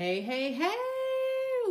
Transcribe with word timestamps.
Hey, 0.00 0.22
hey, 0.22 0.54
hey! 0.54 0.74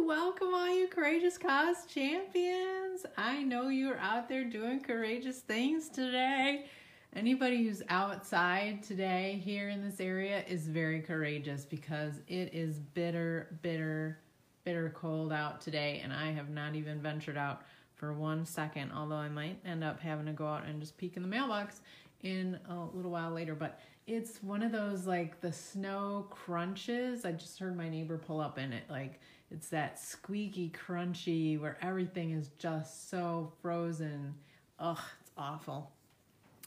Welcome, 0.06 0.54
all 0.54 0.72
you 0.72 0.88
courageous 0.88 1.36
cause 1.36 1.88
champions. 1.88 3.04
I 3.18 3.42
know 3.42 3.70
you're 3.70 3.98
out 3.98 4.30
there 4.30 4.44
doing 4.44 4.82
courageous 4.82 5.40
things 5.40 5.90
today. 5.90 6.68
Anybody 7.16 7.64
who's 7.64 7.82
outside 7.90 8.84
today 8.84 9.42
here 9.44 9.70
in 9.70 9.84
this 9.84 10.00
area 10.00 10.44
is 10.48 10.68
very 10.68 11.02
courageous 11.02 11.66
because 11.66 12.20
it 12.28 12.54
is 12.54 12.78
bitter, 12.78 13.58
bitter, 13.64 14.20
bitter 14.64 14.92
cold 14.92 15.34
out 15.34 15.60
today, 15.60 16.00
and 16.04 16.14
I 16.14 16.32
have 16.32 16.52
not 16.52 16.76
even 16.76 17.02
ventured 17.02 17.36
out 17.36 17.64
for 17.96 18.14
one 18.14 18.46
second, 18.46 18.92
although 18.92 19.16
I 19.16 19.30
might 19.30 19.58
end 19.66 19.84
up 19.84 20.00
having 20.00 20.28
to 20.28 20.34
go 20.34 20.46
out 20.46 20.68
and 20.68 20.80
just 20.80 21.00
peek 21.00 21.16
in 21.18 21.24
the 21.24 21.28
mailbox 21.28 21.82
in 22.22 22.60
a 22.70 22.76
little 22.94 23.10
while 23.10 23.32
later. 23.32 23.56
But 23.56 23.80
it's 24.10 24.42
one 24.42 24.64
of 24.64 24.72
those 24.72 25.06
like 25.06 25.40
the 25.40 25.54
snow 25.54 26.26
crunches. 26.32 27.26
I 27.26 27.32
just 27.32 27.60
heard 27.60 27.78
my 27.78 27.90
neighbor 27.90 28.18
pull 28.18 28.42
up 28.42 28.58
in 28.58 28.74
it. 28.74 28.84
Like 28.90 29.20
it's 29.52 29.70
that 29.70 30.00
squeaky 30.00 30.72
crunchy 30.72 31.60
where 31.60 31.78
everything 31.82 32.32
is 32.32 32.50
just 32.58 33.10
so 33.10 33.54
frozen. 33.62 34.34
Ugh, 34.80 35.00
it's 35.22 35.32
awful. 35.38 35.92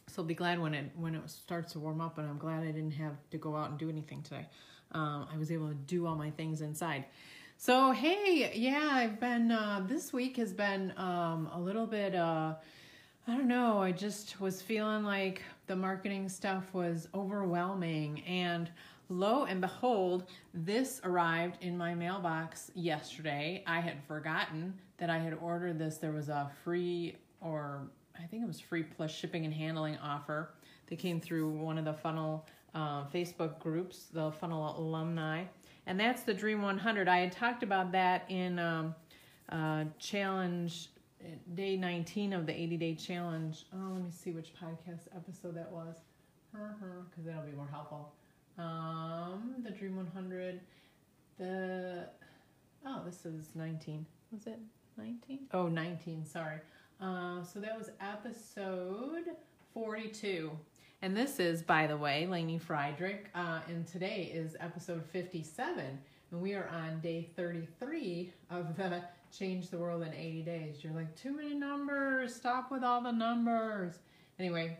So 0.06 0.22
I'll 0.22 0.26
be 0.26 0.34
glad 0.34 0.60
when 0.60 0.72
it 0.74 0.92
when 0.94 1.14
it 1.16 1.28
starts 1.28 1.72
to 1.72 1.80
warm 1.80 2.00
up, 2.00 2.18
and 2.18 2.28
I'm 2.28 2.38
glad 2.38 2.62
I 2.62 2.66
didn't 2.66 2.92
have 2.92 3.16
to 3.30 3.38
go 3.38 3.56
out 3.56 3.70
and 3.70 3.78
do 3.78 3.88
anything 3.88 4.22
today. 4.22 4.46
Um, 4.92 5.26
I 5.32 5.36
was 5.36 5.50
able 5.50 5.68
to 5.68 5.74
do 5.74 6.06
all 6.06 6.14
my 6.14 6.30
things 6.30 6.60
inside. 6.60 7.06
So 7.56 7.90
hey, 7.92 8.52
yeah, 8.54 8.88
I've 8.92 9.18
been 9.18 9.50
uh, 9.50 9.84
this 9.88 10.12
week 10.12 10.36
has 10.36 10.52
been 10.52 10.92
um, 10.96 11.48
a 11.52 11.60
little 11.60 11.86
bit. 11.86 12.14
Uh, 12.14 12.54
I 13.28 13.36
don't 13.36 13.46
know. 13.46 13.78
I 13.78 13.92
just 13.92 14.40
was 14.40 14.60
feeling 14.60 15.04
like 15.04 15.42
the 15.68 15.76
marketing 15.76 16.28
stuff 16.28 16.74
was 16.74 17.06
overwhelming. 17.14 18.20
And 18.26 18.68
lo 19.08 19.44
and 19.44 19.60
behold, 19.60 20.24
this 20.52 21.00
arrived 21.04 21.58
in 21.60 21.78
my 21.78 21.94
mailbox 21.94 22.72
yesterday. 22.74 23.62
I 23.64 23.78
had 23.78 24.02
forgotten 24.08 24.74
that 24.98 25.08
I 25.08 25.18
had 25.18 25.34
ordered 25.34 25.78
this. 25.78 25.98
There 25.98 26.10
was 26.10 26.30
a 26.30 26.50
free, 26.64 27.14
or 27.40 27.82
I 28.20 28.26
think 28.26 28.42
it 28.42 28.46
was 28.46 28.58
free 28.58 28.82
plus 28.82 29.12
shipping 29.12 29.44
and 29.44 29.54
handling 29.54 29.98
offer 29.98 30.50
that 30.88 30.98
came 30.98 31.20
through 31.20 31.48
one 31.50 31.78
of 31.78 31.84
the 31.84 31.94
funnel 31.94 32.44
uh, 32.74 33.04
Facebook 33.04 33.60
groups, 33.60 34.06
the 34.12 34.32
funnel 34.32 34.74
alumni. 34.76 35.44
And 35.86 35.98
that's 35.98 36.24
the 36.24 36.34
Dream 36.34 36.60
100. 36.60 37.06
I 37.06 37.18
had 37.18 37.30
talked 37.30 37.62
about 37.62 37.92
that 37.92 38.24
in 38.28 38.58
um, 38.58 38.96
uh, 39.48 39.84
challenge 40.00 40.88
day 41.54 41.76
19 41.76 42.32
of 42.32 42.46
the 42.46 42.52
80 42.52 42.76
day 42.76 42.94
challenge. 42.94 43.66
Oh, 43.74 43.92
let 43.92 44.02
me 44.02 44.10
see 44.10 44.32
which 44.32 44.52
podcast 44.54 45.08
episode 45.14 45.56
that 45.56 45.70
was. 45.70 45.96
Because 46.52 47.24
that'll 47.24 47.42
be 47.42 47.52
more 47.52 47.68
helpful. 47.70 48.12
Um, 48.58 49.54
the 49.64 49.70
Dream 49.70 49.96
100. 49.96 50.60
The. 51.38 52.08
Oh, 52.84 53.02
this 53.06 53.24
is 53.24 53.48
19. 53.54 54.04
Was 54.32 54.46
it 54.46 54.58
19? 54.98 55.40
Oh, 55.52 55.68
19. 55.68 56.26
Sorry. 56.26 56.58
Uh, 57.00 57.42
so 57.42 57.58
that 57.60 57.76
was 57.76 57.90
episode 58.00 59.24
42. 59.72 60.50
And 61.00 61.16
this 61.16 61.40
is, 61.40 61.62
by 61.62 61.86
the 61.86 61.96
way, 61.96 62.26
Lainey 62.26 62.58
Friedrich. 62.58 63.28
Uh, 63.34 63.60
and 63.68 63.86
today 63.86 64.30
is 64.32 64.56
episode 64.60 65.04
57. 65.06 65.98
And 66.30 66.40
we 66.40 66.54
are 66.54 66.68
on 66.68 67.00
day 67.00 67.28
33 67.36 68.32
of 68.50 68.76
the 68.76 69.02
change 69.36 69.70
the 69.70 69.78
world 69.78 70.02
in 70.02 70.12
80 70.12 70.42
days. 70.42 70.76
You're 70.84 70.92
like, 70.92 71.14
too 71.16 71.34
many 71.34 71.54
numbers, 71.54 72.34
stop 72.34 72.70
with 72.70 72.84
all 72.84 73.00
the 73.00 73.12
numbers. 73.12 73.98
Anyway, 74.38 74.76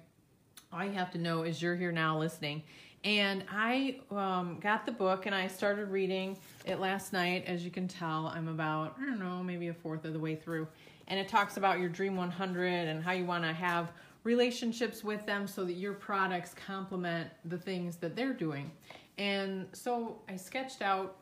all 0.72 0.84
you 0.84 0.92
have 0.92 1.10
to 1.12 1.18
know 1.18 1.42
is 1.42 1.62
you're 1.62 1.76
here 1.76 1.92
now 1.92 2.18
listening. 2.18 2.62
And 3.04 3.44
I 3.50 4.00
um, 4.10 4.58
got 4.60 4.86
the 4.86 4.92
book 4.92 5.26
and 5.26 5.34
I 5.34 5.48
started 5.48 5.88
reading 5.88 6.36
it 6.64 6.78
last 6.78 7.12
night. 7.12 7.44
As 7.46 7.64
you 7.64 7.70
can 7.70 7.88
tell, 7.88 8.26
I'm 8.28 8.48
about, 8.48 8.96
I 9.00 9.06
don't 9.06 9.18
know, 9.18 9.42
maybe 9.42 9.68
a 9.68 9.74
fourth 9.74 10.04
of 10.04 10.12
the 10.12 10.18
way 10.20 10.36
through. 10.36 10.68
And 11.08 11.18
it 11.18 11.28
talks 11.28 11.56
about 11.56 11.80
your 11.80 11.88
Dream 11.88 12.16
100 12.16 12.66
and 12.66 13.02
how 13.02 13.12
you 13.12 13.24
want 13.24 13.44
to 13.44 13.52
have 13.52 13.92
relationships 14.22 15.02
with 15.02 15.26
them 15.26 15.48
so 15.48 15.64
that 15.64 15.72
your 15.72 15.94
products 15.94 16.54
complement 16.54 17.28
the 17.46 17.58
things 17.58 17.96
that 17.96 18.14
they're 18.14 18.32
doing. 18.32 18.70
And 19.18 19.66
so 19.72 20.20
I 20.28 20.36
sketched 20.36 20.80
out, 20.80 21.16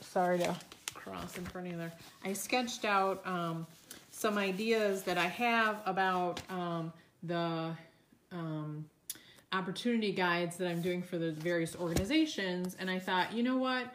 sorry 0.00 0.38
to 0.40 0.56
cross 0.94 1.38
in 1.38 1.44
front 1.44 1.68
of 1.68 1.78
there. 1.78 1.92
I 2.24 2.32
sketched 2.32 2.84
out 2.84 3.26
um, 3.26 3.66
some 4.10 4.38
ideas 4.38 5.02
that 5.02 5.18
I 5.18 5.26
have 5.26 5.80
about 5.86 6.40
um, 6.50 6.92
the 7.22 7.70
um, 8.32 8.84
opportunity 9.52 10.12
guides 10.12 10.56
that 10.56 10.68
I'm 10.68 10.80
doing 10.80 11.02
for 11.02 11.18
the 11.18 11.32
various 11.32 11.76
organizations. 11.76 12.76
And 12.78 12.90
I 12.90 12.98
thought, 12.98 13.32
you 13.32 13.42
know 13.42 13.56
what? 13.56 13.92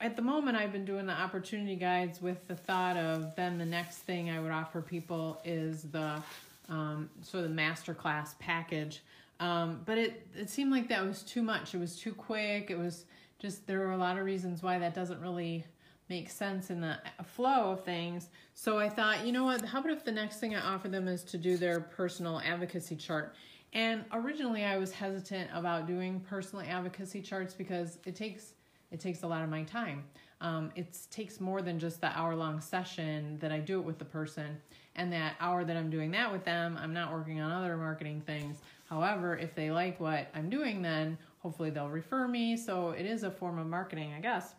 At 0.00 0.16
the 0.16 0.22
moment, 0.22 0.56
I've 0.56 0.72
been 0.72 0.84
doing 0.84 1.06
the 1.06 1.14
opportunity 1.14 1.76
guides 1.76 2.20
with 2.20 2.46
the 2.48 2.56
thought 2.56 2.96
of 2.96 3.34
then 3.34 3.56
the 3.56 3.64
next 3.64 3.98
thing 3.98 4.30
I 4.30 4.40
would 4.40 4.50
offer 4.50 4.82
people 4.82 5.40
is 5.44 5.84
the 5.84 6.22
um, 6.68 7.08
sort 7.22 7.44
of 7.44 7.50
the 7.50 7.56
masterclass 7.56 8.38
package. 8.38 9.02
Um, 9.40 9.82
but 9.86 9.98
it, 9.98 10.26
it 10.34 10.50
seemed 10.50 10.70
like 10.70 10.88
that 10.88 11.04
was 11.04 11.22
too 11.22 11.42
much. 11.42 11.74
It 11.74 11.78
was 11.78 11.96
too 11.96 12.12
quick. 12.12 12.70
It 12.70 12.78
was 12.78 13.04
just, 13.38 13.66
there 13.66 13.78
were 13.80 13.92
a 13.92 13.96
lot 13.96 14.18
of 14.18 14.24
reasons 14.24 14.62
why 14.62 14.78
that 14.78 14.94
doesn't 14.94 15.20
really 15.20 15.64
make 16.08 16.30
sense 16.30 16.70
in 16.70 16.80
the 16.80 16.98
flow 17.24 17.72
of 17.72 17.84
things. 17.84 18.28
So 18.54 18.78
I 18.78 18.88
thought, 18.88 19.26
you 19.26 19.32
know 19.32 19.44
what, 19.44 19.64
how 19.64 19.80
about 19.80 19.92
if 19.92 20.04
the 20.04 20.12
next 20.12 20.38
thing 20.38 20.54
I 20.54 20.60
offer 20.60 20.88
them 20.88 21.08
is 21.08 21.24
to 21.24 21.38
do 21.38 21.56
their 21.56 21.80
personal 21.80 22.40
advocacy 22.44 22.96
chart? 22.96 23.34
And 23.72 24.04
originally 24.12 24.64
I 24.64 24.78
was 24.78 24.92
hesitant 24.92 25.50
about 25.52 25.86
doing 25.86 26.20
personal 26.20 26.64
advocacy 26.66 27.20
charts 27.20 27.54
because 27.54 27.98
it 28.06 28.14
takes 28.14 28.54
it 28.92 29.00
takes 29.00 29.24
a 29.24 29.26
lot 29.26 29.42
of 29.42 29.50
my 29.50 29.64
time. 29.64 30.04
Um, 30.40 30.70
it 30.76 30.96
takes 31.10 31.40
more 31.40 31.60
than 31.60 31.80
just 31.80 32.00
the 32.00 32.16
hour 32.16 32.36
long 32.36 32.60
session 32.60 33.36
that 33.40 33.50
I 33.50 33.58
do 33.58 33.80
it 33.80 33.84
with 33.84 33.98
the 33.98 34.04
person. 34.04 34.58
And 34.94 35.12
that 35.12 35.34
hour 35.40 35.64
that 35.64 35.76
I'm 35.76 35.90
doing 35.90 36.12
that 36.12 36.30
with 36.30 36.44
them, 36.44 36.78
I'm 36.80 36.94
not 36.94 37.12
working 37.12 37.40
on 37.40 37.50
other 37.50 37.76
marketing 37.76 38.22
things. 38.24 38.58
However, 38.88 39.36
if 39.36 39.56
they 39.56 39.72
like 39.72 39.98
what 39.98 40.28
I'm 40.34 40.48
doing, 40.48 40.82
then 40.82 41.18
hopefully 41.40 41.70
they'll 41.70 41.90
refer 41.90 42.28
me. 42.28 42.56
So 42.56 42.90
it 42.92 43.06
is 43.06 43.24
a 43.24 43.30
form 43.30 43.58
of 43.58 43.66
marketing, 43.66 44.14
I 44.16 44.20
guess 44.20 44.54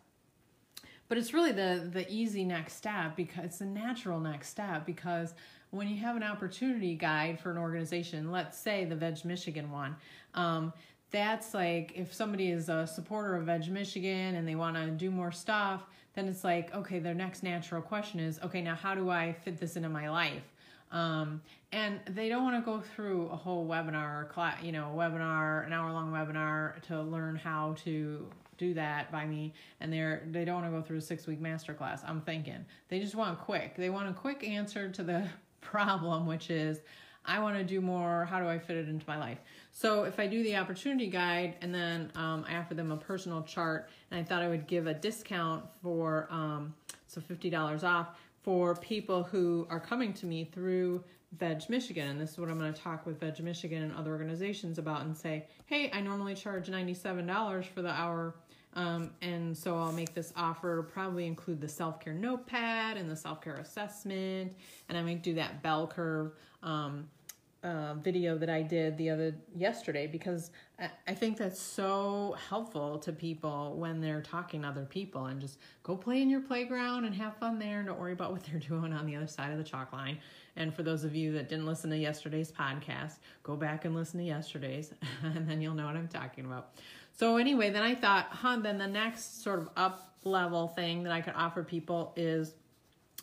but 1.08 1.18
it's 1.18 1.32
really 1.32 1.52
the 1.52 1.88
the 1.92 2.10
easy 2.10 2.44
next 2.44 2.74
step 2.74 3.16
because 3.16 3.44
it's 3.44 3.58
the 3.58 3.66
natural 3.66 4.20
next 4.20 4.48
step 4.48 4.86
because 4.86 5.34
when 5.70 5.88
you 5.88 5.96
have 5.96 6.16
an 6.16 6.22
opportunity 6.22 6.94
guide 6.94 7.38
for 7.40 7.50
an 7.50 7.58
organization 7.58 8.30
let's 8.30 8.58
say 8.58 8.84
the 8.84 8.96
veg 8.96 9.24
michigan 9.24 9.70
one 9.70 9.96
um, 10.34 10.72
that's 11.10 11.54
like 11.54 11.92
if 11.94 12.12
somebody 12.12 12.50
is 12.50 12.68
a 12.68 12.86
supporter 12.86 13.36
of 13.36 13.46
veg 13.46 13.68
michigan 13.70 14.34
and 14.34 14.46
they 14.46 14.54
want 14.54 14.76
to 14.76 14.90
do 14.90 15.10
more 15.10 15.32
stuff 15.32 15.86
then 16.14 16.28
it's 16.28 16.44
like 16.44 16.74
okay 16.74 16.98
their 16.98 17.14
next 17.14 17.42
natural 17.42 17.82
question 17.82 18.20
is 18.20 18.38
okay 18.42 18.60
now 18.60 18.74
how 18.74 18.94
do 18.94 19.10
i 19.10 19.32
fit 19.32 19.58
this 19.58 19.76
into 19.76 19.88
my 19.88 20.10
life 20.10 20.42
um, 20.90 21.42
and 21.72 22.00
they 22.08 22.28
don't 22.28 22.44
want 22.44 22.56
to 22.56 22.62
go 22.62 22.80
through 22.80 23.28
a 23.28 23.36
whole 23.36 23.66
webinar 23.66 24.28
class 24.28 24.62
you 24.62 24.72
know 24.72 24.92
webinar 24.96 25.66
an 25.66 25.72
hour 25.72 25.92
long 25.92 26.10
webinar 26.12 26.80
to 26.82 27.02
learn 27.02 27.36
how 27.36 27.74
to 27.84 28.26
do 28.58 28.74
that 28.74 29.10
by 29.10 29.24
me. 29.24 29.54
And 29.80 29.90
they're 29.90 30.22
they 30.30 30.44
don't 30.44 30.56
want 30.56 30.66
to 30.66 30.72
go 30.72 30.82
through 30.82 30.98
a 30.98 31.02
six 31.02 31.26
week 31.26 31.40
masterclass 31.40 32.00
i'm 32.06 32.20
thinking. 32.20 32.66
They 32.88 33.00
just 33.00 33.14
want 33.14 33.38
quick. 33.38 33.76
They 33.76 33.88
want 33.88 34.10
a 34.10 34.12
quick 34.12 34.46
answer 34.46 34.90
to 34.90 35.02
the 35.02 35.26
problem 35.60 36.26
which 36.26 36.50
is 36.50 36.78
i 37.26 37.38
want 37.40 37.56
to 37.56 37.64
do 37.64 37.80
more 37.80 38.24
how 38.24 38.38
do 38.38 38.46
i 38.46 38.58
fit 38.58 38.76
it 38.76 38.88
into 38.88 39.04
my 39.08 39.18
life? 39.18 39.38
So 39.72 40.04
if 40.04 40.18
i 40.20 40.26
do 40.26 40.42
the 40.42 40.56
opportunity 40.56 41.08
guide 41.08 41.56
and 41.62 41.74
then 41.74 42.12
um, 42.14 42.44
i 42.48 42.56
offer 42.56 42.74
them 42.74 42.92
a 42.92 42.96
personal 42.96 43.42
chart 43.42 43.88
and 44.10 44.20
i 44.20 44.22
thought 44.22 44.42
i 44.42 44.48
would 44.48 44.66
give 44.66 44.86
a 44.86 44.94
discount 44.94 45.64
for 45.82 46.28
um, 46.30 46.74
so 47.06 47.20
$50 47.20 47.84
off 47.84 48.08
for 48.48 48.74
people 48.76 49.24
who 49.24 49.66
are 49.68 49.78
coming 49.78 50.10
to 50.10 50.24
me 50.24 50.42
through 50.42 51.04
Veg 51.36 51.68
Michigan. 51.68 52.08
And 52.08 52.18
this 52.18 52.30
is 52.30 52.38
what 52.38 52.48
I'm 52.48 52.58
going 52.58 52.72
to 52.72 52.80
talk 52.80 53.04
with 53.04 53.20
Veg 53.20 53.38
Michigan 53.40 53.82
and 53.82 53.92
other 53.92 54.10
organizations 54.10 54.78
about 54.78 55.02
and 55.02 55.14
say, 55.14 55.44
hey, 55.66 55.90
I 55.92 56.00
normally 56.00 56.34
charge 56.34 56.70
$97 56.70 57.66
for 57.66 57.82
the 57.82 57.90
hour 57.90 58.36
um, 58.74 59.10
and 59.22 59.56
so 59.56 59.76
I'll 59.76 59.92
make 59.92 60.14
this 60.14 60.32
offer, 60.36 60.82
probably 60.82 61.26
include 61.26 61.60
the 61.60 61.68
self 61.68 62.00
care 62.00 62.14
notepad 62.14 62.96
and 62.96 63.10
the 63.10 63.16
self 63.16 63.40
care 63.40 63.56
assessment. 63.56 64.54
And 64.88 64.96
I 64.96 65.02
might 65.02 65.22
do 65.22 65.34
that 65.34 65.62
bell 65.62 65.86
curve 65.86 66.32
um, 66.62 67.08
uh, 67.62 67.94
video 67.94 68.38
that 68.38 68.48
I 68.48 68.62
did 68.62 68.96
the 68.96 69.10
other 69.10 69.34
yesterday 69.56 70.06
because 70.06 70.52
I, 70.78 70.90
I 71.08 71.14
think 71.14 71.38
that's 71.38 71.60
so 71.60 72.36
helpful 72.48 72.98
to 73.00 73.12
people 73.12 73.76
when 73.76 74.00
they're 74.00 74.22
talking 74.22 74.62
to 74.62 74.68
other 74.68 74.84
people 74.84 75.26
and 75.26 75.40
just 75.40 75.58
go 75.82 75.96
play 75.96 76.22
in 76.22 76.30
your 76.30 76.40
playground 76.40 77.04
and 77.04 77.14
have 77.14 77.36
fun 77.38 77.58
there 77.58 77.78
and 77.78 77.88
don't 77.88 77.98
worry 77.98 78.12
about 78.12 78.32
what 78.32 78.44
they're 78.44 78.60
doing 78.60 78.92
on 78.92 79.06
the 79.06 79.16
other 79.16 79.26
side 79.26 79.50
of 79.50 79.58
the 79.58 79.64
chalk 79.64 79.92
line. 79.92 80.18
And 80.56 80.74
for 80.74 80.82
those 80.82 81.04
of 81.04 81.14
you 81.14 81.32
that 81.32 81.48
didn't 81.48 81.66
listen 81.66 81.90
to 81.90 81.96
yesterday's 81.96 82.52
podcast, 82.52 83.18
go 83.42 83.56
back 83.56 83.84
and 83.84 83.94
listen 83.94 84.20
to 84.20 84.26
yesterday's 84.26 84.92
and 85.22 85.48
then 85.48 85.60
you'll 85.60 85.74
know 85.74 85.86
what 85.86 85.96
I'm 85.96 86.08
talking 86.08 86.44
about. 86.44 86.70
So 87.12 87.36
anyway, 87.36 87.70
then 87.70 87.82
I 87.82 87.96
thought, 87.96 88.28
huh, 88.30 88.58
then 88.62 88.78
the 88.78 88.86
next 88.86 89.42
sort 89.42 89.58
of 89.58 89.70
up 89.76 90.14
level 90.24 90.68
thing 90.68 91.02
that 91.02 91.12
I 91.12 91.20
could 91.20 91.34
offer 91.34 91.64
people 91.64 92.12
is 92.16 92.54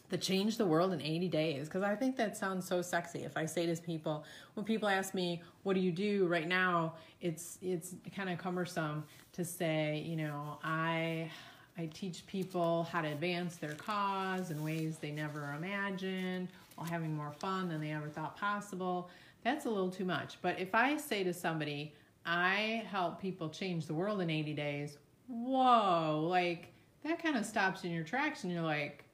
the 0.09 0.17
change 0.17 0.57
the 0.57 0.65
world 0.65 0.93
in 0.93 1.01
80 1.01 1.27
days 1.29 1.67
because 1.67 1.83
I 1.83 1.95
think 1.95 2.15
that 2.17 2.37
sounds 2.37 2.67
so 2.67 2.81
sexy. 2.81 3.23
If 3.23 3.37
I 3.37 3.45
say 3.45 3.65
to 3.65 3.81
people, 3.81 4.23
when 4.53 4.65
people 4.65 4.87
ask 4.87 5.13
me, 5.13 5.41
"What 5.63 5.73
do 5.73 5.79
you 5.79 5.91
do 5.91 6.27
right 6.27 6.47
now?" 6.47 6.93
It's 7.21 7.57
it's 7.61 7.95
kind 8.15 8.29
of 8.29 8.37
cumbersome 8.37 9.03
to 9.33 9.43
say, 9.43 10.03
you 10.05 10.15
know, 10.15 10.59
I 10.63 11.31
I 11.77 11.87
teach 11.87 12.25
people 12.27 12.87
how 12.91 13.01
to 13.01 13.07
advance 13.09 13.57
their 13.57 13.73
cause 13.73 14.51
in 14.51 14.63
ways 14.63 14.97
they 14.97 15.11
never 15.11 15.53
imagined 15.57 16.47
while 16.75 16.87
having 16.87 17.15
more 17.15 17.31
fun 17.31 17.69
than 17.69 17.81
they 17.81 17.91
ever 17.91 18.07
thought 18.09 18.37
possible. 18.37 19.09
That's 19.43 19.65
a 19.65 19.69
little 19.69 19.91
too 19.91 20.05
much. 20.05 20.37
But 20.41 20.59
if 20.59 20.73
I 20.73 20.97
say 20.97 21.23
to 21.23 21.33
somebody, 21.33 21.93
I 22.25 22.85
help 22.89 23.21
people 23.21 23.49
change 23.49 23.87
the 23.87 23.93
world 23.93 24.21
in 24.21 24.29
80 24.29 24.53
days, 24.53 24.97
whoa, 25.27 26.27
like 26.29 26.73
that 27.03 27.21
kind 27.21 27.37
of 27.37 27.45
stops 27.45 27.83
in 27.83 27.91
your 27.91 28.03
tracks 28.03 28.43
and 28.43 28.53
you're 28.53 28.63
like, 28.63 29.04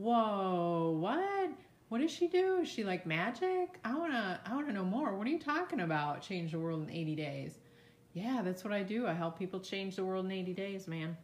whoa, 0.00 0.96
what? 0.98 1.50
What 1.88 2.00
does 2.00 2.10
she 2.10 2.28
do? 2.28 2.60
Is 2.62 2.68
she 2.68 2.84
like 2.84 3.04
magic? 3.04 3.78
I 3.84 3.94
wanna 3.96 4.40
I 4.46 4.54
wanna 4.54 4.72
know 4.72 4.84
more. 4.84 5.16
What 5.16 5.26
are 5.26 5.30
you 5.30 5.40
talking 5.40 5.80
about? 5.80 6.22
Change 6.22 6.52
the 6.52 6.58
world 6.58 6.82
in 6.82 6.90
80 6.90 7.16
days. 7.16 7.58
Yeah, 8.12 8.42
that's 8.42 8.64
what 8.64 8.72
I 8.72 8.82
do. 8.82 9.06
I 9.06 9.12
help 9.12 9.38
people 9.38 9.60
change 9.60 9.96
the 9.96 10.04
world 10.04 10.24
in 10.26 10.32
80 10.32 10.54
days, 10.54 10.88
man. 10.88 11.16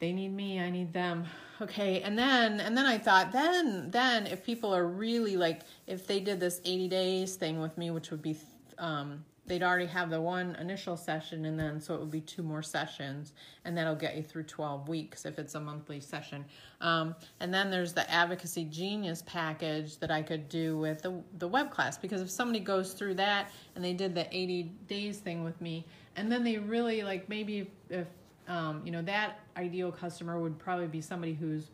They 0.00 0.12
need 0.12 0.32
me, 0.34 0.60
I 0.60 0.70
need 0.70 0.92
them. 0.92 1.26
Okay, 1.60 2.02
and 2.02 2.18
then 2.18 2.60
and 2.60 2.76
then 2.76 2.86
I 2.86 2.98
thought 2.98 3.32
then 3.32 3.90
then 3.90 4.26
if 4.26 4.44
people 4.44 4.74
are 4.74 4.86
really 4.86 5.36
like 5.36 5.62
if 5.86 6.06
they 6.06 6.20
did 6.20 6.40
this 6.40 6.60
80 6.64 6.88
days 6.88 7.36
thing 7.36 7.60
with 7.60 7.76
me, 7.78 7.90
which 7.90 8.10
would 8.10 8.22
be 8.22 8.36
um 8.78 9.24
they'd 9.46 9.62
already 9.62 9.86
have 9.86 10.10
the 10.10 10.20
one 10.20 10.56
initial 10.58 10.96
session 10.96 11.44
and 11.44 11.58
then 11.58 11.80
so 11.80 11.94
it 11.94 12.00
would 12.00 12.10
be 12.10 12.20
two 12.20 12.42
more 12.42 12.62
sessions 12.62 13.32
and 13.64 13.76
that'll 13.76 13.94
get 13.94 14.16
you 14.16 14.22
through 14.22 14.44
12 14.44 14.88
weeks 14.88 15.24
if 15.26 15.38
it's 15.38 15.54
a 15.54 15.60
monthly 15.60 16.00
session. 16.00 16.44
Um, 16.80 17.14
and 17.40 17.52
then 17.52 17.70
there's 17.70 17.92
the 17.92 18.10
advocacy 18.10 18.64
genius 18.64 19.22
package 19.26 19.98
that 19.98 20.10
i 20.10 20.22
could 20.22 20.48
do 20.48 20.78
with 20.78 21.02
the, 21.02 21.20
the 21.38 21.48
web 21.48 21.70
class 21.70 21.98
because 21.98 22.20
if 22.20 22.30
somebody 22.30 22.60
goes 22.60 22.94
through 22.94 23.14
that 23.14 23.50
and 23.74 23.84
they 23.84 23.92
did 23.92 24.14
the 24.14 24.26
80 24.34 24.72
days 24.88 25.18
thing 25.18 25.44
with 25.44 25.60
me 25.60 25.84
and 26.16 26.30
then 26.30 26.44
they 26.44 26.58
really 26.58 27.02
like 27.02 27.28
maybe 27.28 27.70
if, 27.90 28.06
um, 28.48 28.82
you 28.84 28.92
know 28.92 29.02
that 29.02 29.40
ideal 29.56 29.90
customer 29.90 30.38
would 30.38 30.58
probably 30.58 30.86
be 30.86 31.00
somebody 31.00 31.34
who's 31.34 31.70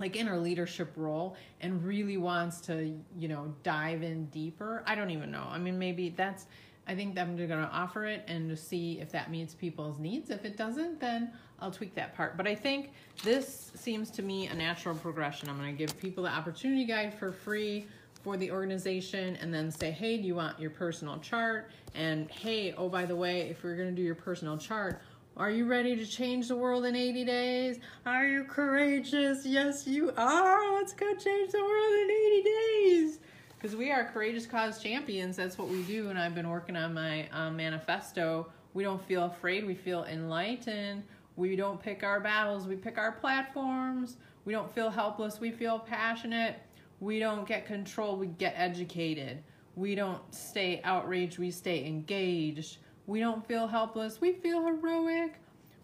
like 0.00 0.16
in 0.16 0.28
a 0.28 0.38
leadership 0.38 0.92
role 0.96 1.36
and 1.60 1.84
really 1.84 2.16
wants 2.16 2.60
to 2.60 2.98
you 3.16 3.28
know 3.28 3.54
dive 3.62 4.02
in 4.02 4.26
deeper 4.26 4.82
i 4.86 4.94
don't 4.94 5.10
even 5.10 5.30
know. 5.30 5.46
I 5.50 5.58
mean 5.58 5.78
maybe 5.78 6.10
that's 6.10 6.46
I 6.86 6.94
think 6.94 7.18
I'm 7.18 7.36
going 7.36 7.48
to 7.48 7.70
offer 7.72 8.04
it 8.04 8.24
and 8.28 8.48
to 8.50 8.56
see 8.56 9.00
if 9.00 9.10
that 9.12 9.30
meets 9.30 9.54
people's 9.54 9.98
needs. 9.98 10.30
If 10.30 10.44
it 10.44 10.56
doesn't, 10.56 11.00
then 11.00 11.32
I'll 11.60 11.70
tweak 11.70 11.94
that 11.94 12.14
part. 12.14 12.36
But 12.36 12.46
I 12.46 12.54
think 12.54 12.92
this 13.22 13.72
seems 13.74 14.10
to 14.12 14.22
me 14.22 14.48
a 14.48 14.54
natural 14.54 14.94
progression. 14.94 15.48
I'm 15.48 15.58
going 15.58 15.74
to 15.74 15.78
give 15.78 15.98
people 15.98 16.24
the 16.24 16.30
opportunity 16.30 16.84
guide 16.84 17.14
for 17.14 17.32
free 17.32 17.86
for 18.22 18.36
the 18.36 18.50
organization 18.50 19.36
and 19.36 19.52
then 19.52 19.70
say, 19.70 19.90
hey, 19.90 20.16
do 20.18 20.24
you 20.26 20.34
want 20.34 20.58
your 20.60 20.70
personal 20.70 21.18
chart? 21.18 21.70
And 21.94 22.30
hey, 22.30 22.74
oh, 22.76 22.88
by 22.88 23.06
the 23.06 23.16
way, 23.16 23.42
if 23.42 23.62
you're 23.62 23.76
going 23.76 23.90
to 23.90 23.94
do 23.94 24.02
your 24.02 24.14
personal 24.14 24.58
chart, 24.58 25.00
are 25.36 25.50
you 25.50 25.66
ready 25.66 25.96
to 25.96 26.06
change 26.06 26.48
the 26.48 26.56
world 26.56 26.84
in 26.84 26.94
80 26.94 27.24
days? 27.24 27.78
Are 28.06 28.26
you 28.26 28.44
courageous? 28.44 29.44
Yes, 29.44 29.86
you 29.86 30.12
are. 30.16 30.74
Let's 30.74 30.92
go 30.92 31.12
change 31.14 31.50
the 31.50 31.60
world 31.60 31.92
in 31.92 32.10
80 32.10 32.42
days 32.42 33.18
because 33.64 33.78
we 33.78 33.90
are 33.90 34.04
courageous 34.04 34.44
cause 34.44 34.78
champions. 34.78 35.36
That's 35.36 35.56
what 35.56 35.68
we 35.68 35.82
do. 35.84 36.10
And 36.10 36.18
I've 36.18 36.34
been 36.34 36.50
working 36.50 36.76
on 36.76 36.92
my 36.92 37.26
um, 37.32 37.56
manifesto. 37.56 38.46
We 38.74 38.82
don't 38.82 39.02
feel 39.02 39.24
afraid. 39.24 39.66
We 39.66 39.74
feel 39.74 40.04
enlightened. 40.04 41.02
We 41.36 41.56
don't 41.56 41.80
pick 41.80 42.02
our 42.02 42.20
battles. 42.20 42.66
We 42.66 42.76
pick 42.76 42.98
our 42.98 43.12
platforms. 43.12 44.18
We 44.44 44.52
don't 44.52 44.70
feel 44.74 44.90
helpless. 44.90 45.40
We 45.40 45.50
feel 45.50 45.78
passionate. 45.78 46.56
We 47.00 47.18
don't 47.18 47.48
get 47.48 47.64
control. 47.64 48.16
We 48.18 48.26
get 48.26 48.52
educated. 48.54 49.42
We 49.76 49.94
don't 49.94 50.20
stay 50.34 50.82
outraged. 50.84 51.38
We 51.38 51.50
stay 51.50 51.86
engaged. 51.86 52.76
We 53.06 53.18
don't 53.18 53.48
feel 53.48 53.66
helpless. 53.66 54.20
We 54.20 54.34
feel 54.34 54.62
heroic. 54.62 55.36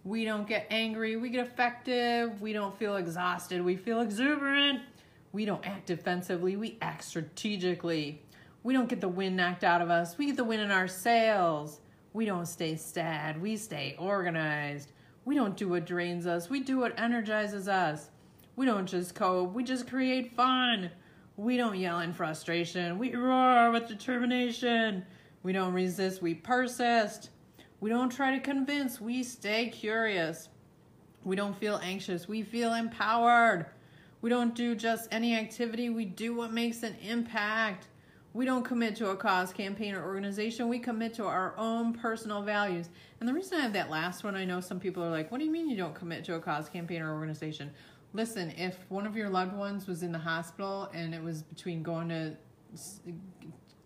We 0.05 0.26
don't 0.26 0.47
get 0.47 0.67
angry. 0.69 1.17
We 1.17 1.31
get 1.31 1.47
effective. 1.47 2.43
We 2.43 2.53
don't 2.53 2.79
feel 2.79 2.97
exhausted. 2.97 3.65
We 3.65 3.76
feel 3.76 4.03
exuberant. 4.03 4.81
We 5.32 5.44
don't 5.44 5.65
act 5.67 5.87
defensively, 5.87 6.56
we 6.56 6.79
act 6.82 7.05
strategically. 7.05 8.23
We 8.62 8.75
don't 8.75 8.88
get 8.88 9.00
the 9.00 9.09
wind 9.09 9.37
knocked 9.37 9.65
out 9.65 9.81
of 9.81 9.91
us, 9.91 10.19
we 10.19 10.27
get 10.27 10.37
the 10.37 10.44
wind 10.44 10.62
in 10.62 10.71
our 10.71 10.88
sails. 10.88 11.81
We 12.12 12.25
don't 12.25 12.47
stay 12.47 12.75
sad, 12.75 13.41
we 13.41 13.56
stay 13.56 13.94
organized. 13.99 14.93
We 15.25 15.37
don't 15.37 15.56
do 15.56 15.69
what 15.69 15.87
drains 15.87 16.27
us, 16.27 16.50
we 16.50 16.61
do 16.61 16.79
what 16.79 16.99
energizes 16.99 17.69
us. 17.69 18.11
We 18.56 18.67
don't 18.67 18.87
just 18.87 19.15
cope, 19.15 19.53
we 19.55 19.62
just 19.62 19.88
create 19.88 20.35
fun. 20.35 20.91
We 21.37 21.56
don't 21.56 21.79
yell 21.79 22.00
in 22.00 22.12
frustration, 22.12 22.99
we 22.99 23.15
roar 23.15 23.71
with 23.71 23.88
determination. 23.88 25.05
We 25.43 25.53
don't 25.53 25.73
resist, 25.73 26.21
we 26.21 26.35
persist. 26.35 27.31
We 27.81 27.88
don't 27.88 28.11
try 28.11 28.35
to 28.35 28.41
convince, 28.41 29.00
we 29.00 29.23
stay 29.23 29.69
curious. 29.69 30.49
We 31.25 31.37
don't 31.37 31.56
feel 31.56 31.81
anxious, 31.83 32.29
we 32.29 32.43
feel 32.43 32.75
empowered. 32.75 33.67
We 34.22 34.31
don't 34.31 34.55
do 34.55 34.75
just 34.75 35.08
any 35.11 35.34
activity, 35.37 35.90
we 35.90 36.05
do 36.05 36.34
what 36.34 36.52
makes 36.52 36.82
an 36.82 36.96
impact. 37.02 37.88
We 38.32 38.44
don't 38.44 38.64
commit 38.64 38.94
to 38.96 39.11
a 39.11 39.17
cause, 39.17 39.52
campaign, 39.52 39.93
or 39.93 40.05
organization. 40.05 40.69
We 40.69 40.78
commit 40.78 41.14
to 41.14 41.25
our 41.25 41.52
own 41.56 41.93
personal 41.93 42.43
values. 42.43 42.88
And 43.19 43.28
the 43.28 43.34
reason 43.34 43.58
I 43.58 43.62
have 43.62 43.72
that 43.72 43.90
last 43.90 44.22
one, 44.22 44.37
I 44.37 44.44
know 44.44 44.61
some 44.61 44.78
people 44.78 45.02
are 45.02 45.11
like, 45.11 45.32
what 45.32 45.38
do 45.38 45.44
you 45.44 45.50
mean 45.50 45.69
you 45.69 45.76
don't 45.76 45.96
commit 45.96 46.25
to 46.26 46.37
a 46.37 46.40
cause, 46.40 46.69
campaign, 46.69 47.02
or 47.02 47.12
organization? 47.12 47.72
Listen, 48.12 48.52
if 48.56 48.78
one 48.88 49.05
of 49.05 49.17
your 49.17 49.28
loved 49.28 49.56
ones 49.56 49.88
was 49.88 50.05
in 50.05 50.12
the 50.12 50.19
hospital 50.19 50.90
and 50.94 51.12
it 51.12 51.23
was 51.23 51.43
between 51.43 51.82
going 51.82 52.08
to 52.08 52.37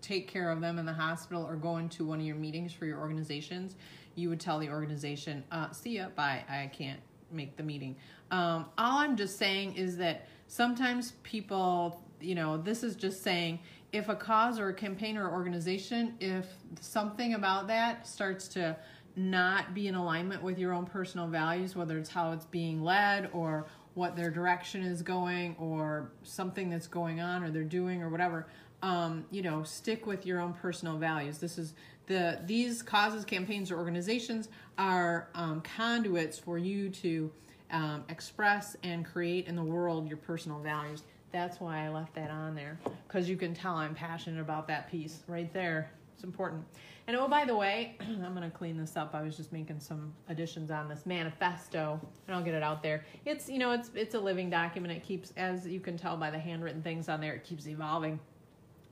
take 0.02 0.28
care 0.28 0.50
of 0.50 0.60
them 0.60 0.78
in 0.78 0.84
the 0.84 0.92
hospital 0.92 1.42
or 1.42 1.56
going 1.56 1.88
to 1.88 2.04
one 2.04 2.20
of 2.20 2.26
your 2.26 2.37
meetings 2.37 2.72
for 2.72 2.84
your 2.84 2.98
organizations, 2.98 3.76
you 4.14 4.28
would 4.28 4.40
tell 4.40 4.58
the 4.58 4.69
organization, 4.69 5.42
uh, 5.50 5.70
see 5.70 5.96
ya, 5.96 6.08
bye, 6.14 6.44
I 6.48 6.66
can't 6.66 7.00
make 7.30 7.56
the 7.56 7.62
meeting. 7.62 7.96
Um, 8.34 8.66
all 8.76 8.98
I'm 8.98 9.16
just 9.16 9.38
saying 9.38 9.76
is 9.76 9.96
that 9.98 10.26
sometimes 10.48 11.12
people, 11.22 12.02
you 12.20 12.34
know, 12.34 12.56
this 12.56 12.82
is 12.82 12.96
just 12.96 13.22
saying 13.22 13.60
if 13.92 14.08
a 14.08 14.16
cause 14.16 14.58
or 14.58 14.70
a 14.70 14.75
campaign 14.75 15.16
or 15.16 15.31
organization, 15.31 16.16
if 16.19 16.46
something 16.81 17.34
about 17.34 17.69
that 17.69 18.08
starts 18.08 18.48
to 18.48 18.76
not 19.14 19.72
be 19.72 19.86
in 19.86 19.94
alignment 19.94 20.42
with 20.42 20.58
your 20.58 20.72
own 20.72 20.84
personal 20.84 21.28
values, 21.28 21.76
whether 21.76 21.96
it's 21.96 22.10
how 22.10 22.32
it's 22.32 22.46
being 22.46 22.82
led 22.82 23.31
or 23.32 23.66
what 23.94 24.16
their 24.16 24.32
direction 24.32 24.82
is 24.82 25.00
going 25.00 25.54
or 25.60 26.10
something 26.25 26.69
that's 26.69 26.88
going 26.88 27.20
on 27.20 27.44
or 27.44 27.52
they're 27.52 27.62
doing 27.62 28.02
or 28.02 28.08
whatever, 28.08 28.48
um, 28.82 29.25
you 29.30 29.42
know, 29.42 29.62
stick 29.62 30.08
with 30.08 30.26
your 30.26 30.40
own 30.40 30.52
personal 30.54 30.98
values. 30.98 31.38
This 31.38 31.56
is 31.56 31.75
the 32.06 32.40
these 32.46 32.82
causes, 32.82 33.25
campaigns, 33.25 33.70
or 33.70 33.76
organizations 33.76 34.48
are 34.76 35.28
um, 35.37 35.60
conduits 35.60 36.37
for 36.37 36.58
you 36.58 36.90
to 36.90 37.30
um, 37.71 38.04
express 38.09 38.76
and 38.83 39.04
create 39.04 39.47
in 39.47 39.56
the 39.56 39.62
world 39.62 40.09
your 40.09 40.16
personal 40.16 40.59
values. 40.61 41.02
That's 41.33 41.61
why 41.61 41.85
I 41.85 41.88
left 41.88 42.14
that 42.14 42.30
on 42.30 42.54
there 42.54 42.78
because 43.09 43.28
you 43.28 43.37
can 43.37 43.54
tell 43.54 43.75
I'm 43.75 43.94
passionate 43.94 44.40
about 44.40 44.68
that 44.68 44.90
piece 44.90 45.23
right 45.26 45.52
there. 45.52 45.90
It's 46.14 46.23
important. 46.23 46.64
And 47.06 47.16
oh, 47.16 47.28
by 47.28 47.44
the 47.44 47.56
way, 47.56 47.97
I'm 48.00 48.35
going 48.35 48.49
to 48.49 48.56
clean 48.56 48.78
this 48.78 48.97
up. 48.97 49.14
I 49.14 49.23
was 49.23 49.37
just 49.37 49.52
making 49.52 49.80
some 49.80 50.14
additions 50.28 50.71
on 50.71 50.88
this 50.88 51.04
manifesto, 51.04 52.00
and 52.26 52.37
I'll 52.37 52.42
get 52.42 52.54
it 52.54 52.62
out 52.62 52.83
there. 52.83 53.04
It's 53.25 53.49
you 53.49 53.59
know 53.59 53.73
it's 53.73 53.90
it's 53.94 54.14
a 54.14 54.21
living 54.21 54.49
document. 54.49 54.94
It 54.94 55.02
keeps, 55.02 55.33
as 55.37 55.66
you 55.66 55.80
can 55.80 55.99
tell 55.99 56.16
by 56.16 56.30
the 56.30 56.38
handwritten 56.38 56.83
things 56.83 57.09
on 57.09 57.21
there, 57.21 57.35
it 57.35 57.44
keeps 57.44 57.66
evolving 57.66 58.21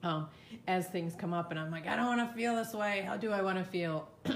um, 0.02 0.28
as 0.66 0.88
things 0.88 1.14
come 1.14 1.32
up. 1.32 1.50
And 1.52 1.60
I'm 1.60 1.70
like, 1.70 1.86
I 1.86 1.96
don't 1.96 2.06
want 2.06 2.28
to 2.28 2.36
feel 2.36 2.56
this 2.56 2.74
way. 2.74 3.02
How 3.06 3.16
do 3.16 3.30
I 3.30 3.40
want 3.40 3.58
to 3.58 3.64
feel? 3.64 4.08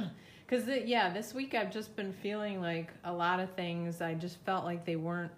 because 0.46 0.66
yeah 0.84 1.10
this 1.12 1.34
week 1.34 1.54
i've 1.54 1.70
just 1.70 1.96
been 1.96 2.12
feeling 2.12 2.60
like 2.60 2.90
a 3.04 3.12
lot 3.12 3.40
of 3.40 3.50
things. 3.54 4.00
I 4.00 4.14
just 4.14 4.38
felt 4.44 4.64
like 4.64 4.84
they 4.84 4.96
weren't 4.96 5.32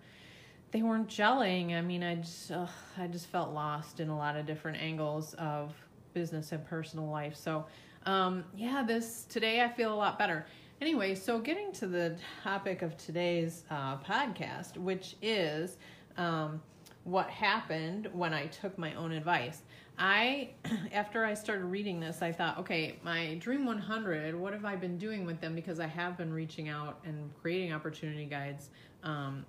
they 0.70 0.82
weren't 0.82 1.08
gelling. 1.08 1.76
I 1.76 1.80
mean 1.80 2.02
i 2.02 2.16
just 2.16 2.50
ugh, 2.50 2.68
i 2.98 3.06
just 3.06 3.26
felt 3.26 3.52
lost 3.52 4.00
in 4.00 4.08
a 4.08 4.16
lot 4.16 4.36
of 4.36 4.46
different 4.46 4.78
angles 4.78 5.34
of 5.34 5.72
business 6.14 6.52
and 6.52 6.64
personal 6.66 7.08
life. 7.08 7.36
So 7.36 7.66
um, 8.06 8.44
yeah 8.56 8.82
this 8.86 9.24
today 9.28 9.62
i 9.62 9.68
feel 9.68 9.92
a 9.92 9.96
lot 9.96 10.18
better. 10.18 10.46
Anyway 10.80 11.14
so 11.14 11.38
getting 11.38 11.72
to 11.72 11.86
the 11.86 12.16
topic 12.44 12.82
of 12.82 12.96
today's 12.96 13.64
uh, 13.70 13.96
podcast 13.98 14.76
which 14.76 15.16
is 15.22 15.78
um, 16.16 16.60
what 17.04 17.28
happened 17.30 18.08
when 18.12 18.34
i 18.34 18.46
took 18.46 18.76
my 18.76 18.92
own 18.94 19.12
advice 19.12 19.62
I, 19.98 20.50
after 20.92 21.24
I 21.24 21.34
started 21.34 21.64
reading 21.64 22.00
this, 22.00 22.22
I 22.22 22.32
thought, 22.32 22.58
okay, 22.58 22.98
my 23.02 23.34
Dream 23.34 23.66
100, 23.66 24.34
what 24.34 24.52
have 24.52 24.64
I 24.64 24.76
been 24.76 24.96
doing 24.96 25.26
with 25.26 25.40
them? 25.40 25.54
Because 25.54 25.80
I 25.80 25.86
have 25.86 26.16
been 26.16 26.32
reaching 26.32 26.68
out 26.68 27.00
and 27.04 27.30
creating 27.40 27.72
opportunity 27.72 28.24
guides, 28.24 28.70
um, 29.02 29.44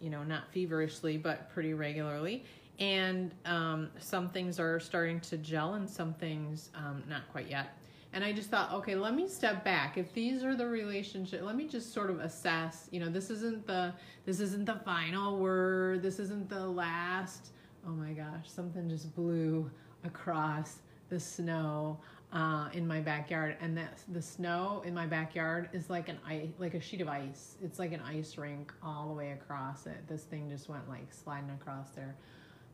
you 0.00 0.10
know, 0.10 0.22
not 0.22 0.52
feverishly, 0.52 1.16
but 1.16 1.50
pretty 1.52 1.74
regularly. 1.74 2.44
And 2.78 3.32
um, 3.46 3.88
some 3.98 4.28
things 4.30 4.60
are 4.60 4.78
starting 4.80 5.20
to 5.20 5.38
gel 5.38 5.74
and 5.74 5.88
some 5.88 6.12
things 6.14 6.70
um, 6.74 7.02
not 7.08 7.22
quite 7.32 7.48
yet. 7.48 7.78
And 8.12 8.22
I 8.22 8.32
just 8.32 8.48
thought, 8.48 8.72
okay, 8.72 8.94
let 8.94 9.14
me 9.14 9.26
step 9.26 9.64
back. 9.64 9.98
If 9.98 10.12
these 10.12 10.44
are 10.44 10.54
the 10.54 10.66
relationship, 10.66 11.42
let 11.42 11.56
me 11.56 11.66
just 11.66 11.92
sort 11.92 12.10
of 12.10 12.20
assess. 12.20 12.88
You 12.92 13.00
know, 13.00 13.10
this 13.10 13.28
isn't 13.28 13.66
the 13.66 13.92
this 14.24 14.38
isn't 14.38 14.66
the 14.66 14.80
final 14.84 15.38
word. 15.38 16.00
This 16.00 16.20
isn't 16.20 16.48
the 16.48 16.64
last. 16.64 17.48
Oh 17.86 17.90
my 17.90 18.12
gosh, 18.12 18.48
something 18.48 18.88
just 18.88 19.14
blew 19.16 19.68
across 20.04 20.76
the 21.08 21.18
snow 21.18 21.98
uh, 22.32 22.68
in 22.72 22.86
my 22.86 23.00
backyard, 23.00 23.56
and 23.60 23.76
that 23.78 24.00
the 24.12 24.20
snow 24.20 24.82
in 24.84 24.92
my 24.92 25.06
backyard 25.06 25.68
is 25.72 25.88
like 25.88 26.08
an 26.08 26.18
ice, 26.26 26.48
like 26.58 26.74
a 26.74 26.80
sheet 26.80 27.00
of 27.00 27.08
ice. 27.08 27.56
It's 27.62 27.78
like 27.78 27.92
an 27.92 28.00
ice 28.00 28.36
rink 28.36 28.72
all 28.82 29.08
the 29.08 29.14
way 29.14 29.32
across 29.32 29.86
it. 29.86 30.06
This 30.08 30.22
thing 30.22 30.50
just 30.50 30.68
went 30.68 30.88
like 30.88 31.12
sliding 31.12 31.50
across 31.50 31.90
there. 31.90 32.16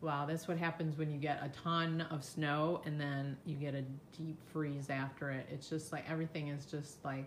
Wow, 0.00 0.24
that's 0.26 0.48
what 0.48 0.56
happens 0.56 0.96
when 0.96 1.10
you 1.10 1.18
get 1.18 1.42
a 1.42 1.50
ton 1.50 2.06
of 2.10 2.24
snow 2.24 2.80
and 2.86 2.98
then 2.98 3.36
you 3.44 3.54
get 3.54 3.74
a 3.74 3.82
deep 4.16 4.38
freeze 4.50 4.88
after 4.88 5.30
it. 5.30 5.46
It's 5.52 5.68
just 5.68 5.92
like 5.92 6.10
everything 6.10 6.48
is 6.48 6.64
just 6.64 7.04
like 7.04 7.26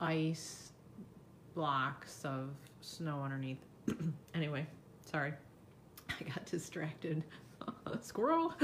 ice 0.00 0.72
blocks 1.54 2.24
of 2.24 2.48
snow 2.80 3.20
underneath. 3.22 3.58
anyway, 4.34 4.66
sorry. 5.04 5.34
I 6.08 6.24
got 6.24 6.46
distracted. 6.46 7.22
Squirrel. 8.00 8.54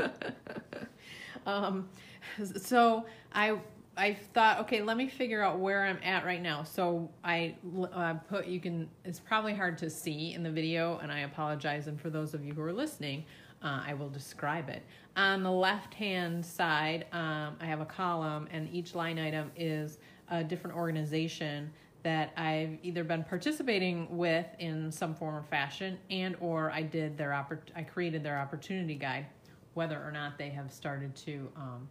um, 1.47 1.89
so 2.45 3.07
I 3.33 3.59
I 3.97 4.15
thought, 4.15 4.61
okay, 4.61 4.81
let 4.81 4.97
me 4.97 5.07
figure 5.07 5.43
out 5.43 5.59
where 5.59 5.85
I'm 5.85 5.99
at 6.03 6.25
right 6.25 6.41
now. 6.41 6.63
So 6.63 7.11
I 7.23 7.55
uh, 7.93 8.15
put, 8.15 8.47
you 8.47 8.59
can, 8.59 8.89
it's 9.05 9.21
probably 9.21 9.53
hard 9.53 9.77
to 9.79 9.91
see 9.91 10.33
in 10.33 10.43
the 10.43 10.51
video, 10.51 10.99
and 11.03 11.13
I 11.13 11.21
apologize. 11.21 11.89
And 11.89 12.01
for 12.01 12.09
those 12.09 12.33
of 12.33 12.43
you 12.43 12.55
who 12.55 12.63
are 12.63 12.73
listening, 12.73 13.25
uh, 13.63 13.83
I 13.87 13.93
will 13.93 14.09
describe 14.09 14.71
it. 14.71 14.83
On 15.17 15.43
the 15.43 15.51
left 15.51 15.93
hand 15.93 16.45
side, 16.45 17.05
um, 17.13 17.57
I 17.61 17.67
have 17.67 17.83
a 17.83 17.87
column, 17.87 18.49
and 18.51 18.67
each 18.73 18.95
line 18.95 19.19
item 19.19 19.51
is 19.57 19.99
a 20.31 20.43
different 20.43 20.75
organization 20.75 21.71
that 22.03 22.33
I've 22.37 22.79
either 22.83 23.05
been 23.05 23.25
participating 23.25 24.17
with 24.17 24.47
in 24.59 24.91
some 24.91 25.15
form 25.15 25.37
or 25.37 25.43
fashion, 25.43 25.99
and 26.11 26.37
or 26.41 26.71
I 26.71 26.83
did 26.83 27.17
their 27.17 27.31
oppor- 27.31 27.61
I 27.77 27.83
created 27.83 28.23
their 28.23 28.39
opportunity 28.39 28.95
guide, 28.95 29.27
whether 29.75 30.03
or 30.03 30.11
not 30.11 30.39
they 30.39 30.49
have 30.51 30.73
started 30.73 31.15
to, 31.17 31.49
um, 31.57 31.89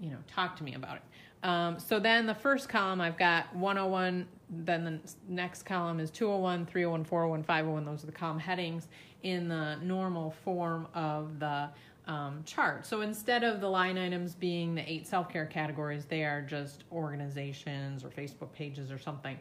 you 0.00 0.10
know, 0.10 0.18
talk 0.26 0.56
to 0.56 0.64
me 0.64 0.74
about 0.74 0.96
it. 0.96 1.02
Um, 1.42 1.78
so 1.78 1.98
then 1.98 2.26
the 2.26 2.34
first 2.34 2.68
column 2.68 3.00
I've 3.00 3.18
got 3.18 3.54
101, 3.54 4.26
then 4.50 4.84
the 4.84 5.00
next 5.28 5.62
column 5.62 6.00
is 6.00 6.10
201, 6.10 6.66
301, 6.66 7.04
401, 7.04 7.42
501. 7.44 7.84
Those 7.84 8.02
are 8.02 8.06
the 8.06 8.12
column 8.12 8.38
headings 8.38 8.88
in 9.22 9.48
the 9.48 9.76
normal 9.76 10.32
form 10.44 10.88
of 10.94 11.38
the 11.38 11.68
um, 12.06 12.42
chart. 12.44 12.86
So 12.86 13.00
instead 13.00 13.42
of 13.42 13.60
the 13.60 13.68
line 13.68 13.98
items 13.98 14.34
being 14.34 14.74
the 14.74 14.90
eight 14.90 15.06
self 15.06 15.28
care 15.28 15.46
categories, 15.46 16.04
they 16.04 16.24
are 16.24 16.42
just 16.42 16.84
organizations 16.92 18.04
or 18.04 18.08
Facebook 18.08 18.52
pages 18.52 18.90
or 18.90 18.98
something. 18.98 19.36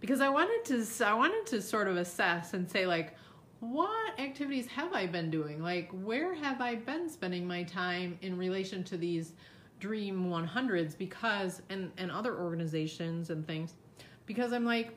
Because 0.00 0.20
I 0.20 0.28
wanted 0.28 0.64
to, 0.64 1.06
I 1.06 1.14
wanted 1.14 1.46
to 1.46 1.62
sort 1.62 1.86
of 1.86 1.96
assess 1.96 2.54
and 2.54 2.68
say 2.68 2.86
like, 2.86 3.16
what 3.60 4.18
activities 4.18 4.66
have 4.66 4.92
I 4.92 5.06
been 5.06 5.30
doing? 5.30 5.62
Like, 5.62 5.88
where 5.92 6.34
have 6.34 6.60
I 6.60 6.74
been 6.74 7.08
spending 7.08 7.46
my 7.46 7.62
time 7.62 8.18
in 8.20 8.36
relation 8.36 8.82
to 8.84 8.96
these 8.96 9.34
Dream 9.78 10.26
100s? 10.28 10.98
Because 10.98 11.62
and 11.70 11.92
and 11.96 12.10
other 12.10 12.36
organizations 12.36 13.30
and 13.30 13.46
things, 13.46 13.74
because 14.26 14.52
I'm 14.52 14.64
like, 14.64 14.96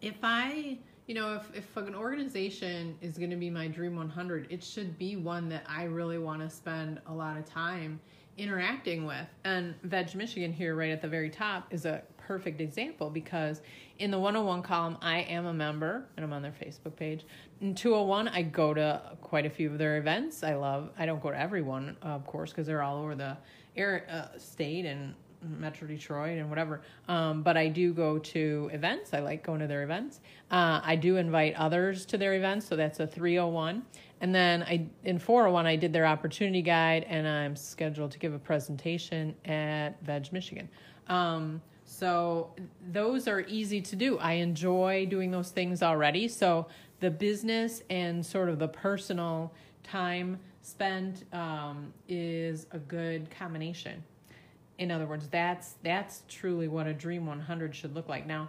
if 0.00 0.14
I 0.22 0.78
you 1.06 1.14
know, 1.14 1.34
if, 1.34 1.54
if 1.54 1.76
an 1.76 1.94
organization 1.94 2.96
is 3.02 3.18
going 3.18 3.30
to 3.30 3.36
be 3.36 3.50
my 3.50 3.68
Dream 3.68 3.96
100, 3.96 4.46
it 4.50 4.64
should 4.64 4.98
be 4.98 5.16
one 5.16 5.48
that 5.50 5.64
I 5.68 5.84
really 5.84 6.18
want 6.18 6.40
to 6.40 6.48
spend 6.48 7.00
a 7.06 7.12
lot 7.12 7.36
of 7.36 7.44
time 7.44 8.00
interacting 8.38 9.04
with. 9.04 9.26
And 9.44 9.74
Veg 9.82 10.14
Michigan 10.14 10.52
here, 10.52 10.74
right 10.74 10.90
at 10.90 11.02
the 11.02 11.08
very 11.08 11.30
top, 11.30 11.72
is 11.72 11.84
a 11.84 12.02
perfect 12.16 12.60
example 12.60 13.10
because 13.10 13.60
in 13.98 14.10
the 14.10 14.18
101 14.18 14.62
column, 14.62 14.96
I 15.02 15.20
am 15.20 15.46
a 15.46 15.52
member 15.52 16.06
and 16.16 16.24
I'm 16.24 16.32
on 16.32 16.42
their 16.42 16.52
Facebook 16.52 16.96
page. 16.96 17.26
In 17.60 17.74
201, 17.74 18.28
I 18.28 18.42
go 18.42 18.72
to 18.72 19.16
quite 19.20 19.46
a 19.46 19.50
few 19.50 19.70
of 19.70 19.78
their 19.78 19.98
events. 19.98 20.42
I 20.42 20.54
love, 20.54 20.90
I 20.98 21.06
don't 21.06 21.22
go 21.22 21.30
to 21.30 21.38
everyone, 21.38 21.96
of 22.02 22.26
course, 22.26 22.50
because 22.50 22.66
they're 22.66 22.82
all 22.82 23.02
over 23.02 23.14
the 23.14 23.36
air, 23.76 24.06
uh, 24.10 24.38
state 24.38 24.86
and 24.86 25.14
Metro 25.44 25.86
Detroit 25.86 26.38
and 26.38 26.48
whatever. 26.48 26.80
Um, 27.08 27.42
but 27.42 27.56
I 27.56 27.68
do 27.68 27.92
go 27.92 28.18
to 28.18 28.70
events. 28.72 29.12
I 29.12 29.20
like 29.20 29.44
going 29.44 29.60
to 29.60 29.66
their 29.66 29.82
events. 29.82 30.20
Uh, 30.50 30.80
I 30.82 30.96
do 30.96 31.16
invite 31.16 31.54
others 31.54 32.06
to 32.06 32.18
their 32.18 32.34
events, 32.34 32.66
so 32.66 32.76
that's 32.76 33.00
a 33.00 33.06
301. 33.06 33.82
And 34.20 34.34
then 34.34 34.62
I 34.62 34.86
in 35.04 35.18
401 35.18 35.66
I 35.66 35.76
did 35.76 35.92
their 35.92 36.06
opportunity 36.06 36.62
guide, 36.62 37.04
and 37.08 37.26
I'm 37.26 37.56
scheduled 37.56 38.10
to 38.12 38.18
give 38.18 38.32
a 38.32 38.38
presentation 38.38 39.34
at 39.44 40.02
Veg 40.02 40.32
Michigan. 40.32 40.68
Um, 41.08 41.60
so 41.84 42.50
those 42.90 43.28
are 43.28 43.40
easy 43.40 43.80
to 43.82 43.96
do. 43.96 44.18
I 44.18 44.34
enjoy 44.34 45.06
doing 45.06 45.30
those 45.30 45.50
things 45.50 45.82
already. 45.82 46.28
So 46.28 46.66
the 47.00 47.10
business 47.10 47.82
and 47.90 48.24
sort 48.24 48.48
of 48.48 48.58
the 48.58 48.68
personal 48.68 49.52
time 49.82 50.38
spent 50.62 51.24
um, 51.34 51.92
is 52.08 52.66
a 52.72 52.78
good 52.78 53.30
combination 53.30 54.02
in 54.78 54.90
other 54.90 55.06
words 55.06 55.28
that's 55.28 55.74
that's 55.82 56.22
truly 56.28 56.68
what 56.68 56.86
a 56.86 56.94
dream 56.94 57.26
100 57.26 57.74
should 57.74 57.94
look 57.94 58.08
like. 58.08 58.26
Now 58.26 58.48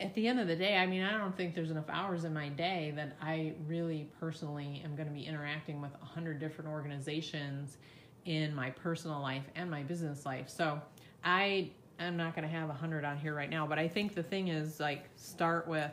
at 0.00 0.14
the 0.14 0.28
end 0.28 0.38
of 0.38 0.46
the 0.46 0.54
day 0.54 0.76
i 0.76 0.86
mean 0.86 1.02
i 1.02 1.16
don't 1.16 1.36
think 1.36 1.54
there's 1.54 1.70
enough 1.70 1.88
hours 1.88 2.24
in 2.24 2.32
my 2.32 2.48
day 2.50 2.92
that 2.94 3.16
i 3.20 3.52
really 3.66 4.08
personally 4.20 4.80
am 4.84 4.94
going 4.94 5.08
to 5.08 5.14
be 5.14 5.22
interacting 5.22 5.80
with 5.80 5.90
100 5.92 6.38
different 6.38 6.70
organizations 6.70 7.78
in 8.24 8.54
my 8.54 8.70
personal 8.70 9.20
life 9.20 9.44
and 9.56 9.70
my 9.70 9.82
business 9.82 10.26
life. 10.26 10.48
So 10.48 10.80
i 11.24 11.70
am 11.98 12.16
not 12.16 12.34
going 12.34 12.46
to 12.46 12.54
have 12.54 12.68
100 12.68 13.04
on 13.04 13.16
here 13.16 13.34
right 13.34 13.50
now 13.50 13.66
but 13.66 13.78
i 13.78 13.88
think 13.88 14.14
the 14.14 14.22
thing 14.22 14.48
is 14.48 14.78
like 14.78 15.04
start 15.16 15.66
with 15.66 15.90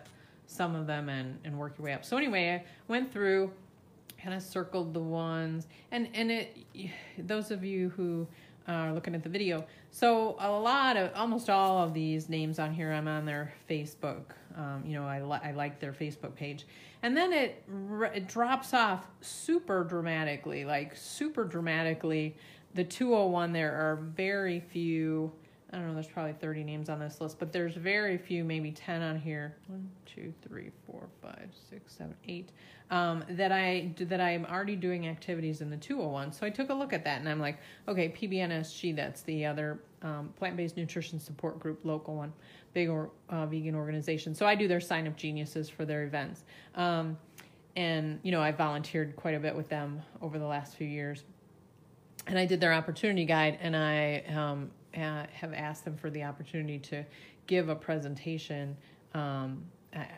some 0.47 0.75
of 0.75 0.85
them 0.85 1.09
and, 1.09 1.39
and 1.43 1.57
work 1.57 1.77
your 1.77 1.85
way 1.85 1.93
up. 1.93 2.05
So 2.05 2.17
anyway 2.17 2.61
i 2.61 2.65
went 2.87 3.11
through 3.11 3.51
kind 4.21 4.35
of 4.35 4.41
circled 4.41 4.93
the 4.93 4.99
ones 4.99 5.67
and 5.91 6.09
and 6.13 6.31
it 6.31 6.57
those 7.17 7.51
of 7.51 7.63
you 7.63 7.89
who 7.89 8.27
uh, 8.67 8.91
looking 8.93 9.15
at 9.15 9.23
the 9.23 9.29
video. 9.29 9.65
So 9.91 10.35
a 10.39 10.51
lot 10.51 10.97
of, 10.97 11.11
almost 11.15 11.49
all 11.49 11.83
of 11.83 11.93
these 11.93 12.29
names 12.29 12.59
on 12.59 12.73
here, 12.73 12.91
I'm 12.91 13.07
on 13.07 13.25
their 13.25 13.53
Facebook. 13.69 14.23
Um, 14.57 14.83
you 14.85 14.93
know, 14.93 15.05
I, 15.05 15.21
li- 15.21 15.39
I 15.43 15.51
like 15.51 15.79
their 15.79 15.93
Facebook 15.93 16.35
page. 16.35 16.65
And 17.03 17.15
then 17.15 17.33
it, 17.33 17.63
it 18.13 18.27
drops 18.27 18.73
off 18.73 19.05
super 19.21 19.83
dramatically, 19.83 20.65
like 20.65 20.95
super 20.95 21.43
dramatically. 21.43 22.35
The 22.73 22.83
201, 22.83 23.53
there 23.53 23.73
are 23.73 23.95
very 23.97 24.59
few, 24.59 25.31
I 25.75 25.79
don't 25.79 25.89
know, 25.89 25.93
there's 25.93 26.07
probably 26.07 26.31
30 26.31 26.63
names 26.63 26.87
on 26.87 26.99
this 26.99 27.19
list, 27.19 27.37
but 27.37 27.51
there's 27.51 27.75
very 27.75 28.17
few, 28.17 28.45
maybe 28.45 28.71
10 28.71 29.01
on 29.01 29.19
here. 29.19 29.57
One, 29.67 29.89
two, 30.05 30.33
three, 30.47 30.71
four, 30.87 31.09
five, 31.21 31.49
six, 31.69 31.93
seven, 31.93 32.15
eight 32.29 32.51
um, 32.91 33.25
that 33.31 33.51
I 33.51 33.91
that 33.99 34.21
I'm 34.21 34.45
already 34.45 34.77
doing 34.77 35.09
activities 35.09 35.59
in 35.59 35.69
the 35.69 35.75
201. 35.75 36.31
So 36.31 36.45
I 36.45 36.49
took 36.49 36.69
a 36.69 36.73
look 36.73 36.93
at 36.93 37.03
that 37.03 37.19
and 37.19 37.27
I'm 37.27 37.41
like, 37.41 37.57
okay, 37.89 38.07
PBNSG, 38.07 38.95
that's 38.95 39.23
the 39.23 39.45
other 39.45 39.81
um, 40.01 40.33
plant-based 40.37 40.77
nutrition 40.77 41.19
support 41.19 41.59
group, 41.59 41.81
local 41.83 42.15
one, 42.15 42.31
big 42.71 42.87
or, 42.87 43.09
uh, 43.29 43.45
vegan 43.45 43.75
organization. 43.75 44.33
So 44.33 44.45
I 44.45 44.55
do 44.55 44.69
their 44.69 44.79
sign 44.79 45.07
up 45.07 45.17
geniuses 45.17 45.69
for 45.69 45.83
their 45.83 46.05
events. 46.05 46.45
Um, 46.75 47.17
and 47.75 48.21
you 48.23 48.31
know, 48.31 48.41
I 48.41 48.53
volunteered 48.53 49.17
quite 49.17 49.35
a 49.35 49.39
bit 49.41 49.53
with 49.53 49.67
them 49.67 50.01
over 50.21 50.39
the 50.39 50.47
last 50.47 50.77
few 50.77 50.87
years. 50.87 51.25
And 52.27 52.39
I 52.39 52.45
did 52.45 52.61
their 52.61 52.73
opportunity 52.73 53.25
guide, 53.25 53.59
and 53.61 53.75
I 53.75 54.23
um, 54.95 55.27
have 55.33 55.53
asked 55.53 55.85
them 55.85 55.97
for 55.97 56.09
the 56.09 56.23
opportunity 56.23 56.79
to 56.79 57.05
give 57.47 57.69
a 57.69 57.75
presentation 57.75 58.75
um, 59.13 59.63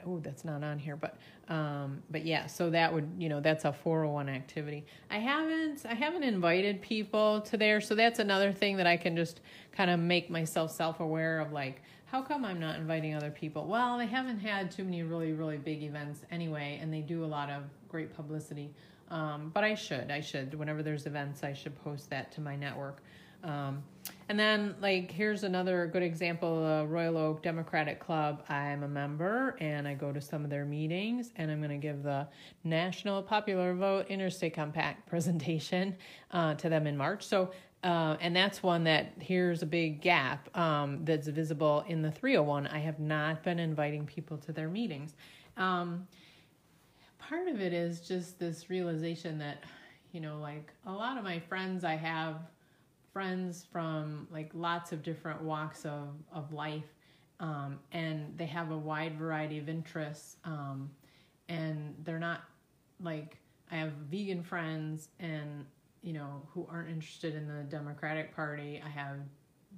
oh, 0.05 0.19
that's 0.19 0.43
not 0.43 0.63
on 0.63 0.79
here, 0.79 0.95
but 0.95 1.17
um, 1.49 2.01
but 2.09 2.25
yeah, 2.25 2.47
so 2.47 2.69
that 2.69 2.93
would 2.93 3.09
you 3.17 3.29
know 3.29 3.39
that's 3.39 3.65
a 3.65 3.73
401 3.73 4.29
activity. 4.29 4.85
I 5.09 5.19
haven't 5.19 5.85
I 5.85 5.93
haven't 5.93 6.23
invited 6.23 6.81
people 6.81 7.41
to 7.41 7.57
there, 7.57 7.81
so 7.81 7.95
that's 7.95 8.19
another 8.19 8.51
thing 8.51 8.77
that 8.77 8.87
I 8.87 8.97
can 8.97 9.15
just 9.15 9.41
kind 9.71 9.89
of 9.89 9.99
make 9.99 10.29
myself 10.29 10.71
self 10.71 10.99
aware 10.99 11.39
of, 11.39 11.51
like 11.51 11.81
how 12.05 12.21
come 12.21 12.45
I'm 12.45 12.59
not 12.59 12.77
inviting 12.77 13.13
other 13.15 13.31
people? 13.31 13.65
Well, 13.65 13.97
they 13.97 14.07
haven't 14.07 14.39
had 14.39 14.71
too 14.71 14.83
many 14.83 15.03
really 15.03 15.33
really 15.33 15.57
big 15.57 15.83
events 15.83 16.21
anyway, 16.31 16.79
and 16.81 16.93
they 16.93 17.01
do 17.01 17.23
a 17.23 17.27
lot 17.27 17.49
of 17.49 17.63
great 17.87 18.15
publicity. 18.15 18.73
Um, 19.09 19.51
but 19.53 19.63
I 19.63 19.75
should 19.75 20.11
I 20.11 20.21
should 20.21 20.53
whenever 20.53 20.83
there's 20.83 21.05
events 21.05 21.43
I 21.43 21.53
should 21.53 21.81
post 21.83 22.09
that 22.09 22.31
to 22.33 22.41
my 22.41 22.55
network. 22.55 23.01
Um, 23.43 23.83
and 24.29 24.37
then, 24.37 24.75
like, 24.81 25.09
here's 25.09 25.43
another 25.43 25.87
good 25.87 26.03
example 26.03 26.65
uh, 26.65 26.83
Royal 26.83 27.17
Oak 27.17 27.41
Democratic 27.41 27.99
Club. 27.99 28.43
I'm 28.49 28.83
a 28.83 28.87
member 28.87 29.55
and 29.61 29.87
I 29.87 29.93
go 29.93 30.11
to 30.11 30.19
some 30.19 30.43
of 30.43 30.49
their 30.49 30.65
meetings, 30.65 31.31
and 31.37 31.49
I'm 31.49 31.59
going 31.59 31.69
to 31.69 31.77
give 31.77 32.03
the 32.03 32.27
National 32.65 33.23
Popular 33.23 33.73
Vote 33.73 34.07
Interstate 34.09 34.53
Compact 34.53 35.05
presentation 35.09 35.95
uh, 36.31 36.55
to 36.55 36.67
them 36.67 36.87
in 36.87 36.97
March. 36.97 37.25
So, 37.25 37.51
uh, 37.83 38.17
and 38.19 38.35
that's 38.35 38.61
one 38.61 38.83
that 38.83 39.13
here's 39.19 39.61
a 39.61 39.65
big 39.65 40.01
gap 40.01 40.55
um, 40.57 41.05
that's 41.05 41.27
visible 41.27 41.85
in 41.87 42.01
the 42.01 42.11
301. 42.11 42.67
I 42.67 42.79
have 42.79 42.99
not 42.99 43.43
been 43.43 43.59
inviting 43.59 44.05
people 44.05 44.37
to 44.39 44.51
their 44.51 44.67
meetings. 44.67 45.15
Um, 45.55 46.05
part 47.17 47.47
of 47.47 47.61
it 47.61 47.71
is 47.71 48.01
just 48.01 48.39
this 48.39 48.69
realization 48.69 49.37
that, 49.37 49.63
you 50.11 50.19
know, 50.19 50.39
like 50.39 50.73
a 50.85 50.91
lot 50.91 51.17
of 51.17 51.23
my 51.23 51.39
friends 51.39 51.85
I 51.85 51.95
have 51.95 52.41
friends 53.17 53.65
from 53.71 54.27
like 54.31 54.51
lots 54.53 54.91
of 54.91 55.01
different 55.01 55.41
walks 55.41 55.85
of, 55.85 56.09
of 56.31 56.53
life 56.53 56.93
um, 57.39 57.79
and 57.91 58.37
they 58.37 58.45
have 58.45 58.71
a 58.71 58.77
wide 58.77 59.17
variety 59.17 59.57
of 59.57 59.69
interests 59.69 60.37
um, 60.45 60.89
and 61.49 61.95
they're 62.03 62.19
not 62.19 62.41
like 63.01 63.37
i 63.71 63.75
have 63.75 63.91
vegan 64.09 64.43
friends 64.43 65.09
and 65.19 65.65
you 66.07 66.13
know, 66.13 66.41
who 66.53 66.65
aren't 66.71 66.89
interested 66.89 67.35
in 67.35 67.47
the 67.47 67.63
Democratic 67.63 68.33
Party. 68.35 68.81
I 68.83 68.89
have 68.89 69.17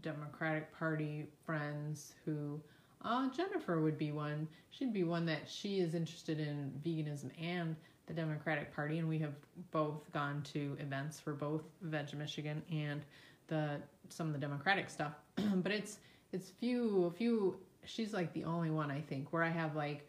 Democratic 0.02 0.72
Party 0.78 1.28
friends 1.44 2.14
who, 2.26 2.60
uh, 3.04 3.30
Jennifer 3.32 3.82
would 3.82 3.98
be 3.98 4.12
one. 4.12 4.48
She'd 4.70 4.94
be 4.94 5.04
one 5.04 5.26
that 5.26 5.50
she 5.50 5.80
is 5.80 5.96
interested 5.96 6.40
in 6.40 6.72
veganism 6.86 7.32
and 7.42 7.76
the 8.06 8.14
Democratic 8.14 8.76
Party, 8.76 9.00
and 9.00 9.08
we 9.08 9.18
have 9.20 9.34
both 9.72 10.12
gone 10.12 10.44
to 10.54 10.78
events 10.80 11.20
for 11.20 11.34
both 11.34 11.64
Veg 11.82 12.14
Michigan 12.16 12.62
and 12.72 13.02
the 13.50 13.82
some 14.10 14.28
of 14.28 14.34
the 14.34 14.40
Democratic 14.40 14.90
stuff. 14.90 15.14
but 15.56 15.72
it's 15.72 15.98
it's 16.32 16.50
few 16.50 17.14
few. 17.18 17.58
She's 17.86 18.14
like 18.14 18.34
the 18.34 18.44
only 18.44 18.70
one 18.70 18.92
I 18.92 19.02
think 19.02 19.34
where 19.34 19.44
I 19.44 19.50
have 19.50 19.76
like 19.76 20.08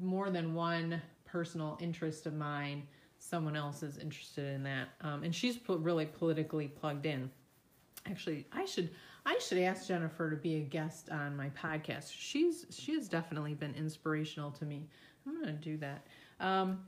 more 0.00 0.30
than 0.30 0.54
one 0.54 1.00
personal 1.24 1.78
interest 1.80 2.26
of 2.26 2.34
mine. 2.34 2.86
Someone 3.18 3.54
else 3.54 3.82
is 3.82 3.98
interested 3.98 4.52
in 4.52 4.64
that, 4.64 4.88
um, 5.00 5.22
and 5.22 5.32
she's 5.32 5.58
really 5.68 6.06
politically 6.06 6.66
plugged 6.66 7.06
in. 7.06 7.30
Actually, 8.06 8.46
I 8.52 8.64
should 8.64 8.90
I 9.24 9.38
should 9.38 9.58
ask 9.58 9.86
Jennifer 9.86 10.30
to 10.30 10.36
be 10.36 10.56
a 10.56 10.60
guest 10.60 11.08
on 11.10 11.36
my 11.36 11.50
podcast. 11.50 12.12
She's 12.12 12.66
she 12.70 12.94
has 12.94 13.08
definitely 13.08 13.54
been 13.54 13.74
inspirational 13.74 14.50
to 14.52 14.64
me. 14.64 14.88
I'm 15.26 15.40
gonna 15.40 15.52
do 15.52 15.76
that. 15.78 16.06
Um, 16.40 16.80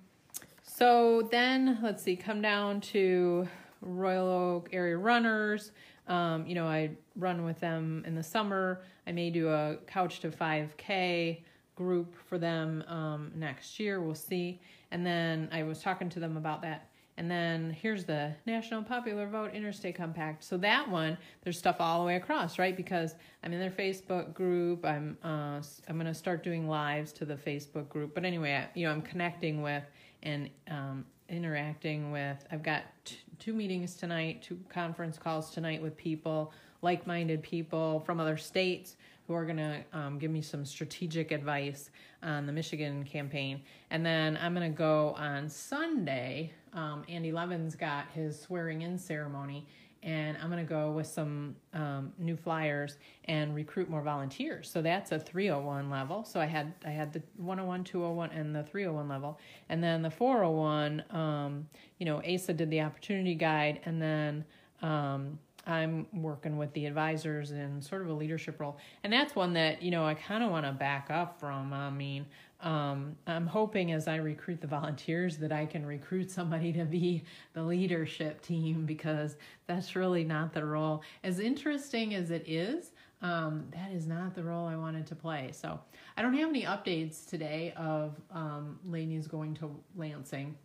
so 0.62 1.28
then 1.30 1.78
let's 1.82 2.02
see, 2.02 2.16
come 2.16 2.42
down 2.42 2.80
to 2.80 3.46
Royal 3.84 4.28
Oak 4.28 4.68
area 4.72 4.96
runners. 4.96 5.72
Um, 6.06 6.46
you 6.46 6.54
know, 6.54 6.66
I 6.66 6.90
run 7.16 7.44
with 7.44 7.60
them 7.60 8.04
in 8.06 8.14
the 8.14 8.22
summer. 8.22 8.82
I 9.06 9.12
may 9.12 9.30
do 9.30 9.48
a 9.48 9.76
couch 9.86 10.20
to 10.20 10.30
5K 10.30 11.42
group 11.76 12.14
for 12.28 12.38
them 12.38 12.84
um, 12.86 13.32
next 13.34 13.80
year. 13.80 14.00
We'll 14.00 14.14
see. 14.14 14.60
And 14.90 15.04
then 15.04 15.48
I 15.52 15.62
was 15.62 15.80
talking 15.80 16.08
to 16.10 16.20
them 16.20 16.36
about 16.36 16.62
that. 16.62 16.88
And 17.16 17.30
then 17.30 17.70
here's 17.70 18.04
the 18.04 18.32
National 18.44 18.82
Popular 18.82 19.28
Vote 19.28 19.52
Interstate 19.54 19.94
Compact. 19.94 20.42
So 20.42 20.56
that 20.58 20.88
one, 20.88 21.16
there's 21.42 21.56
stuff 21.56 21.76
all 21.78 22.00
the 22.00 22.06
way 22.06 22.16
across, 22.16 22.58
right? 22.58 22.76
Because 22.76 23.14
I'm 23.44 23.52
in 23.52 23.60
their 23.60 23.70
Facebook 23.70 24.34
group. 24.34 24.84
I'm 24.84 25.16
uh, 25.22 25.62
I'm 25.88 25.96
gonna 25.96 26.12
start 26.12 26.42
doing 26.42 26.68
lives 26.68 27.12
to 27.12 27.24
the 27.24 27.36
Facebook 27.36 27.88
group. 27.88 28.14
But 28.14 28.24
anyway, 28.24 28.54
I, 28.54 28.78
you 28.78 28.86
know, 28.86 28.92
I'm 28.92 29.02
connecting 29.02 29.62
with 29.62 29.84
and 30.24 30.50
um, 30.68 31.04
interacting 31.28 32.10
with. 32.10 32.44
I've 32.50 32.64
got 32.64 32.82
t- 33.04 33.18
two 33.44 33.52
meetings 33.52 33.94
tonight, 33.94 34.40
two 34.40 34.58
conference 34.70 35.18
calls 35.18 35.50
tonight 35.50 35.82
with 35.82 35.94
people, 35.98 36.50
like 36.80 37.06
minded 37.06 37.42
people 37.42 38.00
from 38.06 38.18
other 38.18 38.38
states 38.38 38.96
who 39.26 39.34
are 39.34 39.44
going 39.44 39.58
to 39.58 39.80
um, 39.92 40.18
give 40.18 40.30
me 40.30 40.40
some 40.40 40.64
strategic 40.64 41.30
advice 41.30 41.90
on 42.22 42.46
the 42.46 42.52
Michigan 42.52 43.04
campaign. 43.04 43.60
And 43.90 44.04
then 44.04 44.38
I'm 44.40 44.54
going 44.54 44.72
to 44.72 44.74
go 44.74 45.14
on 45.18 45.50
Sunday. 45.50 46.52
Um, 46.72 47.04
Andy 47.06 47.32
Levin's 47.32 47.74
got 47.74 48.06
his 48.14 48.40
swearing 48.40 48.80
in 48.80 48.96
ceremony 48.96 49.66
and 50.04 50.36
I'm 50.40 50.50
going 50.50 50.64
to 50.64 50.68
go 50.68 50.90
with 50.90 51.06
some 51.06 51.56
um, 51.72 52.12
new 52.18 52.36
flyers 52.36 52.98
and 53.24 53.54
recruit 53.54 53.88
more 53.88 54.02
volunteers. 54.02 54.70
So 54.70 54.82
that's 54.82 55.12
a 55.12 55.18
301 55.18 55.88
level. 55.88 56.24
So 56.24 56.40
I 56.40 56.44
had 56.44 56.74
I 56.84 56.90
had 56.90 57.12
the 57.12 57.22
101, 57.38 57.84
201, 57.84 58.30
and 58.30 58.54
the 58.54 58.62
301 58.62 59.08
level, 59.08 59.38
and 59.70 59.82
then 59.82 60.02
the 60.02 60.10
401. 60.10 61.02
Um, 61.10 61.66
you 61.98 62.06
know, 62.06 62.22
ASA 62.22 62.52
did 62.52 62.70
the 62.70 62.82
opportunity 62.82 63.34
guide, 63.34 63.80
and 63.86 64.00
then 64.00 64.44
um, 64.82 65.38
I'm 65.66 66.06
working 66.12 66.58
with 66.58 66.72
the 66.74 66.84
advisors 66.84 67.50
in 67.50 67.80
sort 67.80 68.02
of 68.02 68.08
a 68.08 68.12
leadership 68.12 68.60
role, 68.60 68.76
and 69.02 69.12
that's 69.12 69.34
one 69.34 69.54
that 69.54 69.82
you 69.82 69.90
know 69.90 70.04
I 70.04 70.14
kind 70.14 70.44
of 70.44 70.50
want 70.50 70.66
to 70.66 70.72
back 70.72 71.08
up 71.10 71.40
from. 71.40 71.72
I 71.72 71.88
mean, 71.88 72.26
um, 72.64 73.14
I'm 73.26 73.46
hoping 73.46 73.92
as 73.92 74.08
I 74.08 74.16
recruit 74.16 74.60
the 74.60 74.66
volunteers 74.66 75.36
that 75.36 75.52
I 75.52 75.66
can 75.66 75.84
recruit 75.84 76.30
somebody 76.30 76.72
to 76.72 76.84
be 76.84 77.22
the 77.52 77.62
leadership 77.62 78.40
team 78.40 78.86
because 78.86 79.36
that's 79.66 79.94
really 79.94 80.24
not 80.24 80.54
the 80.54 80.64
role. 80.64 81.02
As 81.22 81.38
interesting 81.38 82.14
as 82.14 82.30
it 82.30 82.44
is, 82.48 82.92
um, 83.20 83.66
that 83.70 83.92
is 83.92 84.06
not 84.06 84.34
the 84.34 84.42
role 84.42 84.66
I 84.66 84.76
wanted 84.76 85.06
to 85.08 85.14
play. 85.14 85.50
So 85.52 85.78
I 86.16 86.22
don't 86.22 86.34
have 86.34 86.48
any 86.48 86.62
updates 86.62 87.28
today 87.28 87.74
of 87.76 88.18
um, 88.30 88.78
Laney's 88.88 89.26
going 89.26 89.54
to 89.56 89.70
Lansing 89.94 90.56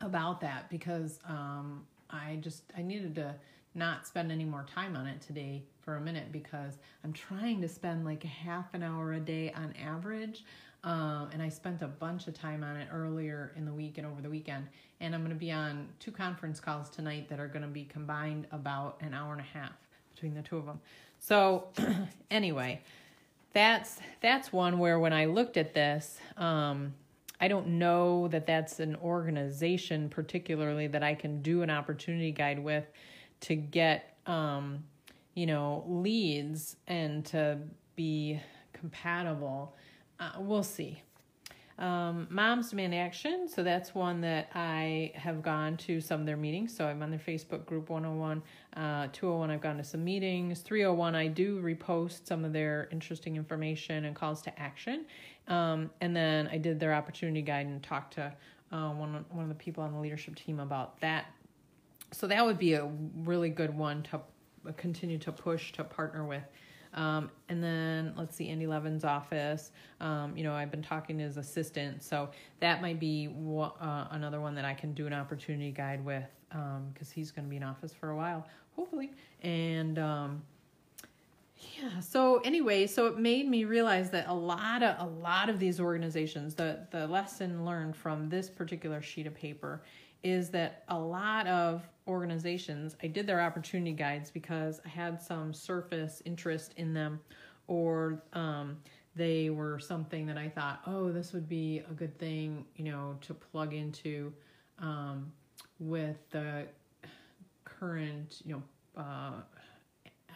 about 0.00 0.40
that 0.40 0.68
because 0.70 1.20
um, 1.28 1.84
I 2.10 2.38
just 2.40 2.64
I 2.76 2.82
needed 2.82 3.14
to 3.16 3.34
not 3.74 4.06
spend 4.06 4.32
any 4.32 4.44
more 4.44 4.66
time 4.72 4.96
on 4.96 5.06
it 5.06 5.20
today 5.20 5.62
for 5.80 5.96
a 5.96 6.00
minute 6.00 6.32
because 6.32 6.78
I'm 7.04 7.12
trying 7.12 7.60
to 7.62 7.68
spend 7.68 8.04
like 8.04 8.24
a 8.24 8.28
half 8.28 8.74
an 8.74 8.82
hour 8.82 9.12
a 9.12 9.20
day 9.20 9.52
on 9.52 9.74
average 9.82 10.44
um, 10.84 11.28
and 11.32 11.42
I 11.42 11.48
spent 11.48 11.82
a 11.82 11.88
bunch 11.88 12.28
of 12.28 12.34
time 12.34 12.62
on 12.62 12.76
it 12.76 12.88
earlier 12.92 13.52
in 13.56 13.64
the 13.64 13.72
week 13.72 13.98
and 13.98 14.06
over 14.06 14.22
the 14.22 14.30
weekend. 14.30 14.68
And 15.00 15.14
I'm 15.14 15.22
going 15.22 15.34
to 15.34 15.38
be 15.38 15.52
on 15.52 15.88
two 15.98 16.12
conference 16.12 16.60
calls 16.60 16.88
tonight 16.88 17.28
that 17.28 17.40
are 17.40 17.48
going 17.48 17.62
to 17.62 17.68
be 17.68 17.84
combined 17.84 18.46
about 18.52 18.96
an 19.00 19.14
hour 19.14 19.32
and 19.32 19.40
a 19.40 19.44
half 19.44 19.72
between 20.14 20.34
the 20.34 20.42
two 20.42 20.56
of 20.56 20.66
them. 20.66 20.80
So, 21.18 21.68
anyway, 22.30 22.80
that's 23.52 23.98
that's 24.20 24.52
one 24.52 24.78
where 24.78 24.98
when 24.98 25.12
I 25.12 25.24
looked 25.24 25.56
at 25.56 25.74
this, 25.74 26.18
um, 26.36 26.94
I 27.40 27.48
don't 27.48 27.66
know 27.78 28.28
that 28.28 28.46
that's 28.46 28.80
an 28.80 28.96
organization 28.96 30.08
particularly 30.08 30.86
that 30.88 31.02
I 31.02 31.14
can 31.14 31.42
do 31.42 31.62
an 31.62 31.70
opportunity 31.70 32.32
guide 32.32 32.58
with 32.58 32.84
to 33.40 33.54
get 33.54 34.16
um, 34.26 34.84
you 35.34 35.46
know 35.46 35.84
leads 35.88 36.76
and 36.86 37.24
to 37.26 37.58
be 37.96 38.40
compatible 38.72 39.74
uh, 40.20 40.32
we'll 40.38 40.62
see. 40.62 41.02
Um, 41.78 42.26
Moms 42.28 42.70
Demand 42.70 42.92
Action. 42.92 43.48
So 43.48 43.62
that's 43.62 43.94
one 43.94 44.20
that 44.22 44.50
I 44.54 45.12
have 45.14 45.42
gone 45.42 45.76
to 45.78 46.00
some 46.00 46.20
of 46.20 46.26
their 46.26 46.36
meetings. 46.36 46.76
So 46.76 46.86
I'm 46.86 47.02
on 47.02 47.10
their 47.10 47.20
Facebook 47.20 47.66
group 47.66 47.88
101. 47.88 48.42
Uh, 48.76 49.06
201, 49.12 49.50
I've 49.50 49.60
gone 49.60 49.76
to 49.76 49.84
some 49.84 50.02
meetings. 50.02 50.60
301, 50.60 51.14
I 51.14 51.28
do 51.28 51.62
repost 51.62 52.26
some 52.26 52.44
of 52.44 52.52
their 52.52 52.88
interesting 52.90 53.36
information 53.36 54.06
and 54.06 54.16
calls 54.16 54.42
to 54.42 54.58
action. 54.58 55.06
Um, 55.46 55.90
and 56.00 56.14
then 56.14 56.48
I 56.50 56.58
did 56.58 56.80
their 56.80 56.94
opportunity 56.94 57.42
guide 57.42 57.66
and 57.66 57.80
talked 57.80 58.14
to 58.14 58.32
uh, 58.72 58.90
one, 58.90 59.24
one 59.30 59.44
of 59.44 59.48
the 59.48 59.54
people 59.54 59.84
on 59.84 59.92
the 59.92 60.00
leadership 60.00 60.34
team 60.34 60.58
about 60.58 61.00
that. 61.00 61.26
So 62.12 62.26
that 62.26 62.44
would 62.44 62.58
be 62.58 62.74
a 62.74 62.86
really 63.24 63.50
good 63.50 63.76
one 63.76 64.02
to 64.04 64.20
continue 64.76 65.18
to 65.18 65.30
push 65.30 65.72
to 65.72 65.84
partner 65.84 66.24
with. 66.24 66.42
Um, 66.98 67.30
and 67.48 67.62
then 67.62 68.12
let's 68.16 68.34
see, 68.34 68.48
Andy 68.48 68.66
Levin's 68.66 69.04
office. 69.04 69.70
Um, 70.00 70.36
you 70.36 70.42
know, 70.42 70.52
I've 70.52 70.72
been 70.72 70.82
talking 70.82 71.16
to 71.18 71.24
his 71.24 71.36
assistant, 71.36 72.02
so 72.02 72.28
that 72.58 72.82
might 72.82 72.98
be 72.98 73.28
uh, 73.28 74.06
another 74.10 74.40
one 74.40 74.56
that 74.56 74.64
I 74.64 74.74
can 74.74 74.94
do 74.94 75.06
an 75.06 75.12
opportunity 75.12 75.70
guide 75.70 76.04
with 76.04 76.24
because 76.50 77.08
um, 77.08 77.14
he's 77.14 77.30
going 77.30 77.44
to 77.44 77.50
be 77.50 77.56
in 77.56 77.62
office 77.62 77.94
for 77.94 78.10
a 78.10 78.16
while, 78.16 78.44
hopefully. 78.74 79.12
And 79.42 79.96
um, 80.00 80.42
yeah, 81.78 82.00
so 82.00 82.38
anyway, 82.38 82.88
so 82.88 83.06
it 83.06 83.16
made 83.16 83.48
me 83.48 83.64
realize 83.64 84.10
that 84.10 84.26
a 84.26 84.34
lot 84.34 84.82
of 84.82 84.96
a 84.98 85.08
lot 85.08 85.48
of 85.48 85.60
these 85.60 85.78
organizations, 85.78 86.54
the 86.54 86.80
the 86.90 87.06
lesson 87.06 87.64
learned 87.64 87.94
from 87.94 88.28
this 88.28 88.50
particular 88.50 89.00
sheet 89.00 89.28
of 89.28 89.34
paper 89.34 89.82
is 90.22 90.50
that 90.50 90.84
a 90.88 90.98
lot 90.98 91.46
of 91.46 91.88
organizations, 92.06 92.96
I 93.02 93.06
did 93.06 93.26
their 93.26 93.40
opportunity 93.40 93.92
guides 93.92 94.30
because 94.30 94.80
I 94.84 94.88
had 94.88 95.20
some 95.20 95.52
surface 95.52 96.22
interest 96.24 96.74
in 96.76 96.92
them, 96.92 97.20
or 97.66 98.22
um, 98.32 98.78
they 99.14 99.50
were 99.50 99.78
something 99.78 100.26
that 100.26 100.38
I 100.38 100.48
thought, 100.48 100.80
oh, 100.86 101.12
this 101.12 101.32
would 101.32 101.48
be 101.48 101.82
a 101.90 101.92
good 101.92 102.18
thing, 102.18 102.64
you 102.76 102.84
know, 102.84 103.16
to 103.22 103.34
plug 103.34 103.74
into 103.74 104.32
um, 104.78 105.30
with 105.78 106.16
the 106.30 106.66
current, 107.64 108.42
you 108.44 108.54
know, 108.54 108.62
uh, 108.96 109.42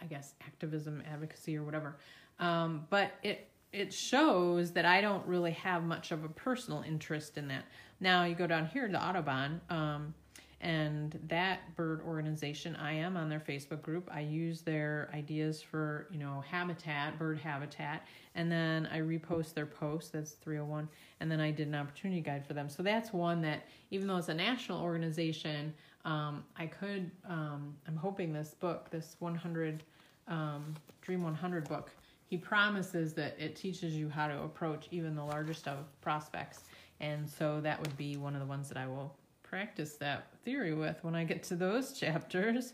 I 0.01 0.05
guess 0.09 0.35
activism, 0.41 1.01
advocacy, 1.11 1.57
or 1.57 1.63
whatever. 1.63 1.97
Um, 2.39 2.85
but 2.89 3.11
it 3.23 3.47
it 3.73 3.91
shows 3.91 4.71
that 4.71 4.85
I 4.85 5.01
don't 5.01 5.25
really 5.25 5.51
have 5.51 5.83
much 5.83 6.11
of 6.11 6.23
a 6.23 6.29
personal 6.29 6.83
interest 6.87 7.37
in 7.37 7.47
that. 7.47 7.65
Now 7.99 8.23
you 8.23 8.35
go 8.35 8.47
down 8.47 8.67
here 8.67 8.87
to 8.87 8.97
Audubon, 8.97 9.59
um, 9.69 10.13
and 10.61 11.19
that 11.27 11.75
bird 11.75 12.01
organization, 12.07 12.77
I 12.77 12.93
am 12.93 13.17
on 13.17 13.27
their 13.27 13.39
Facebook 13.39 13.81
group. 13.81 14.09
I 14.13 14.21
use 14.21 14.61
their 14.61 15.09
ideas 15.13 15.61
for 15.61 16.07
you 16.11 16.19
know 16.19 16.43
habitat, 16.49 17.17
bird 17.17 17.39
habitat, 17.39 18.07
and 18.35 18.49
then 18.49 18.87
I 18.91 18.99
repost 18.99 19.55
their 19.55 19.65
posts. 19.65 20.11
That's 20.11 20.33
301, 20.33 20.87
and 21.19 21.29
then 21.29 21.41
I 21.41 21.51
did 21.51 21.67
an 21.67 21.75
opportunity 21.75 22.21
guide 22.21 22.45
for 22.45 22.53
them. 22.53 22.69
So 22.69 22.83
that's 22.83 23.11
one 23.11 23.41
that 23.41 23.65
even 23.91 24.07
though 24.07 24.17
it's 24.17 24.29
a 24.29 24.33
national 24.33 24.81
organization, 24.81 25.73
um, 26.05 26.45
I 26.55 26.67
could. 26.67 27.11
Um, 27.27 27.75
I'm 27.87 27.97
hoping 27.97 28.31
this 28.31 28.53
book, 28.53 28.89
this 28.89 29.15
100 29.19 29.83
um, 30.27 30.75
Dream 31.01 31.23
100 31.23 31.67
book 31.67 31.91
he 32.33 32.37
promises 32.39 33.13
that 33.13 33.35
it 33.37 33.55
teaches 33.55 33.93
you 33.93 34.09
how 34.09 34.27
to 34.27 34.41
approach 34.41 34.87
even 34.89 35.13
the 35.13 35.23
largest 35.23 35.67
of 35.67 35.77
prospects. 36.01 36.61
And 36.99 37.29
so 37.29 37.61
that 37.61 37.79
would 37.79 37.95
be 37.95 38.17
one 38.17 38.33
of 38.33 38.39
the 38.39 38.47
ones 38.47 38.67
that 38.69 38.77
I 38.79 38.87
will 38.87 39.15
practice 39.43 39.97
that 39.97 40.29
theory 40.43 40.73
with 40.73 40.97
when 41.03 41.13
I 41.13 41.25
get 41.25 41.43
to 41.43 41.55
those 41.55 41.93
chapters 41.99 42.73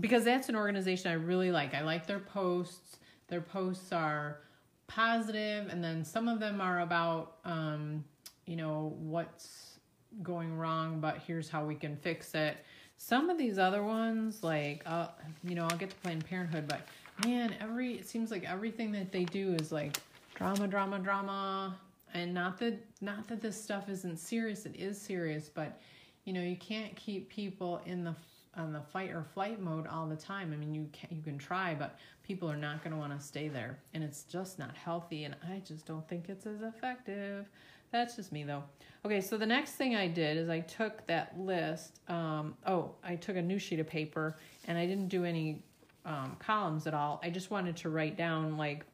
because 0.00 0.24
that's 0.24 0.48
an 0.48 0.56
organization 0.56 1.10
I 1.10 1.14
really 1.16 1.52
like. 1.52 1.74
I 1.74 1.82
like 1.82 2.06
their 2.06 2.20
posts. 2.20 2.96
Their 3.28 3.42
posts 3.42 3.92
are 3.92 4.38
positive, 4.86 5.68
and 5.68 5.84
then 5.84 6.02
some 6.02 6.26
of 6.26 6.40
them 6.40 6.62
are 6.62 6.80
about, 6.80 7.36
um, 7.44 8.02
you 8.46 8.56
know, 8.56 8.94
what's 8.98 9.78
going 10.22 10.56
wrong, 10.56 11.00
but 11.00 11.18
here's 11.26 11.50
how 11.50 11.66
we 11.66 11.74
can 11.74 11.96
fix 11.96 12.34
it. 12.34 12.56
some 12.96 13.28
of 13.28 13.36
these 13.36 13.58
other 13.58 13.82
ones, 13.82 14.42
like, 14.42 14.82
uh, 14.86 15.08
you 15.44 15.54
know, 15.54 15.64
I'll 15.64 15.76
get 15.76 15.90
to 15.90 15.96
Planned 15.96 16.24
Parenthood, 16.24 16.66
but 16.66 16.88
man, 17.24 17.54
every 17.60 17.94
it 17.94 18.08
seems 18.08 18.30
like 18.30 18.44
everything 18.44 18.92
that 18.92 19.12
they 19.12 19.24
do 19.24 19.54
is 19.54 19.72
like 19.72 19.98
drama, 20.34 20.66
drama, 20.66 20.98
drama, 20.98 21.76
and 22.14 22.32
not 22.32 22.58
that 22.58 22.78
not 23.00 23.26
that 23.28 23.40
this 23.40 23.60
stuff 23.60 23.88
isn't 23.88 24.18
serious. 24.18 24.66
It 24.66 24.76
is 24.76 25.00
serious, 25.00 25.48
but 25.48 25.80
you 26.24 26.32
know, 26.32 26.42
you 26.42 26.56
can't 26.56 26.94
keep 26.96 27.28
people 27.28 27.80
in 27.86 28.04
the 28.04 28.14
on 28.56 28.72
the 28.72 28.80
fight 28.80 29.10
or 29.10 29.22
flight 29.22 29.60
mode 29.60 29.86
all 29.86 30.06
the 30.06 30.16
time. 30.16 30.52
I 30.52 30.56
mean, 30.56 30.74
you 30.74 30.88
can 30.92 31.16
you 31.16 31.22
can 31.22 31.38
try, 31.38 31.74
but 31.74 31.98
people 32.22 32.50
are 32.50 32.56
not 32.56 32.82
going 32.82 32.92
to 32.92 32.98
want 32.98 33.18
to 33.18 33.24
stay 33.24 33.48
there, 33.48 33.78
and 33.94 34.02
it's 34.02 34.24
just 34.24 34.58
not 34.58 34.76
healthy. 34.76 35.24
And 35.24 35.36
I 35.48 35.60
just 35.60 35.86
don't 35.86 36.06
think 36.08 36.28
it's 36.28 36.46
as 36.46 36.62
effective. 36.62 37.46
That's 37.92 38.16
just 38.16 38.32
me 38.32 38.44
though. 38.44 38.64
Okay, 39.04 39.20
so 39.20 39.38
the 39.38 39.46
next 39.46 39.72
thing 39.72 39.94
I 39.94 40.08
did 40.08 40.36
is 40.36 40.48
I 40.48 40.60
took 40.60 41.06
that 41.06 41.38
list. 41.38 42.00
Um, 42.08 42.56
oh, 42.66 42.90
I 43.04 43.14
took 43.14 43.36
a 43.36 43.42
new 43.42 43.58
sheet 43.58 43.78
of 43.78 43.86
paper 43.86 44.36
and 44.66 44.76
I 44.76 44.86
didn't 44.86 45.08
do 45.08 45.24
any 45.24 45.62
um, 46.06 46.36
columns 46.38 46.86
at 46.86 46.94
all. 46.94 47.20
I 47.22 47.30
just 47.30 47.50
wanted 47.50 47.76
to 47.78 47.90
write 47.90 48.16
down 48.16 48.56
like 48.56 48.84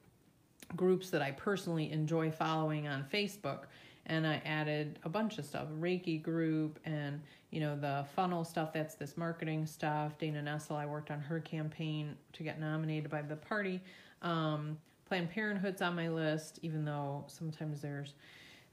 groups 0.75 1.11
that 1.11 1.23
I 1.23 1.31
personally 1.33 1.93
enjoy 1.93 2.31
following 2.31 2.89
on 2.89 3.05
Facebook. 3.13 3.65
And 4.07 4.27
I 4.27 4.43
added 4.45 4.99
a 5.05 5.09
bunch 5.09 5.39
of 5.39 5.45
stuff 5.45 5.69
Reiki 5.79 6.21
group 6.21 6.81
and, 6.85 7.21
you 7.51 7.61
know, 7.61 7.77
the 7.77 8.05
funnel 8.17 8.45
stuff 8.45 8.73
that's 8.73 8.97
this 8.97 9.17
marketing 9.17 9.65
stuff. 9.65 10.19
Dana 10.19 10.43
Nessel, 10.43 10.75
I 10.75 10.87
worked 10.87 11.13
on 11.13 11.21
her 11.21 11.39
campaign 11.39 12.17
to 12.33 12.43
get 12.43 12.59
nominated 12.59 13.11
by 13.11 13.23
the 13.23 13.37
party. 13.37 13.81
Um, 14.23 14.77
Planned 15.09 15.31
Parenthood's 15.31 15.83
on 15.83 15.95
my 15.95 16.09
list, 16.09 16.59
even 16.63 16.85
though 16.85 17.25
sometimes 17.29 17.81
there's 17.81 18.15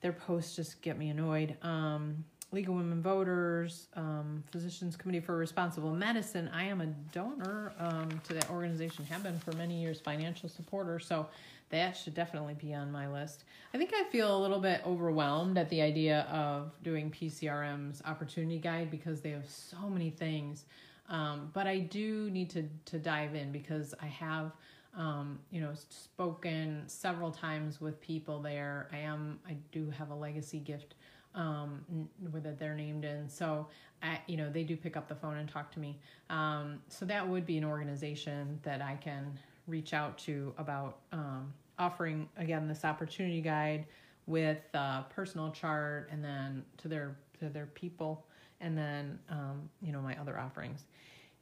their 0.01 0.13
posts 0.13 0.55
just 0.55 0.81
get 0.81 0.97
me 0.97 1.09
annoyed. 1.09 1.57
Um, 1.61 2.23
League 2.51 2.67
of 2.67 2.75
Women 2.75 3.01
Voters, 3.01 3.87
um, 3.95 4.43
Physicians 4.51 4.95
Committee 4.95 5.19
for 5.19 5.37
Responsible 5.37 5.93
Medicine. 5.93 6.49
I 6.53 6.63
am 6.63 6.81
a 6.81 6.87
donor 7.11 7.73
um, 7.79 8.09
to 8.23 8.33
that 8.33 8.49
organization, 8.49 9.05
have 9.05 9.21
been 9.21 9.37
for 9.37 9.51
many 9.53 9.79
years, 9.79 9.99
financial 9.99 10.49
supporter. 10.49 10.99
So 10.99 11.27
that 11.69 11.95
should 11.95 12.15
definitely 12.15 12.55
be 12.55 12.73
on 12.73 12.91
my 12.91 13.07
list. 13.07 13.43
I 13.73 13.77
think 13.77 13.91
I 13.93 14.03
feel 14.11 14.35
a 14.35 14.39
little 14.39 14.59
bit 14.59 14.81
overwhelmed 14.83 15.59
at 15.59 15.69
the 15.69 15.81
idea 15.81 16.21
of 16.31 16.71
doing 16.81 17.11
PCRM's 17.11 18.01
opportunity 18.05 18.57
guide 18.57 18.89
because 18.89 19.21
they 19.21 19.29
have 19.29 19.47
so 19.47 19.87
many 19.87 20.09
things. 20.09 20.65
Um, 21.07 21.51
but 21.53 21.67
I 21.67 21.79
do 21.79 22.31
need 22.31 22.49
to, 22.51 22.67
to 22.85 22.97
dive 22.97 23.35
in 23.35 23.51
because 23.51 23.93
I 24.01 24.07
have 24.07 24.53
um, 24.97 25.39
you 25.51 25.61
know, 25.61 25.71
spoken 25.89 26.83
several 26.87 27.31
times 27.31 27.79
with 27.79 28.01
people 28.01 28.41
there. 28.41 28.87
I 28.91 28.97
am, 28.97 29.39
I 29.47 29.55
do 29.71 29.91
have 29.91 30.09
a 30.09 30.15
legacy 30.15 30.59
gift 30.59 30.95
um, 31.35 32.09
that 32.33 32.59
they're 32.59 32.75
named 32.75 33.05
in. 33.05 33.29
So, 33.29 33.67
I, 34.01 34.19
you 34.27 34.37
know, 34.37 34.49
they 34.49 34.63
do 34.63 34.75
pick 34.75 34.97
up 34.97 35.07
the 35.07 35.15
phone 35.15 35.37
and 35.37 35.49
talk 35.49 35.71
to 35.73 35.79
me. 35.79 35.99
Um, 36.29 36.79
so 36.87 37.05
that 37.05 37.27
would 37.27 37.45
be 37.45 37.57
an 37.57 37.65
organization 37.65 38.59
that 38.63 38.81
I 38.81 38.95
can 38.95 39.37
reach 39.67 39.93
out 39.93 40.17
to 40.17 40.53
about 40.57 40.99
um, 41.11 41.53
offering 41.77 42.27
again 42.37 42.67
this 42.67 42.83
opportunity 42.83 43.41
guide 43.41 43.85
with 44.27 44.59
a 44.73 45.05
personal 45.09 45.51
chart 45.51 46.09
and 46.11 46.23
then 46.23 46.63
to 46.77 46.87
their 46.87 47.15
to 47.39 47.49
their 47.49 47.67
people 47.67 48.25
and 48.61 48.77
then 48.77 49.17
um, 49.29 49.69
you 49.81 49.91
know 49.91 50.01
my 50.01 50.19
other 50.19 50.37
offerings 50.37 50.83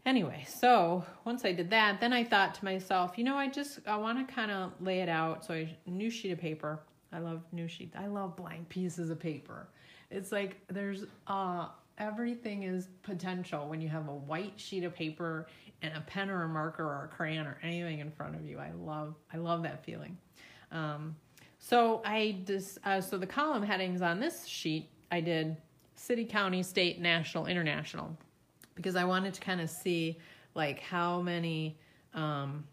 anyway 0.05 0.45
so 0.47 1.03
once 1.25 1.43
i 1.43 1.51
did 1.51 1.69
that 1.69 1.99
then 1.99 2.13
i 2.13 2.23
thought 2.23 2.53
to 2.53 2.63
myself 2.63 3.17
you 3.17 3.23
know 3.23 3.35
i 3.35 3.47
just 3.47 3.79
i 3.87 3.97
want 3.97 4.25
to 4.25 4.33
kind 4.33 4.51
of 4.51 4.71
lay 4.79 4.99
it 4.99 5.09
out 5.09 5.43
so 5.43 5.53
i 5.53 5.75
new 5.85 6.09
sheet 6.09 6.31
of 6.31 6.39
paper 6.39 6.79
i 7.11 7.19
love 7.19 7.41
new 7.51 7.67
sheet 7.67 7.93
i 7.97 8.05
love 8.07 8.35
blank 8.35 8.69
pieces 8.69 9.09
of 9.09 9.19
paper 9.19 9.67
it's 10.09 10.31
like 10.31 10.57
there's 10.69 11.05
uh 11.27 11.67
everything 11.97 12.63
is 12.63 12.89
potential 13.01 13.67
when 13.67 13.81
you 13.81 13.89
have 13.89 14.07
a 14.07 14.13
white 14.13 14.53
sheet 14.57 14.83
of 14.83 14.93
paper 14.93 15.47
and 15.81 15.95
a 15.95 16.01
pen 16.01 16.29
or 16.29 16.43
a 16.43 16.47
marker 16.47 16.83
or 16.83 17.09
a 17.11 17.15
crayon 17.15 17.45
or 17.47 17.57
anything 17.63 17.99
in 17.99 18.11
front 18.11 18.35
of 18.35 18.45
you. 18.45 18.59
I 18.59 18.71
love 18.71 19.15
i 19.33 19.37
love 19.37 19.63
that 19.63 19.83
feeling. 19.83 20.17
Um, 20.71 21.15
so 21.59 22.01
i 22.05 22.37
just 22.45 22.77
uh, 22.85 23.01
so 23.01 23.17
the 23.17 23.27
column 23.27 23.63
headings 23.63 24.01
on 24.01 24.19
this 24.19 24.45
sheet 24.45 24.89
i 25.11 25.19
did 25.19 25.57
city 25.95 26.23
county 26.23 26.61
state 26.61 27.01
national 27.01 27.47
international 27.47 28.15
because 28.77 28.95
I 28.95 29.03
wanted 29.03 29.33
to 29.33 29.41
kind 29.41 29.59
of 29.59 29.69
see 29.69 30.17
like 30.55 30.79
how 30.79 31.21
many 31.21 31.77
um, 32.13 32.63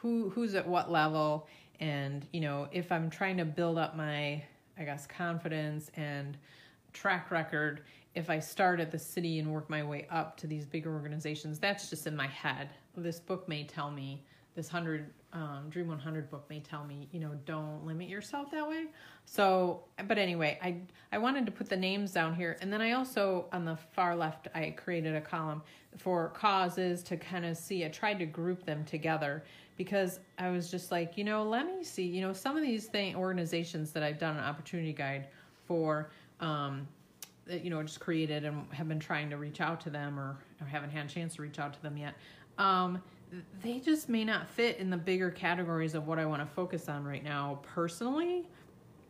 who 0.00 0.28
who's 0.30 0.54
at 0.54 0.66
what 0.66 0.90
level 0.90 1.48
and 1.80 2.26
you 2.32 2.40
know 2.40 2.68
if 2.72 2.92
I'm 2.92 3.08
trying 3.08 3.38
to 3.38 3.44
build 3.44 3.78
up 3.78 3.96
my 3.96 4.42
I 4.78 4.84
guess 4.84 5.06
confidence 5.06 5.90
and 5.96 6.36
track 6.96 7.30
record 7.30 7.82
if 8.14 8.30
I 8.30 8.38
start 8.38 8.80
at 8.80 8.90
the 8.90 8.98
city 8.98 9.38
and 9.38 9.52
work 9.52 9.68
my 9.68 9.82
way 9.82 10.06
up 10.10 10.36
to 10.38 10.46
these 10.46 10.64
bigger 10.64 10.92
organizations 10.92 11.58
that's 11.58 11.90
just 11.90 12.06
in 12.06 12.16
my 12.16 12.26
head 12.26 12.70
this 12.96 13.20
book 13.20 13.48
may 13.48 13.64
tell 13.64 13.90
me 13.90 14.24
this 14.54 14.72
100 14.72 15.12
um, 15.36 15.66
Dream 15.68 15.88
100 15.88 16.30
book 16.30 16.46
may 16.48 16.60
tell 16.60 16.84
me, 16.84 17.08
you 17.12 17.20
know, 17.20 17.32
don't 17.44 17.84
limit 17.84 18.08
yourself 18.08 18.50
that 18.52 18.66
way. 18.66 18.86
So, 19.26 19.82
but 20.06 20.16
anyway, 20.16 20.58
I 20.62 20.78
I 21.12 21.18
wanted 21.18 21.44
to 21.44 21.52
put 21.52 21.68
the 21.68 21.76
names 21.76 22.10
down 22.12 22.34
here, 22.34 22.56
and 22.62 22.72
then 22.72 22.80
I 22.80 22.92
also 22.92 23.46
on 23.52 23.66
the 23.66 23.76
far 23.76 24.16
left 24.16 24.48
I 24.54 24.70
created 24.70 25.14
a 25.14 25.20
column 25.20 25.62
for 25.98 26.30
causes 26.30 27.02
to 27.04 27.18
kind 27.18 27.44
of 27.44 27.58
see. 27.58 27.84
I 27.84 27.88
tried 27.88 28.18
to 28.20 28.26
group 28.26 28.64
them 28.64 28.82
together 28.86 29.44
because 29.76 30.20
I 30.38 30.48
was 30.48 30.70
just 30.70 30.90
like, 30.90 31.18
you 31.18 31.24
know, 31.24 31.42
let 31.42 31.66
me 31.66 31.84
see, 31.84 32.04
you 32.04 32.22
know, 32.22 32.32
some 32.32 32.56
of 32.56 32.62
these 32.62 32.86
thing 32.86 33.14
organizations 33.14 33.92
that 33.92 34.02
I've 34.02 34.18
done 34.18 34.36
an 34.38 34.44
opportunity 34.44 34.94
guide 34.94 35.28
for. 35.66 36.10
Um, 36.40 36.88
that 37.46 37.62
you 37.64 37.70
know 37.70 37.80
just 37.82 38.00
created 38.00 38.44
and 38.44 38.66
have 38.72 38.88
been 38.88 38.98
trying 38.98 39.30
to 39.30 39.36
reach 39.36 39.60
out 39.60 39.80
to 39.82 39.90
them 39.90 40.18
or, 40.18 40.36
or 40.60 40.66
haven't 40.66 40.90
had 40.90 41.06
a 41.06 41.08
chance 41.08 41.36
to 41.36 41.42
reach 41.42 41.60
out 41.60 41.72
to 41.74 41.82
them 41.82 41.96
yet 41.96 42.14
um, 42.58 43.02
they 43.62 43.78
just 43.80 44.08
may 44.08 44.24
not 44.24 44.48
fit 44.48 44.78
in 44.78 44.90
the 44.90 44.96
bigger 44.96 45.30
categories 45.30 45.94
of 45.94 46.06
what 46.06 46.18
I 46.18 46.24
want 46.26 46.42
to 46.42 46.46
focus 46.46 46.88
on 46.88 47.04
right 47.04 47.24
now 47.24 47.60
personally, 47.74 48.46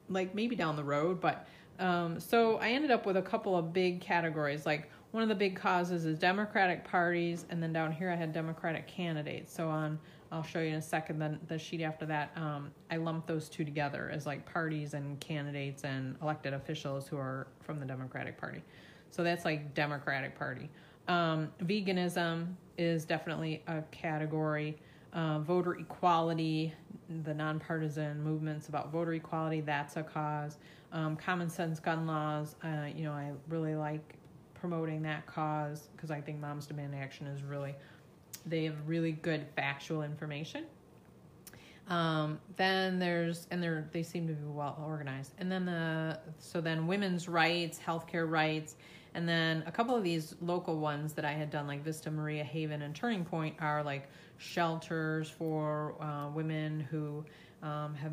like 0.09 0.35
maybe 0.35 0.57
down 0.57 0.77
the 0.77 0.85
road. 0.85 1.21
But 1.21 1.47
um, 1.79 2.19
so 2.19 2.57
I 2.57 2.71
ended 2.71 2.91
up 2.91 3.07
with 3.07 3.17
a 3.17 3.23
couple 3.23 3.57
of 3.57 3.73
big 3.73 4.01
categories. 4.01 4.65
Like 4.65 4.91
one 5.11 5.23
of 5.23 5.29
the 5.29 5.35
big 5.35 5.57
causes 5.57 6.07
is 6.07 6.19
Democratic 6.19 6.85
parties, 6.85 7.45
and 7.51 7.63
then 7.63 7.73
down 7.73 7.93
here 7.93 8.11
I 8.11 8.17
had 8.17 8.33
Democratic 8.33 8.87
candidates. 8.87 9.53
So 9.53 9.69
on, 9.69 9.99
I'll 10.33 10.43
show 10.43 10.61
you 10.61 10.69
in 10.69 10.75
a 10.75 10.83
second. 10.83 11.19
Then 11.19 11.39
the 11.49 11.59
sheet 11.59 11.83
after 11.83 12.07
that, 12.07 12.33
um, 12.37 12.71
I 12.91 12.97
lumped 12.97 13.27
those 13.27 13.49
two 13.49 13.65
together 13.65 14.11
as 14.13 14.27
like 14.27 14.45
parties 14.45 14.95
and 14.95 15.19
candidates 15.21 15.85
and 15.85 16.17
elected 16.23 16.53
officials 16.53 17.07
who 17.07 17.17
are 17.17 17.47
from 17.61 17.79
the 17.79 17.87
Democratic 17.87 18.39
Party. 18.39 18.63
So 19.11 19.23
that's 19.23 19.45
like 19.45 19.75
Democratic 19.75 20.37
Party. 20.37 20.69
Um, 21.09 21.53
veganism 21.63 22.55
is 22.77 23.05
definitely 23.05 23.63
a 23.67 23.83
category. 23.91 24.77
Uh, 25.13 25.39
voter 25.39 25.77
equality, 25.77 26.75
the 27.25 27.33
nonpartisan 27.33 28.23
movements 28.23 28.69
about 28.69 28.93
voter 28.93 29.15
equality, 29.15 29.61
that's 29.61 29.97
a 29.97 30.03
cause. 30.03 30.59
Um, 30.93 31.17
common 31.17 31.49
sense 31.49 31.81
gun 31.81 32.07
laws, 32.07 32.57
uh, 32.63 32.87
you 32.95 33.05
know, 33.05 33.13
I 33.13 33.33
really 33.49 33.75
like 33.75 34.17
promoting 34.55 35.03
that 35.03 35.27
cause 35.27 35.89
because 35.95 36.11
I 36.11 36.21
think 36.21 36.41
Moms 36.41 36.67
Demand 36.67 36.95
Action 36.95 37.27
is 37.27 37.43
really, 37.43 37.75
they 38.47 38.65
have 38.65 38.77
really 38.87 39.13
good 39.13 39.47
factual 39.55 40.03
information. 40.03 40.65
Um, 41.89 42.41
then 42.57 42.99
there's 42.99 43.47
and 43.51 43.63
they're 43.63 43.89
they 43.93 44.03
seem 44.03 44.27
to 44.27 44.33
be 44.33 44.45
well 44.45 44.83
organized. 44.85 45.35
And 45.39 45.51
then 45.51 45.67
the 45.67 46.19
so 46.39 46.61
then 46.61 46.87
women's 46.87 47.29
rights, 47.29 47.79
healthcare 47.79 48.29
rights, 48.29 48.77
and 49.15 49.29
then 49.29 49.63
a 49.67 49.73
couple 49.73 49.95
of 49.95 50.03
these 50.03 50.35
local 50.41 50.79
ones 50.79 51.13
that 51.15 51.25
I 51.25 51.33
had 51.33 51.51
done, 51.51 51.67
like 51.67 51.85
Vista 51.85 52.11
Maria 52.11 52.45
Haven 52.45 52.83
and 52.83 52.95
Turning 52.95 53.25
Point, 53.25 53.55
are 53.61 53.83
like 53.83 54.09
shelters 54.39 55.31
for 55.31 55.95
uh, 56.01 56.29
women 56.35 56.81
who 56.81 57.25
um, 57.63 57.95
have 57.95 58.13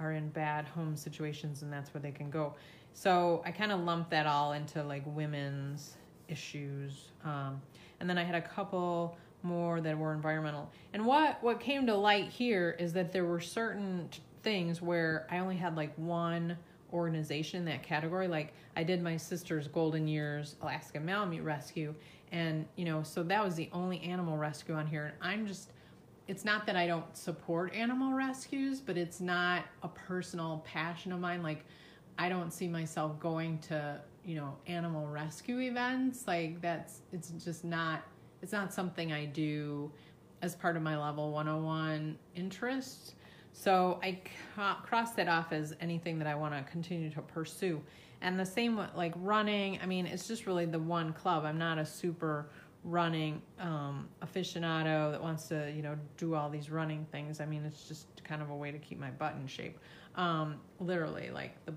are 0.00 0.12
in 0.12 0.28
bad 0.28 0.66
home 0.66 0.94
situations, 0.94 1.62
and 1.62 1.72
that's 1.72 1.94
where 1.94 2.00
they 2.00 2.12
can 2.12 2.30
go. 2.30 2.54
So 2.92 3.42
I 3.44 3.50
kind 3.52 3.72
of 3.72 3.80
lumped 3.80 4.10
that 4.10 4.26
all 4.26 4.52
into 4.52 4.82
like 4.82 5.02
women's 5.06 5.96
issues, 6.28 7.10
um, 7.24 7.60
and 8.00 8.08
then 8.08 8.18
I 8.18 8.24
had 8.24 8.34
a 8.34 8.42
couple 8.42 9.16
more 9.42 9.80
that 9.80 9.96
were 9.96 10.12
environmental. 10.12 10.70
And 10.92 11.06
what 11.06 11.42
what 11.42 11.60
came 11.60 11.86
to 11.86 11.94
light 11.94 12.28
here 12.28 12.76
is 12.78 12.92
that 12.94 13.12
there 13.12 13.24
were 13.24 13.40
certain 13.40 14.08
things 14.42 14.82
where 14.82 15.26
I 15.30 15.38
only 15.38 15.56
had 15.56 15.76
like 15.76 15.92
one 15.96 16.56
organization 16.92 17.60
in 17.60 17.64
that 17.66 17.82
category. 17.82 18.28
Like 18.28 18.52
I 18.76 18.82
did 18.82 19.02
my 19.02 19.16
sister's 19.16 19.68
Golden 19.68 20.08
Years 20.08 20.56
Alaska 20.62 21.00
Malamute 21.00 21.44
Rescue, 21.44 21.94
and 22.32 22.66
you 22.76 22.84
know, 22.84 23.02
so 23.02 23.22
that 23.24 23.44
was 23.44 23.54
the 23.54 23.68
only 23.72 24.00
animal 24.02 24.36
rescue 24.36 24.74
on 24.74 24.86
here. 24.86 25.06
And 25.06 25.14
I'm 25.20 25.46
just, 25.46 25.70
it's 26.26 26.44
not 26.44 26.66
that 26.66 26.76
I 26.76 26.86
don't 26.86 27.16
support 27.16 27.74
animal 27.74 28.12
rescues, 28.12 28.80
but 28.80 28.96
it's 28.98 29.20
not 29.20 29.64
a 29.82 29.88
personal 29.88 30.64
passion 30.66 31.12
of 31.12 31.20
mine. 31.20 31.42
Like 31.42 31.64
I 32.18 32.28
don't 32.28 32.52
see 32.52 32.68
myself 32.68 33.18
going 33.20 33.58
to, 33.60 34.00
you 34.24 34.34
know, 34.34 34.56
animal 34.66 35.06
rescue 35.06 35.60
events. 35.60 36.26
Like 36.26 36.60
that's, 36.60 37.00
it's 37.12 37.30
just 37.30 37.64
not, 37.64 38.02
it's 38.42 38.52
not 38.52 38.72
something 38.72 39.12
I 39.12 39.26
do 39.26 39.90
as 40.42 40.54
part 40.54 40.76
of 40.76 40.82
my 40.82 40.96
level 40.96 41.32
101 41.32 42.16
interest. 42.34 43.14
So 43.52 43.98
I 44.02 44.20
cross 44.84 45.12
that 45.12 45.28
off 45.28 45.52
as 45.52 45.74
anything 45.80 46.18
that 46.18 46.28
I 46.28 46.34
want 46.34 46.54
to 46.54 46.70
continue 46.70 47.10
to 47.10 47.22
pursue. 47.22 47.80
And 48.20 48.38
the 48.38 48.46
same 48.46 48.76
with 48.76 48.90
like 48.94 49.12
running. 49.16 49.78
I 49.82 49.86
mean, 49.86 50.06
it's 50.06 50.28
just 50.28 50.46
really 50.46 50.64
the 50.64 50.78
one 50.78 51.12
club. 51.12 51.44
I'm 51.44 51.58
not 51.58 51.78
a 51.78 51.84
super 51.84 52.48
running 52.84 53.42
um, 53.58 54.08
aficionado 54.22 55.10
that 55.10 55.20
wants 55.20 55.48
to, 55.48 55.72
you 55.74 55.82
know, 55.82 55.96
do 56.16 56.34
all 56.34 56.48
these 56.48 56.70
running 56.70 57.06
things. 57.10 57.40
I 57.40 57.46
mean, 57.46 57.64
it's 57.64 57.88
just 57.88 58.06
kind 58.24 58.42
of 58.42 58.50
a 58.50 58.56
way 58.56 58.70
to 58.70 58.78
keep 58.78 58.98
my 58.98 59.10
butt 59.10 59.34
in 59.40 59.46
shape. 59.46 59.78
Um, 60.14 60.60
literally, 60.80 61.30
like 61.30 61.64
the 61.64 61.74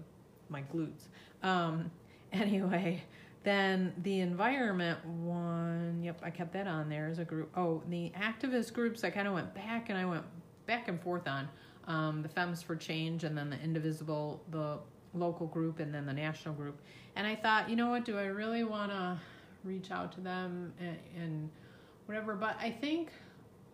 my 0.49 0.63
glutes. 0.73 1.07
Um, 1.43 1.89
anyway, 2.31 3.03
then 3.43 3.93
the 4.03 4.19
environment 4.19 5.03
one, 5.05 6.01
yep, 6.03 6.19
I 6.23 6.29
kept 6.29 6.53
that 6.53 6.67
on 6.67 6.89
there 6.89 7.07
as 7.07 7.17
a 7.17 7.25
group. 7.25 7.49
Oh, 7.55 7.81
the 7.89 8.11
activist 8.11 8.71
groups, 8.73 9.03
I 9.03 9.09
kind 9.09 9.27
of 9.27 9.33
went 9.33 9.53
back 9.55 9.89
and 9.89 9.97
I 9.97 10.05
went 10.05 10.23
back 10.67 10.87
and 10.87 11.01
forth 11.01 11.27
on 11.27 11.49
um, 11.87 12.21
the 12.21 12.29
Femmes 12.29 12.61
for 12.61 12.75
Change 12.75 13.23
and 13.23 13.35
then 13.35 13.49
the 13.49 13.59
Indivisible, 13.59 14.43
the 14.51 14.77
local 15.13 15.47
group, 15.47 15.79
and 15.79 15.93
then 15.93 16.05
the 16.05 16.13
national 16.13 16.53
group. 16.53 16.79
And 17.15 17.25
I 17.25 17.35
thought, 17.35 17.69
you 17.69 17.75
know 17.75 17.89
what, 17.89 18.05
do 18.05 18.17
I 18.17 18.25
really 18.25 18.63
want 18.63 18.91
to 18.91 19.19
reach 19.63 19.91
out 19.91 20.11
to 20.13 20.21
them 20.21 20.71
and, 20.79 20.97
and 21.17 21.49
whatever? 22.05 22.35
But 22.35 22.57
I 22.59 22.69
think, 22.69 23.09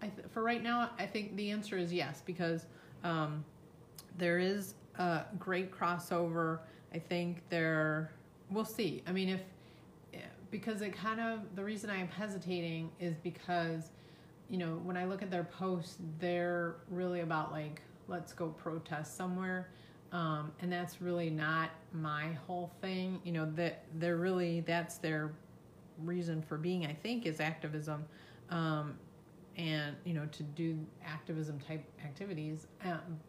I 0.01 0.07
th- 0.07 0.27
for 0.31 0.43
right 0.43 0.63
now, 0.63 0.91
I 0.97 1.05
think 1.05 1.35
the 1.35 1.51
answer 1.51 1.77
is 1.77 1.91
yes 1.91 2.23
because 2.25 2.67
um, 3.03 3.43
there 4.17 4.39
is 4.39 4.75
a 4.97 5.25
great 5.37 5.71
crossover. 5.71 6.59
I 6.93 6.99
think 6.99 7.41
there, 7.49 8.11
we'll 8.49 8.65
see. 8.65 9.03
I 9.05 9.11
mean, 9.11 9.29
if 9.29 9.41
because 10.51 10.81
it 10.81 10.93
kind 10.93 11.19
of 11.19 11.55
the 11.55 11.63
reason 11.63 11.89
I'm 11.89 12.07
hesitating 12.07 12.91
is 12.99 13.15
because 13.17 13.91
you 14.49 14.57
know 14.57 14.79
when 14.83 14.97
I 14.97 15.05
look 15.05 15.21
at 15.21 15.31
their 15.31 15.43
posts, 15.43 15.97
they're 16.19 16.75
really 16.89 17.21
about 17.21 17.51
like 17.51 17.81
let's 18.07 18.33
go 18.33 18.49
protest 18.49 19.17
somewhere, 19.17 19.69
um, 20.11 20.51
and 20.61 20.71
that's 20.71 21.01
really 21.01 21.29
not 21.29 21.71
my 21.93 22.33
whole 22.47 22.71
thing. 22.81 23.19
You 23.23 23.33
know 23.33 23.51
that 23.55 23.83
they're 23.95 24.17
really 24.17 24.61
that's 24.61 24.97
their 24.97 25.33
reason 26.03 26.41
for 26.41 26.57
being. 26.57 26.85
I 26.85 26.93
think 26.93 27.25
is 27.25 27.39
activism. 27.39 28.05
Um, 28.49 28.95
and 29.57 29.95
you 30.03 30.13
know 30.13 30.25
to 30.27 30.43
do 30.43 30.77
activism 31.05 31.59
type 31.59 31.83
activities 32.03 32.67
um, 32.85 33.19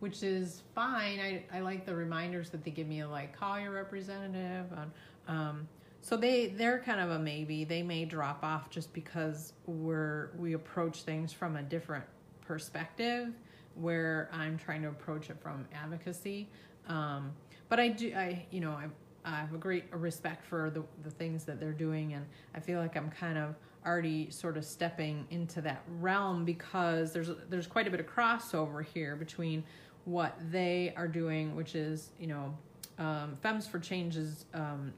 which 0.00 0.22
is 0.22 0.62
fine 0.74 1.20
I, 1.20 1.44
I 1.52 1.60
like 1.60 1.86
the 1.86 1.94
reminders 1.94 2.50
that 2.50 2.64
they 2.64 2.70
give 2.70 2.88
me 2.88 3.04
like 3.04 3.38
call 3.38 3.58
your 3.58 3.70
representative 3.70 4.66
on 4.72 4.92
um, 5.28 5.68
so 6.02 6.16
they 6.16 6.48
they're 6.48 6.80
kind 6.80 7.00
of 7.00 7.10
a 7.10 7.18
maybe. 7.18 7.64
They 7.64 7.82
may 7.82 8.04
drop 8.04 8.42
off 8.42 8.70
just 8.70 8.92
because 8.92 9.52
we're 9.66 10.30
we 10.38 10.54
approach 10.54 11.02
things 11.02 11.32
from 11.32 11.56
a 11.56 11.62
different 11.62 12.04
perspective, 12.40 13.34
where 13.74 14.30
I'm 14.32 14.58
trying 14.58 14.82
to 14.82 14.88
approach 14.88 15.30
it 15.30 15.36
from 15.40 15.66
advocacy. 15.74 16.48
Um, 16.88 17.32
but 17.68 17.78
I 17.78 17.88
do 17.88 18.12
I 18.14 18.46
you 18.50 18.60
know 18.60 18.72
I 18.72 18.86
I 19.24 19.36
have 19.36 19.54
a 19.54 19.58
great 19.58 19.84
respect 19.92 20.44
for 20.46 20.70
the 20.70 20.82
the 21.02 21.10
things 21.10 21.44
that 21.44 21.60
they're 21.60 21.72
doing, 21.72 22.14
and 22.14 22.24
I 22.54 22.60
feel 22.60 22.80
like 22.80 22.96
I'm 22.96 23.10
kind 23.10 23.36
of 23.36 23.54
already 23.86 24.30
sort 24.30 24.56
of 24.56 24.64
stepping 24.64 25.26
into 25.30 25.60
that 25.62 25.82
realm 25.98 26.44
because 26.44 27.12
there's 27.12 27.30
there's 27.48 27.66
quite 27.66 27.86
a 27.86 27.90
bit 27.90 28.00
of 28.00 28.06
crossover 28.06 28.84
here 28.84 29.16
between 29.16 29.64
what 30.06 30.36
they 30.50 30.94
are 30.96 31.08
doing, 31.08 31.54
which 31.54 31.74
is 31.74 32.10
you 32.18 32.26
know 32.26 32.56
um, 32.98 33.36
Femmes 33.42 33.66
for 33.66 33.78
Change's 33.78 34.46
um, 34.54 34.92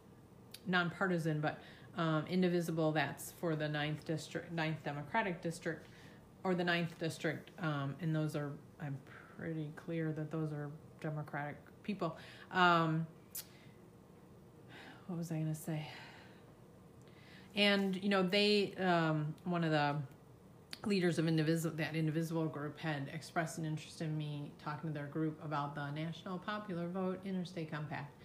nonpartisan, 0.66 1.40
but 1.40 1.58
um, 1.96 2.24
indivisible. 2.28 2.92
That's 2.92 3.32
for 3.40 3.56
the 3.56 3.68
ninth 3.68 4.04
district, 4.04 4.52
ninth 4.52 4.82
Democratic 4.84 5.42
district, 5.42 5.88
or 6.44 6.54
the 6.54 6.64
ninth 6.64 6.98
district, 6.98 7.50
um, 7.60 7.94
and 8.00 8.14
those 8.14 8.34
are 8.36 8.52
I'm 8.80 8.96
pretty 9.38 9.70
clear 9.76 10.12
that 10.12 10.30
those 10.30 10.52
are 10.52 10.70
Democratic 11.00 11.56
people. 11.82 12.16
Um, 12.50 13.06
what 15.06 15.18
was 15.18 15.30
I 15.30 15.34
going 15.34 15.54
to 15.54 15.60
say? 15.60 15.86
And 17.54 18.02
you 18.02 18.08
know, 18.08 18.22
they 18.22 18.72
um, 18.78 19.34
one 19.44 19.64
of 19.64 19.70
the 19.70 19.96
leaders 20.86 21.18
of 21.18 21.28
indivisible 21.28 21.76
that 21.76 21.94
indivisible 21.94 22.46
group 22.46 22.78
had 22.78 23.08
expressed 23.12 23.58
an 23.58 23.64
interest 23.64 24.00
in 24.00 24.16
me 24.16 24.50
talking 24.62 24.90
to 24.90 24.94
their 24.94 25.06
group 25.06 25.38
about 25.44 25.74
the 25.74 25.90
national 25.92 26.38
popular 26.38 26.88
vote 26.88 27.20
interstate 27.24 27.70
compact 27.70 28.21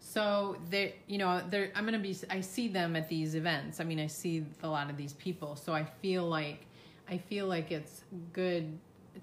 so 0.00 0.56
they, 0.70 0.94
you 1.06 1.18
know, 1.18 1.42
they're. 1.50 1.70
I'm 1.74 1.84
gonna 1.84 1.98
be. 1.98 2.16
I 2.30 2.40
see 2.40 2.68
them 2.68 2.96
at 2.96 3.08
these 3.08 3.34
events. 3.34 3.80
I 3.80 3.84
mean, 3.84 4.00
I 4.00 4.06
see 4.06 4.44
a 4.62 4.68
lot 4.68 4.90
of 4.90 4.96
these 4.96 5.12
people. 5.12 5.56
So 5.56 5.72
I 5.74 5.84
feel 5.84 6.26
like, 6.26 6.66
I 7.08 7.18
feel 7.18 7.46
like 7.46 7.70
it's 7.70 8.02
good 8.32 8.78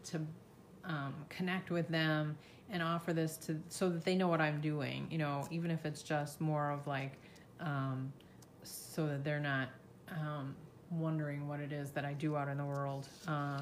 to 0.05 0.21
um, 0.85 1.15
connect 1.29 1.71
with 1.71 1.89
them 1.89 2.37
and 2.69 2.83
offer 2.83 3.11
this 3.11 3.37
to 3.37 3.59
so 3.69 3.89
that 3.89 4.05
they 4.05 4.15
know 4.15 4.27
what 4.27 4.39
I'm 4.39 4.61
doing. 4.61 5.07
You 5.09 5.17
know, 5.17 5.47
even 5.51 5.71
if 5.71 5.83
it's 5.83 6.03
just 6.03 6.39
more 6.39 6.71
of 6.71 6.85
like, 6.85 7.13
um, 7.59 8.13
so 8.63 9.07
that 9.07 9.23
they're 9.23 9.39
not 9.39 9.69
um, 10.11 10.55
wondering 10.91 11.47
what 11.47 11.59
it 11.59 11.71
is 11.71 11.89
that 11.91 12.05
I 12.05 12.13
do 12.13 12.37
out 12.37 12.49
in 12.49 12.57
the 12.57 12.65
world. 12.65 13.07
Uh, 13.27 13.61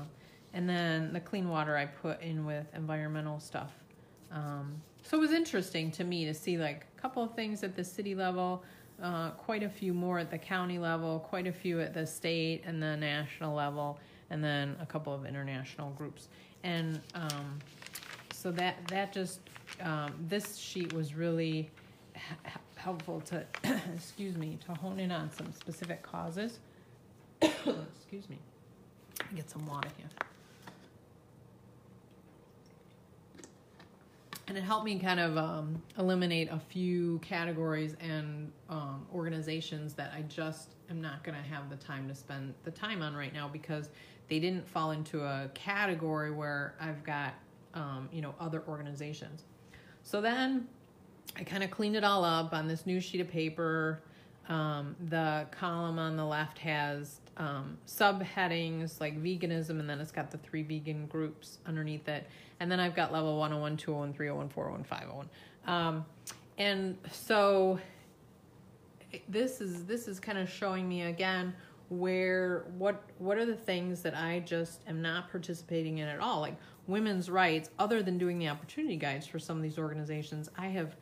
and 0.53 0.69
then 0.69 1.13
the 1.13 1.21
clean 1.21 1.49
water 1.49 1.77
I 1.77 1.85
put 1.85 2.21
in 2.21 2.45
with 2.45 2.65
environmental 2.75 3.39
stuff. 3.39 3.71
So 5.05 5.17
it 5.17 5.19
was 5.19 5.33
interesting 5.33 5.91
to 5.91 6.03
me 6.03 6.25
to 6.25 6.33
see 6.33 6.57
like 6.57 6.87
a 6.97 6.99
couple 6.99 7.23
of 7.23 7.35
things 7.35 7.63
at 7.63 7.75
the 7.75 7.83
city 7.83 8.15
level, 8.15 8.63
uh, 9.01 9.29
quite 9.31 9.61
a 9.61 9.69
few 9.69 9.93
more 9.93 10.17
at 10.17 10.31
the 10.31 10.37
county 10.39 10.79
level, 10.79 11.19
quite 11.19 11.45
a 11.45 11.51
few 11.51 11.79
at 11.79 11.93
the 11.93 12.07
state 12.07 12.63
and 12.65 12.81
the 12.81 12.97
national 12.97 13.53
level, 13.55 13.99
and 14.31 14.43
then 14.43 14.75
a 14.81 14.85
couple 14.85 15.13
of 15.13 15.27
international 15.27 15.91
groups. 15.91 16.29
And 16.63 16.99
um, 17.13 17.59
so 18.33 18.49
that 18.53 18.77
that 18.87 19.13
just 19.13 19.41
um, 19.79 20.11
this 20.27 20.55
sheet 20.55 20.91
was 20.91 21.13
really 21.13 21.69
helpful 22.73 23.21
to 23.21 23.45
excuse 23.95 24.35
me 24.37 24.57
to 24.65 24.73
hone 24.73 24.99
in 24.99 25.11
on 25.11 25.29
some 25.31 25.53
specific 25.53 26.01
causes. 26.01 26.57
excuse 27.41 28.27
me. 28.27 28.39
Get 29.35 29.51
some 29.51 29.67
water 29.67 29.89
here. 29.97 30.24
And 34.55 34.63
it 34.63 34.67
helped 34.67 34.85
me 34.85 34.97
kind 34.97 35.19
of 35.19 35.37
um, 35.37 35.83
eliminate 35.99 36.49
a 36.49 36.57
few 36.57 37.19
categories 37.19 37.97
and 37.99 38.53
um, 38.69 39.05
organizations 39.13 39.93
that 39.95 40.13
I 40.15 40.21
just 40.21 40.75
am 40.89 41.01
not 41.01 41.25
going 41.25 41.35
to 41.35 41.43
have 41.43 41.69
the 41.69 41.75
time 41.75 42.07
to 42.07 42.15
spend 42.15 42.53
the 42.63 42.71
time 42.71 43.01
on 43.01 43.15
right 43.15 43.33
now 43.33 43.49
because 43.49 43.89
they 44.29 44.39
didn't 44.39 44.65
fall 44.65 44.91
into 44.91 45.25
a 45.25 45.51
category 45.53 46.31
where 46.31 46.75
I've 46.79 47.03
got 47.03 47.33
um, 47.73 48.07
you 48.13 48.21
know 48.21 48.33
other 48.39 48.63
organizations. 48.69 49.43
So 50.03 50.21
then 50.21 50.69
I 51.35 51.43
kind 51.43 51.61
of 51.61 51.69
cleaned 51.69 51.97
it 51.97 52.05
all 52.05 52.23
up 52.23 52.53
on 52.53 52.65
this 52.65 52.85
new 52.85 53.01
sheet 53.01 53.19
of 53.19 53.27
paper. 53.27 54.03
Um, 54.47 54.95
the 55.09 55.47
column 55.51 55.99
on 55.99 56.15
the 56.15 56.25
left 56.25 56.59
has 56.59 57.19
um, 57.37 57.77
subheadings 57.87 58.99
like 58.99 59.21
veganism, 59.21 59.79
and 59.79 59.89
then 59.89 59.99
it's 59.99 60.11
got 60.11 60.31
the 60.31 60.37
three 60.37 60.63
vegan 60.63 61.05
groups 61.07 61.59
underneath 61.65 62.07
it. 62.07 62.27
And 62.59 62.71
then 62.71 62.79
I've 62.79 62.95
got 62.95 63.11
level 63.11 63.37
101, 63.37 63.77
201, 63.77 64.13
301, 64.13 64.49
401, 64.49 64.83
501. 64.83 65.29
Um, 65.67 66.05
and 66.57 66.97
so 67.11 67.79
this 69.29 69.61
is 69.61 69.85
this 69.85 70.07
is 70.07 70.19
kind 70.19 70.37
of 70.37 70.49
showing 70.49 70.87
me 70.87 71.03
again 71.03 71.53
where 71.89 72.65
what 72.77 73.03
what 73.19 73.37
are 73.37 73.45
the 73.45 73.55
things 73.55 74.01
that 74.01 74.15
I 74.15 74.39
just 74.39 74.81
am 74.87 75.01
not 75.01 75.29
participating 75.29 75.99
in 75.99 76.07
at 76.07 76.19
all 76.19 76.41
like 76.41 76.55
women's 76.87 77.29
rights 77.29 77.69
other 77.79 78.03
than 78.03 78.17
doing 78.17 78.39
the 78.39 78.49
opportunity 78.49 78.95
guides 78.95 79.27
for 79.27 79.39
some 79.39 79.57
of 79.57 79.63
these 79.63 79.77
organizations 79.77 80.49
I 80.57 80.67
have 80.67 80.95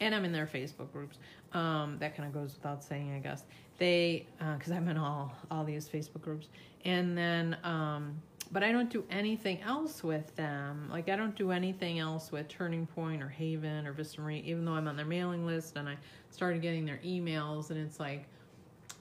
and 0.00 0.14
I'm 0.14 0.24
in 0.24 0.32
their 0.32 0.46
Facebook 0.46 0.92
groups 0.92 1.18
um, 1.52 1.96
that 2.00 2.16
kind 2.16 2.26
of 2.26 2.34
goes 2.34 2.54
without 2.54 2.82
saying 2.82 3.14
I 3.14 3.18
guess 3.18 3.44
they 3.78 4.26
because 4.38 4.72
uh, 4.72 4.76
I'm 4.76 4.88
in 4.88 4.96
all 4.96 5.32
all 5.50 5.64
these 5.64 5.88
Facebook 5.88 6.22
groups, 6.22 6.48
and 6.84 7.16
then 7.16 7.56
um, 7.64 8.20
but 8.52 8.62
I 8.62 8.72
don't 8.72 8.90
do 8.90 9.04
anything 9.10 9.60
else 9.62 10.02
with 10.02 10.34
them. 10.36 10.88
Like 10.90 11.08
I 11.08 11.16
don't 11.16 11.36
do 11.36 11.50
anything 11.50 11.98
else 11.98 12.32
with 12.32 12.48
Turning 12.48 12.86
Point 12.86 13.22
or 13.22 13.28
Haven 13.28 13.86
or 13.86 13.92
Vista 13.92 14.20
Maria, 14.20 14.42
even 14.44 14.64
though 14.64 14.72
I'm 14.72 14.88
on 14.88 14.96
their 14.96 15.06
mailing 15.06 15.46
list 15.46 15.76
and 15.76 15.88
I 15.88 15.96
started 16.30 16.62
getting 16.62 16.84
their 16.84 17.00
emails, 17.04 17.70
and 17.70 17.78
it's 17.78 17.98
like 17.98 18.26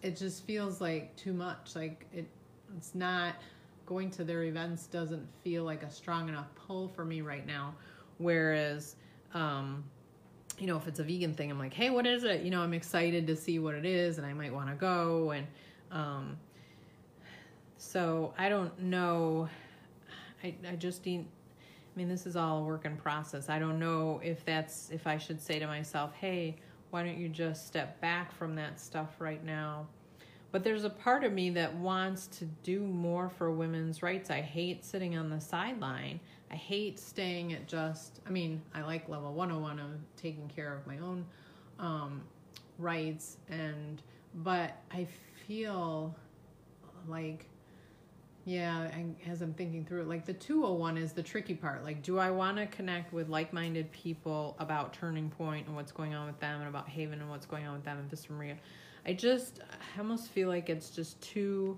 it 0.01 0.15
just 0.15 0.45
feels 0.45 0.81
like 0.81 1.15
too 1.15 1.33
much. 1.33 1.75
Like 1.75 2.05
it, 2.13 2.27
it's 2.77 2.95
not 2.95 3.35
going 3.85 4.12
to 4.12 4.23
their 4.23 4.43
events 4.43 4.85
doesn't 4.85 5.27
feel 5.43 5.63
like 5.63 5.83
a 5.83 5.89
strong 5.89 6.29
enough 6.29 6.47
pull 6.55 6.88
for 6.88 7.03
me 7.03 7.21
right 7.21 7.45
now. 7.45 7.73
Whereas 8.17 8.95
um, 9.33 9.83
you 10.60 10.67
know, 10.67 10.78
if 10.78 10.88
it's 10.88 11.00
a 11.00 11.04
vegan 11.04 11.34
thing, 11.34 11.50
I'm 11.50 11.60
like, 11.60 11.74
hey, 11.74 11.89
what 11.89 12.06
is 12.06 12.24
it? 12.24 12.41
You 12.41 12.52
know, 12.52 12.62
I'm 12.62 12.74
excited 12.74 13.28
to 13.28 13.36
see 13.36 13.60
what 13.60 13.76
it 13.76 13.86
is 13.86 14.17
and 14.17 14.28
I 14.28 14.34
might 14.34 14.54
want 14.54 14.69
to 14.69 14.76
go. 14.76 15.32
And 15.32 15.48
um, 15.91 16.38
so 17.78 18.34
I 18.38 18.50
don't 18.50 18.78
know. 18.82 19.50
I, 20.43 20.54
I 20.69 20.76
just 20.76 21.06
need, 21.06 21.22
I 21.22 21.98
mean, 21.98 22.10
this 22.10 22.26
is 22.26 22.36
all 22.36 22.60
a 22.60 22.63
work 22.63 22.86
in 22.86 22.98
process. 22.98 23.50
I 23.50 23.60
don't 23.60 23.80
know 23.80 24.19
if 24.24 24.43
that's, 24.45 24.89
if 24.91 25.08
I 25.08 25.17
should 25.17 25.41
say 25.41 25.60
to 25.60 25.67
myself, 25.67 26.13
hey, 26.13 26.56
why 26.89 27.04
don't 27.04 27.17
you 27.17 27.30
just 27.30 27.67
step 27.67 28.00
back 28.02 28.32
from 28.32 28.56
that 28.56 28.80
stuff 28.80 29.15
right 29.19 29.43
now? 29.43 29.88
But 30.52 30.63
there's 30.63 30.84
a 30.84 30.89
part 30.89 31.24
of 31.24 31.32
me 31.32 31.52
that 31.52 31.76
wants 31.76 32.28
to 32.39 32.45
do 32.63 32.82
more 32.82 33.30
for 33.30 33.52
women's 33.52 34.02
rights. 34.02 34.32
I 34.32 34.41
hate 34.41 34.84
sitting 34.84 35.15
on 35.15 35.30
the 35.30 35.39
sideline. 35.39 36.19
I 36.51 36.55
hate 36.55 36.99
staying 36.99 37.53
at 37.53 37.67
just, 37.67 38.21
I 38.25 38.29
mean, 38.29 38.62
I 38.73 38.81
like 38.81 39.07
level 39.07 39.33
101 39.33 39.79
of 39.79 39.91
taking 40.15 40.47
care 40.47 40.73
of 40.73 40.85
my 40.88 40.97
own 40.99 41.25
um, 41.79 42.21
rights, 42.77 43.38
and, 43.49 44.01
but 44.35 44.77
I 44.91 45.07
feel 45.47 46.15
like, 47.07 47.45
yeah, 48.45 48.89
I, 48.91 49.05
as 49.29 49.41
I'm 49.41 49.53
thinking 49.53 49.85
through 49.85 50.01
it, 50.01 50.07
like 50.07 50.25
the 50.25 50.33
201 50.33 50.97
is 50.97 51.13
the 51.13 51.21
tricky 51.21 51.53
part. 51.53 51.83
Like, 51.83 52.01
do 52.01 52.17
I 52.17 52.31
want 52.31 52.57
to 52.57 52.65
connect 52.65 53.13
with 53.13 53.29
like 53.29 53.53
minded 53.53 53.91
people 53.91 54.55
about 54.57 54.93
Turning 54.93 55.29
Point 55.29 55.67
and 55.67 55.75
what's 55.75 55.91
going 55.91 56.15
on 56.15 56.25
with 56.25 56.39
them, 56.39 56.62
and 56.62 56.67
about 56.67 56.89
Haven 56.89 57.21
and 57.21 57.29
what's 57.29 57.45
going 57.45 57.67
on 57.67 57.73
with 57.73 57.83
them 57.83 57.99
and 57.99 58.09
Vista 58.09 58.31
Maria? 58.33 58.55
I 59.05 59.13
just, 59.13 59.59
I 59.71 59.99
almost 59.99 60.29
feel 60.29 60.47
like 60.47 60.69
it's 60.69 60.89
just 60.89 61.21
too 61.21 61.77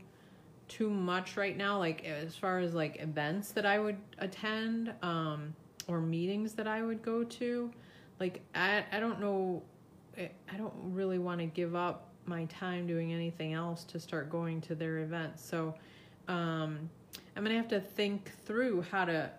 too 0.72 0.90
much 0.90 1.36
right 1.36 1.58
now 1.58 1.78
like 1.78 2.06
as 2.06 2.36
far 2.36 2.60
as 2.60 2.74
like 2.74 3.02
events 3.02 3.52
that 3.52 3.66
i 3.66 3.78
would 3.78 3.98
attend 4.20 4.94
um 5.02 5.54
or 5.88 6.00
meetings 6.00 6.54
that 6.54 6.68
i 6.68 6.82
would 6.82 7.02
go 7.02 7.24
to 7.24 7.70
like 8.20 8.42
i 8.56 8.84
i 8.92 9.00
don't 9.00 9.20
know 9.20 9.62
i 10.18 10.58
don't 10.58 10.74
really 10.84 11.20
want 11.20 11.40
to 11.40 11.46
give 11.46 11.76
up 11.76 12.08
my 12.26 12.46
time 12.46 12.88
doing 12.88 13.12
anything 13.12 13.54
else 13.54 13.84
to 13.84 14.00
start 14.00 14.30
going 14.30 14.62
to 14.62 14.76
their 14.76 15.00
events. 15.00 15.44
So 15.44 15.74
um 16.28 16.90
i'm 17.36 17.44
gonna 17.44 17.56
have 17.56 17.68
to 17.68 17.82
think 17.82 18.32
through 18.46 18.82
how 18.84 19.04
to 19.06 19.30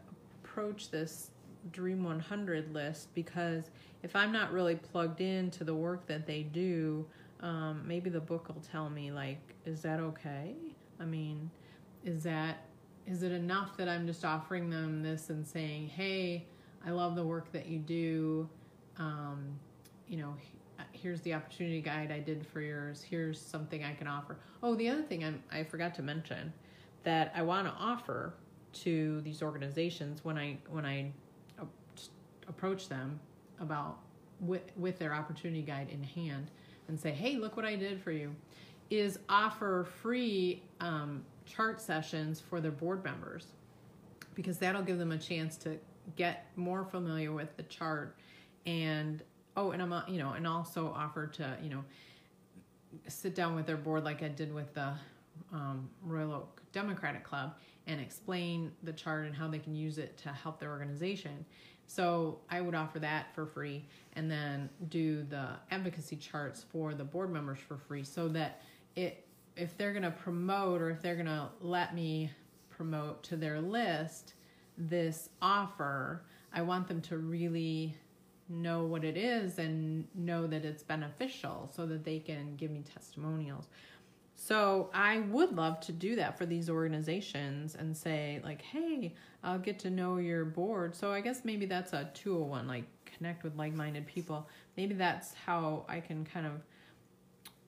approach 0.43 0.91
this 0.91 1.31
dream 1.71 2.03
100 2.03 2.75
list 2.75 3.15
because 3.15 3.71
if 4.03 4.17
i'm 4.17 4.33
not 4.33 4.53
really 4.53 4.75
plugged 4.75 5.21
into 5.21 5.63
the 5.63 5.75
work 5.75 6.05
that 6.07 6.27
they 6.27 6.43
do 6.43 7.07
um, 7.41 7.83
maybe 7.87 8.11
the 8.11 8.21
book 8.21 8.49
will 8.49 8.63
tell 8.73 8.91
me 8.91 9.13
like 9.13 9.39
is 9.65 9.81
that 9.83 10.01
okay 10.01 10.55
I 11.01 11.05
mean, 11.05 11.51
is 12.05 12.23
that 12.25 12.67
is 13.07 13.23
it 13.23 13.33
enough 13.33 13.77
that 13.77 13.89
I'm 13.89 14.07
just 14.07 14.25
offering 14.25 14.71
them 14.71 15.03
this 15.03 15.31
and 15.31 15.47
saying, 15.47 15.89
"Hey, 15.89 16.47
I 16.87 16.91
love 16.91 17.17
the 17.17 17.25
work 17.25 17.51
that 17.53 17.67
you 17.67 17.79
do. 17.79 18.49
Um, 18.99 19.59
you 20.09 20.19
know, 20.19 20.37
here's 20.93 21.21
the 21.23 21.35
opportunity 21.35 21.81
guide 21.81 22.13
I 22.13 22.21
did 22.21 22.47
for 22.47 22.61
yours. 22.61 23.03
Here's 23.03 23.41
something 23.41 23.83
I 23.85 23.95
can 23.95 24.07
offer." 24.07 24.37
Oh, 24.63 24.75
the 24.75 24.89
other 24.89 25.03
thing 25.03 25.25
I'm, 25.25 25.43
I 25.51 25.65
forgot 25.65 25.95
to 25.97 26.03
mention 26.03 26.53
that 27.03 27.33
I 27.35 27.43
want 27.43 27.67
to 27.67 27.73
offer 27.75 28.35
to 28.73 29.21
these 29.23 29.43
organizations 29.43 30.25
when 30.25 30.39
I 30.39 30.59
when 30.69 30.87
I 30.87 31.13
approach 32.49 32.89
them 32.89 33.19
about 33.61 33.99
with 34.41 34.63
with 34.77 34.99
their 34.99 35.15
opportunity 35.15 35.63
guide 35.63 35.89
in 35.91 36.03
hand 36.03 36.51
and 36.89 36.99
say, 36.99 37.11
"Hey, 37.11 37.37
look 37.37 37.57
what 37.57 37.65
I 37.65 37.77
did 37.77 38.01
for 38.01 38.13
you." 38.13 38.35
Is 38.93 39.19
offer 39.29 39.87
free 40.03 40.63
um, 40.81 41.25
chart 41.47 41.81
sessions 41.81 42.41
for 42.41 42.61
their 42.61 42.71
board 42.71 43.03
members. 43.03 43.47
Because 44.35 44.59
that'll 44.59 44.83
give 44.83 44.99
them 44.99 45.13
a 45.13 45.19
chance 45.19 45.57
to 45.59 45.79
get 46.17 46.47
more 46.57 46.85
familiar 46.85 47.33
with 47.33 47.57
the 47.57 47.63
chart 47.65 48.17
and 48.67 49.23
oh 49.57 49.71
and 49.71 49.81
i'm 49.81 50.03
you 50.09 50.19
know 50.19 50.33
and 50.33 50.47
also 50.47 50.93
offer 50.97 51.27
to 51.29 51.57
you 51.63 51.71
know 51.71 51.85
sit 53.07 53.35
down 53.35 53.55
with 53.55 53.67
their 53.67 53.77
board 53.77 54.05
like 54.05 54.23
i 54.23 54.29
did 54.29 54.53
with 54.53 54.73
the 54.75 54.93
um, 55.53 55.89
royal 56.03 56.33
oak 56.33 56.61
democratic 56.73 57.23
club 57.25 57.55
and 57.87 58.01
explain 58.01 58.73
the 58.83 58.93
chart 58.93 59.27
and 59.27 59.35
how 59.35 59.49
they 59.49 59.59
can 59.59 59.75
use 59.75 59.99
it 59.99 60.17
to 60.17 60.29
help 60.29 60.61
their 60.61 60.71
organization. 60.71 61.45
So 61.87 62.39
i 62.51 62.61
would 62.61 62.75
offer 62.75 62.99
that 63.01 63.35
for 63.35 63.47
free 63.47 63.85
and 64.15 64.31
then 64.31 64.69
do 64.89 65.25
the 65.25 65.49
advocacy 65.71 66.17
charts 66.17 66.65
for 66.71 66.95
the 66.95 67.05
board 67.05 67.31
members 67.31 67.59
for 67.59 67.77
free 67.77 68.05
so 68.05 68.29
that 68.29 68.63
it 68.97 69.27
if 69.57 69.77
they're 69.77 69.93
going 69.93 70.03
to 70.03 70.11
promote 70.11 70.81
or 70.81 70.91
if 70.91 71.03
they're 71.03 71.15
going 71.15 71.27
to 71.27 71.49
let 71.61 71.95
me 71.95 72.31
promote 72.71 73.23
to 73.25 73.37
their 73.37 73.61
list 73.61 74.35
this 74.79 75.29
offer, 75.43 76.23
I 76.53 76.63
want 76.63 76.89
them 76.89 77.01
to 77.03 77.19
really 77.19 77.95
know 78.49 78.85
what 78.85 79.05
it 79.05 79.17
is 79.17 79.59
and 79.59 80.07
know 80.15 80.47
that 80.47 80.65
it's 80.65 80.83
beneficial 80.83 81.71
so 81.75 81.87
that 81.87 82.05
they 82.05 82.19
can 82.19 82.57
give 82.57 82.71
me 82.71 82.83
testimonials. 82.83 83.69
So 84.35 84.91
I 84.93 85.21
would 85.21 85.55
love 85.55 85.81
to 85.81 85.93
do 85.93 86.17
that 86.17 86.37
for 86.37 86.47
these 86.47 86.69
organizations 86.69 87.77
and 87.77 87.97
say 87.97 88.41
like, 88.43 88.61
"Hey, 88.63 89.15
I'll 89.45 89.59
get 89.59 89.79
to 89.81 89.91
know 89.91 90.17
your 90.17 90.45
board." 90.45 90.97
So 90.97 91.13
I 91.13 91.21
guess 91.21 91.45
maybe 91.45 91.67
that's 91.67 91.93
a 91.93 92.11
201 92.15 92.67
like 92.67 92.85
connect 93.05 93.45
with 93.45 93.57
like-minded 93.57 94.07
people. 94.07 94.49
Maybe 94.77 94.95
that's 94.95 95.35
how 95.35 95.85
I 95.89 96.01
can 96.01 96.25
kind 96.25 96.47
of 96.47 96.63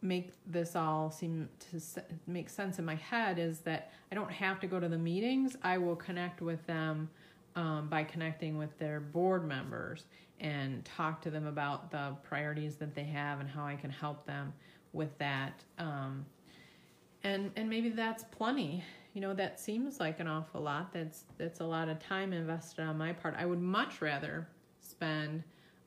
make 0.04 0.32
this 0.46 0.76
all 0.76 1.10
seem 1.10 1.48
to 1.70 1.80
make 2.26 2.48
sense 2.50 2.78
in 2.78 2.84
my 2.84 2.94
head 2.94 3.38
is 3.38 3.60
that 3.60 3.90
I 4.12 4.14
don't 4.14 4.30
have 4.30 4.60
to 4.60 4.66
go 4.66 4.78
to 4.78 4.88
the 4.88 4.98
meetings. 4.98 5.56
I 5.62 5.78
will 5.78 5.96
connect 5.96 6.42
with 6.42 6.64
them 6.66 7.08
um, 7.56 7.88
by 7.88 8.04
connecting 8.04 8.58
with 8.58 8.76
their 8.78 9.00
board 9.00 9.46
members 9.46 10.04
and 10.40 10.84
talk 10.84 11.22
to 11.22 11.30
them 11.30 11.46
about 11.46 11.90
the 11.90 12.16
priorities 12.22 12.76
that 12.76 12.94
they 12.94 13.04
have 13.04 13.40
and 13.40 13.48
how 13.48 13.64
I 13.64 13.76
can 13.76 13.90
help 13.90 14.26
them 14.26 14.52
with 14.92 15.16
that. 15.18 15.64
Um, 15.78 16.26
and 17.22 17.50
and 17.56 17.70
maybe 17.70 17.88
that's 17.88 18.24
plenty. 18.24 18.84
You 19.14 19.20
know, 19.20 19.32
that 19.34 19.58
seems 19.58 20.00
like 20.00 20.20
an 20.20 20.26
awful 20.26 20.60
lot. 20.60 20.92
That's 20.92 21.24
that's 21.38 21.60
a 21.60 21.64
lot 21.64 21.88
of 21.88 21.98
time 21.98 22.32
invested 22.32 22.82
on 22.82 22.98
my 22.98 23.12
part. 23.12 23.34
I 23.38 23.46
would 23.46 23.60
much 23.60 24.02
rather 24.02 24.46
spend 24.80 25.42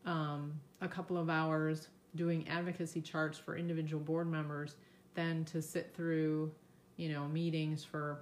um, 0.06 0.60
a 0.82 0.88
couple 0.88 1.17
of 1.17 1.30
hours 1.30 1.89
doing 2.17 2.47
advocacy 2.49 3.01
charts 3.01 3.38
for 3.38 3.56
individual 3.56 4.03
board 4.03 4.30
members 4.30 4.75
than 5.13 5.45
to 5.45 5.62
sit 5.62 5.93
through, 5.95 6.51
you 6.97 7.10
know, 7.10 7.27
meetings 7.27 7.84
for 7.84 8.19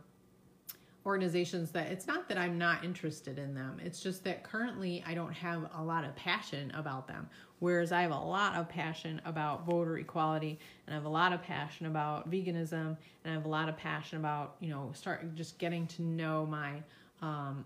organizations 1.06 1.70
that 1.72 1.88
it's 1.92 2.08
not 2.08 2.28
that 2.28 2.38
I'm 2.38 2.58
not 2.58 2.84
interested 2.84 3.38
in 3.38 3.54
them. 3.54 3.80
It's 3.84 4.02
just 4.02 4.24
that 4.24 4.44
currently 4.44 5.04
I 5.06 5.14
don't 5.14 5.34
have 5.34 5.70
a 5.78 5.84
lot 5.84 6.04
of 6.04 6.16
passion 6.16 6.72
about 6.76 7.08
them. 7.08 7.30
Whereas 7.60 7.92
I 7.92 8.02
have 8.02 8.12
a 8.12 8.20
lot 8.20 8.56
of 8.56 8.68
passion 8.68 9.22
about 9.24 9.66
voter 9.66 9.98
equality 9.98 10.60
and 10.86 10.94
I 10.94 10.98
have 10.98 11.06
a 11.06 11.10
lot 11.10 11.32
of 11.32 11.42
passion 11.42 11.86
about 11.86 12.30
veganism 12.30 12.98
and 13.24 13.28
I 13.28 13.32
have 13.32 13.46
a 13.46 13.50
lot 13.50 13.70
of 13.70 13.78
passion 13.78 14.18
about, 14.18 14.56
you 14.60 14.70
know, 14.70 14.92
start 14.94 15.36
just 15.36 15.58
getting 15.58 15.88
to 15.88 16.02
know 16.02 16.46
my 16.46 16.82
um, 17.22 17.64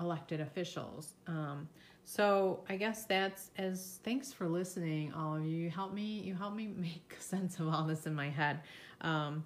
elected 0.00 0.40
officials. 0.40 1.14
Um, 1.26 1.68
so 2.10 2.58
I 2.68 2.74
guess 2.74 3.04
that's 3.04 3.52
as 3.56 4.00
thanks 4.02 4.32
for 4.32 4.48
listening, 4.48 5.12
all 5.12 5.36
of 5.36 5.46
you. 5.46 5.56
You 5.56 5.70
help 5.70 5.94
me. 5.94 6.20
You 6.24 6.34
help 6.34 6.56
me 6.56 6.66
make 6.76 7.14
sense 7.20 7.60
of 7.60 7.68
all 7.68 7.84
this 7.84 8.04
in 8.04 8.16
my 8.16 8.28
head. 8.28 8.58
Um, 9.02 9.44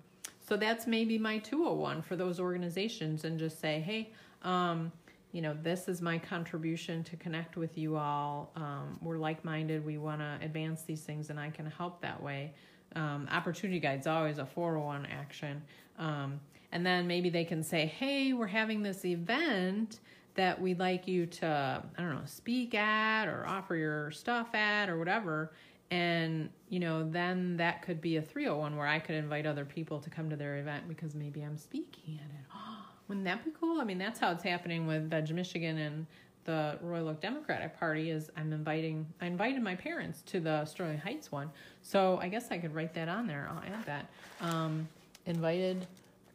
so 0.48 0.56
that's 0.56 0.86
maybe 0.86 1.18
my 1.18 1.36
201 1.40 2.00
for 2.00 2.16
those 2.16 2.40
organizations, 2.40 3.24
and 3.24 3.38
just 3.38 3.60
say, 3.60 3.80
hey, 3.80 4.12
um, 4.40 4.90
you 5.32 5.42
know, 5.42 5.54
this 5.62 5.88
is 5.88 6.00
my 6.00 6.16
contribution 6.16 7.04
to 7.04 7.16
connect 7.16 7.58
with 7.58 7.76
you 7.76 7.96
all. 7.96 8.50
Um, 8.56 8.98
we're 9.02 9.18
like 9.18 9.44
minded. 9.44 9.84
We 9.84 9.98
want 9.98 10.20
to 10.20 10.38
advance 10.40 10.84
these 10.84 11.02
things, 11.02 11.28
and 11.28 11.38
I 11.38 11.50
can 11.50 11.66
help 11.66 12.00
that 12.00 12.22
way. 12.22 12.54
Um, 12.96 13.28
opportunity 13.30 13.78
guide's 13.78 14.06
always 14.06 14.38
a 14.38 14.46
401 14.46 15.06
action. 15.12 15.62
Um, 15.98 16.40
and 16.72 16.84
then 16.86 17.06
maybe 17.06 17.28
they 17.28 17.44
can 17.44 17.62
say, 17.62 17.84
hey, 17.84 18.32
we're 18.32 18.46
having 18.46 18.82
this 18.82 19.04
event 19.04 20.00
that 20.34 20.60
we'd 20.60 20.78
like 20.78 21.06
you 21.06 21.26
to, 21.26 21.82
I 21.96 22.02
don't 22.02 22.14
know, 22.14 22.22
speak 22.24 22.74
at 22.74 23.28
or 23.28 23.46
offer 23.46 23.76
your 23.76 24.10
stuff 24.10 24.54
at 24.54 24.88
or 24.88 24.98
whatever. 24.98 25.52
And, 25.90 26.50
you 26.68 26.80
know, 26.80 27.08
then 27.08 27.56
that 27.58 27.82
could 27.82 28.00
be 28.00 28.16
a 28.16 28.22
301 28.22 28.76
where 28.76 28.86
I 28.86 28.98
could 28.98 29.14
invite 29.14 29.46
other 29.46 29.64
people 29.64 30.00
to 30.00 30.10
come 30.10 30.28
to 30.30 30.36
their 30.36 30.58
event 30.58 30.88
because 30.88 31.14
maybe 31.14 31.42
I'm 31.42 31.56
speaking 31.56 32.18
at 32.18 32.30
it. 32.30 32.46
Wouldn't 33.08 33.26
that 33.26 33.44
be 33.44 33.52
cool? 33.58 33.80
I 33.80 33.84
mean, 33.84 33.98
that's 33.98 34.18
how 34.18 34.32
it's 34.32 34.42
happening 34.42 34.86
with 34.86 35.08
Veg 35.08 35.32
Michigan 35.32 35.78
and 35.78 36.06
the 36.44 36.78
Royal 36.82 37.08
Oak 37.08 37.20
Democratic 37.20 37.78
Party 37.78 38.10
is 38.10 38.30
I'm 38.36 38.52
inviting 38.52 39.06
I 39.20 39.26
invited 39.26 39.62
my 39.62 39.74
parents 39.74 40.22
to 40.26 40.40
the 40.40 40.64
Sterling 40.64 40.98
Heights 40.98 41.32
one. 41.32 41.50
So 41.82 42.18
I 42.20 42.28
guess 42.28 42.50
I 42.50 42.58
could 42.58 42.74
write 42.74 42.92
that 42.94 43.08
on 43.08 43.26
there. 43.26 43.48
I'll 43.50 43.62
add 43.62 43.86
that. 43.86 44.10
Um, 44.40 44.86
invited 45.26 45.86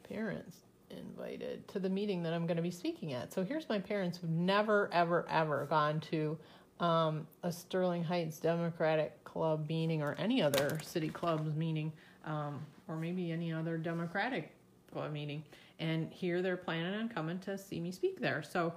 parents 0.08 0.58
invited 0.92 1.68
to 1.70 1.80
the 1.80 1.90
meeting 1.90 2.24
that 2.24 2.34
I'm 2.34 2.46
going 2.46 2.58
to 2.58 2.64
be 2.64 2.72
speaking 2.72 3.14
at. 3.14 3.34
So 3.34 3.44
here's 3.44 3.68
my 3.70 3.80
parents 3.80 4.18
who've 4.18 4.30
never, 4.30 4.90
ever, 4.92 5.28
ever 5.30 5.66
gone 5.70 6.00
to 6.12 6.38
um, 6.80 7.28
a 7.44 7.52
Sterling 7.52 8.04
Heights 8.04 8.40
Democratic 8.40 9.24
Club 9.24 9.68
meeting 9.68 10.02
or 10.02 10.16
any 10.18 10.42
other 10.42 10.80
city 10.82 11.10
club's 11.10 11.56
meeting, 11.56 11.92
um, 12.26 12.66
or 12.88 12.96
maybe 12.96 13.32
any 13.32 13.52
other 13.52 13.78
Democratic 13.78 14.52
club 14.92 15.12
meeting. 15.12 15.44
And 15.80 16.12
here 16.12 16.42
they're 16.42 16.58
planning 16.58 16.94
on 16.94 17.10
coming 17.10 17.40
to 17.40 17.58
see 17.58 17.80
me 17.80 17.92
speak 17.92 18.20
there. 18.20 18.44
So 18.44 18.74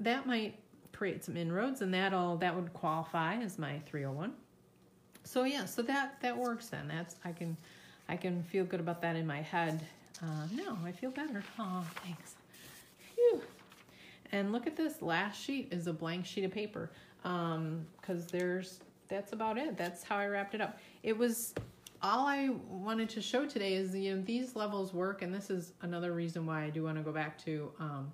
that 0.00 0.26
might 0.26 0.58
create 0.92 1.24
some 1.24 1.36
inroads, 1.36 1.82
and 1.82 1.92
that'll 1.92 2.36
that 2.38 2.54
would 2.54 2.72
qualify 2.72 3.36
as 3.36 3.58
my 3.58 3.80
301. 3.86 4.32
So 5.24 5.44
yeah, 5.44 5.64
so 5.64 5.82
that 5.82 6.20
that 6.20 6.36
works 6.36 6.68
then. 6.68 6.88
That's 6.88 7.16
I 7.24 7.32
can 7.32 7.56
I 8.08 8.16
can 8.16 8.42
feel 8.44 8.64
good 8.64 8.80
about 8.80 9.00
that 9.02 9.16
in 9.16 9.26
my 9.26 9.40
head 9.40 9.80
uh, 10.24 10.46
no, 10.54 10.78
I 10.84 10.92
feel 10.92 11.10
better. 11.10 11.42
Oh, 11.58 11.84
thanks. 12.02 12.36
Phew. 13.14 13.42
And 14.32 14.52
look 14.52 14.66
at 14.66 14.76
this. 14.76 15.02
Last 15.02 15.40
sheet 15.40 15.68
is 15.70 15.86
a 15.86 15.92
blank 15.92 16.24
sheet 16.26 16.44
of 16.44 16.50
paper. 16.50 16.90
Um, 17.24 17.86
cause 18.02 18.26
there's, 18.26 18.80
that's 19.08 19.32
about 19.32 19.58
it. 19.58 19.76
That's 19.76 20.02
how 20.02 20.16
I 20.16 20.26
wrapped 20.26 20.54
it 20.54 20.60
up. 20.60 20.78
It 21.02 21.16
was, 21.16 21.54
all 22.02 22.26
I 22.26 22.50
wanted 22.68 23.08
to 23.10 23.22
show 23.22 23.46
today 23.46 23.74
is, 23.74 23.94
you 23.94 24.16
know, 24.16 24.22
these 24.22 24.56
levels 24.56 24.92
work. 24.92 25.22
And 25.22 25.34
this 25.34 25.50
is 25.50 25.72
another 25.82 26.12
reason 26.12 26.46
why 26.46 26.64
I 26.64 26.70
do 26.70 26.84
want 26.84 26.96
to 26.96 27.02
go 27.02 27.12
back 27.12 27.42
to, 27.44 27.70
um, 27.78 28.12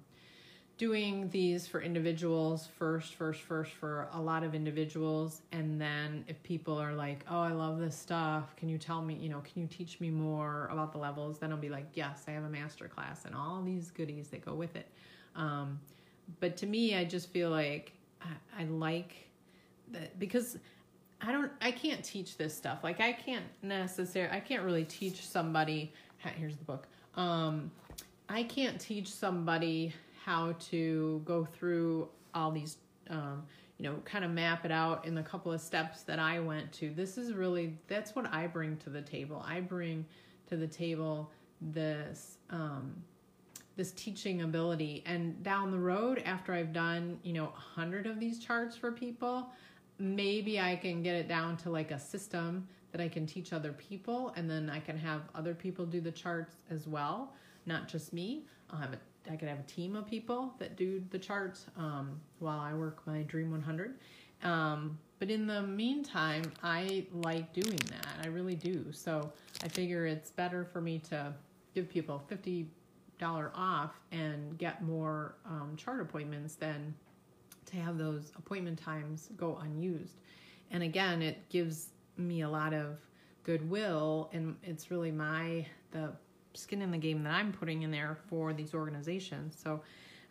doing 0.80 1.28
these 1.28 1.66
for 1.66 1.82
individuals 1.82 2.66
first, 2.78 3.14
first, 3.14 3.42
first 3.42 3.70
for 3.72 4.08
a 4.14 4.20
lot 4.20 4.42
of 4.42 4.54
individuals. 4.54 5.42
And 5.52 5.78
then 5.78 6.24
if 6.26 6.42
people 6.42 6.78
are 6.78 6.94
like, 6.94 7.22
oh, 7.30 7.42
I 7.42 7.52
love 7.52 7.78
this 7.78 7.94
stuff, 7.94 8.56
can 8.56 8.70
you 8.70 8.78
tell 8.78 9.02
me, 9.02 9.12
you 9.12 9.28
know, 9.28 9.40
can 9.40 9.60
you 9.60 9.68
teach 9.68 10.00
me 10.00 10.08
more 10.08 10.70
about 10.72 10.92
the 10.92 10.96
levels? 10.96 11.38
Then 11.38 11.52
I'll 11.52 11.58
be 11.58 11.68
like, 11.68 11.84
yes, 11.92 12.24
I 12.28 12.30
have 12.30 12.44
a 12.44 12.48
master 12.48 12.88
class 12.88 13.26
and 13.26 13.34
all 13.34 13.60
these 13.62 13.90
goodies 13.90 14.28
that 14.28 14.42
go 14.42 14.54
with 14.54 14.74
it. 14.74 14.86
Um, 15.36 15.78
but 16.40 16.56
to 16.56 16.66
me, 16.66 16.96
I 16.96 17.04
just 17.04 17.28
feel 17.28 17.50
like 17.50 17.92
I, 18.22 18.62
I 18.62 18.64
like 18.64 19.28
that 19.92 20.18
because 20.18 20.56
I 21.20 21.30
don't, 21.30 21.52
I 21.60 21.72
can't 21.72 22.02
teach 22.02 22.38
this 22.38 22.56
stuff. 22.56 22.78
Like 22.82 23.00
I 23.00 23.12
can't 23.12 23.44
necessarily, 23.62 24.34
I 24.34 24.40
can't 24.40 24.62
really 24.62 24.84
teach 24.84 25.26
somebody. 25.26 25.92
Here's 26.38 26.56
the 26.56 26.64
book. 26.64 26.86
Um, 27.16 27.70
I 28.30 28.44
can't 28.44 28.80
teach 28.80 29.08
somebody 29.08 29.92
how 30.24 30.52
to 30.70 31.22
go 31.24 31.44
through 31.44 32.08
all 32.34 32.50
these, 32.50 32.76
um, 33.08 33.44
you 33.78 33.84
know, 33.84 33.96
kind 34.04 34.24
of 34.24 34.30
map 34.30 34.64
it 34.64 34.70
out 34.70 35.06
in 35.06 35.14
the 35.14 35.22
couple 35.22 35.52
of 35.52 35.60
steps 35.60 36.02
that 36.02 36.18
I 36.18 36.40
went 36.40 36.72
to. 36.74 36.90
This 36.90 37.16
is 37.16 37.32
really, 37.32 37.78
that's 37.88 38.14
what 38.14 38.32
I 38.32 38.46
bring 38.46 38.76
to 38.78 38.90
the 38.90 39.02
table. 39.02 39.44
I 39.46 39.60
bring 39.60 40.04
to 40.48 40.56
the 40.56 40.66
table 40.66 41.30
this, 41.60 42.36
um, 42.50 43.02
this 43.76 43.92
teaching 43.92 44.42
ability. 44.42 45.02
And 45.06 45.42
down 45.42 45.70
the 45.70 45.78
road, 45.78 46.22
after 46.26 46.52
I've 46.52 46.72
done, 46.72 47.18
you 47.22 47.32
know, 47.32 47.46
a 47.46 47.60
hundred 47.60 48.06
of 48.06 48.20
these 48.20 48.38
charts 48.38 48.76
for 48.76 48.92
people, 48.92 49.48
maybe 49.98 50.60
I 50.60 50.76
can 50.76 51.02
get 51.02 51.14
it 51.14 51.28
down 51.28 51.56
to 51.58 51.70
like 51.70 51.90
a 51.90 51.98
system 51.98 52.68
that 52.92 53.00
I 53.00 53.08
can 53.08 53.24
teach 53.24 53.52
other 53.52 53.72
people, 53.72 54.32
and 54.36 54.50
then 54.50 54.68
I 54.68 54.80
can 54.80 54.98
have 54.98 55.22
other 55.34 55.54
people 55.54 55.86
do 55.86 56.00
the 56.00 56.10
charts 56.10 56.56
as 56.70 56.88
well, 56.88 57.32
not 57.64 57.88
just 57.88 58.12
me. 58.12 58.46
I'll 58.68 58.80
have 58.80 58.92
a 58.92 58.98
I 59.30 59.36
could 59.36 59.48
have 59.48 59.58
a 59.58 59.64
team 59.64 59.96
of 59.96 60.06
people 60.06 60.54
that 60.58 60.76
do 60.76 61.02
the 61.10 61.18
charts 61.18 61.66
um, 61.76 62.20
while 62.38 62.60
I 62.60 62.74
work 62.74 63.06
my 63.06 63.22
Dream 63.22 63.50
100. 63.50 63.94
Um, 64.42 64.98
but 65.18 65.30
in 65.30 65.46
the 65.46 65.62
meantime, 65.62 66.50
I 66.62 67.06
like 67.12 67.52
doing 67.52 67.78
that. 67.90 68.06
I 68.22 68.28
really 68.28 68.54
do. 68.54 68.86
So 68.92 69.32
I 69.62 69.68
figure 69.68 70.06
it's 70.06 70.30
better 70.30 70.64
for 70.64 70.80
me 70.80 70.98
to 71.10 71.34
give 71.74 71.88
people 71.90 72.22
$50 72.30 72.66
off 73.54 73.92
and 74.12 74.56
get 74.56 74.82
more 74.82 75.34
um, 75.44 75.74
chart 75.76 76.00
appointments 76.00 76.54
than 76.54 76.94
to 77.66 77.76
have 77.76 77.98
those 77.98 78.32
appointment 78.36 78.78
times 78.78 79.28
go 79.36 79.58
unused. 79.62 80.16
And 80.70 80.82
again, 80.82 81.20
it 81.20 81.48
gives 81.48 81.90
me 82.16 82.42
a 82.42 82.48
lot 82.48 82.72
of 82.72 82.96
goodwill 83.44 84.30
and 84.32 84.56
it's 84.62 84.90
really 84.90 85.10
my 85.10 85.66
the 85.92 86.12
skin 86.54 86.82
in 86.82 86.90
the 86.90 86.98
game 86.98 87.22
that 87.24 87.32
I'm 87.32 87.52
putting 87.52 87.82
in 87.82 87.90
there 87.90 88.18
for 88.28 88.52
these 88.52 88.74
organizations. 88.74 89.56
So 89.62 89.80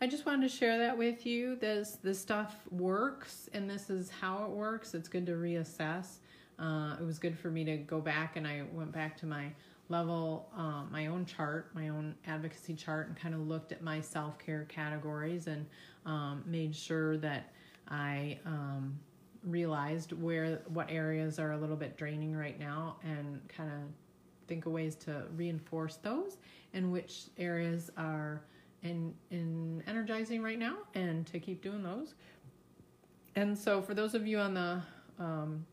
I 0.01 0.07
just 0.07 0.25
wanted 0.25 0.49
to 0.49 0.55
share 0.55 0.77
that 0.77 0.97
with 0.97 1.25
you. 1.25 1.55
This 1.57 1.97
this 2.01 2.19
stuff 2.19 2.55
works, 2.71 3.49
and 3.53 3.69
this 3.69 3.89
is 3.89 4.09
how 4.09 4.45
it 4.45 4.49
works. 4.49 4.93
It's 4.93 5.09
good 5.09 5.25
to 5.25 5.33
reassess. 5.33 6.19
Uh, 6.57 6.95
it 6.99 7.03
was 7.03 7.19
good 7.19 7.37
for 7.37 7.49
me 7.49 7.63
to 7.65 7.77
go 7.77 7.99
back, 7.99 8.35
and 8.35 8.47
I 8.47 8.63
went 8.73 8.91
back 8.91 9.17
to 9.17 9.25
my 9.25 9.51
level, 9.89 10.49
um, 10.55 10.87
my 10.91 11.07
own 11.07 11.25
chart, 11.25 11.73
my 11.73 11.89
own 11.89 12.15
advocacy 12.27 12.75
chart, 12.75 13.07
and 13.07 13.15
kind 13.17 13.33
of 13.33 13.47
looked 13.47 13.71
at 13.71 13.81
my 13.81 13.99
self 13.99 14.39
care 14.39 14.65
categories 14.69 15.47
and 15.47 15.65
um, 16.05 16.43
made 16.45 16.75
sure 16.75 17.17
that 17.17 17.51
I 17.87 18.39
um, 18.45 18.97
realized 19.43 20.13
where 20.13 20.61
what 20.67 20.89
areas 20.89 21.39
are 21.39 21.53
a 21.53 21.57
little 21.57 21.75
bit 21.75 21.97
draining 21.97 22.35
right 22.35 22.59
now, 22.59 22.97
and 23.03 23.41
kind 23.49 23.69
of 23.69 23.79
think 24.49 24.65
of 24.65 24.73
ways 24.73 24.95
to 24.95 25.23
reinforce 25.35 25.95
those 25.97 26.37
and 26.73 26.91
which 26.91 27.25
areas 27.37 27.89
are 27.95 28.41
in, 28.83 29.13
in 29.31 29.83
energizing 29.87 30.41
right 30.41 30.59
now 30.59 30.77
and 30.95 31.25
to 31.27 31.39
keep 31.39 31.61
doing 31.61 31.83
those. 31.83 32.15
And 33.35 33.57
so 33.57 33.81
for 33.81 33.93
those 33.93 34.15
of 34.15 34.27
you 34.27 34.39
on 34.39 34.53
the 34.53 34.81
um, 35.19 35.65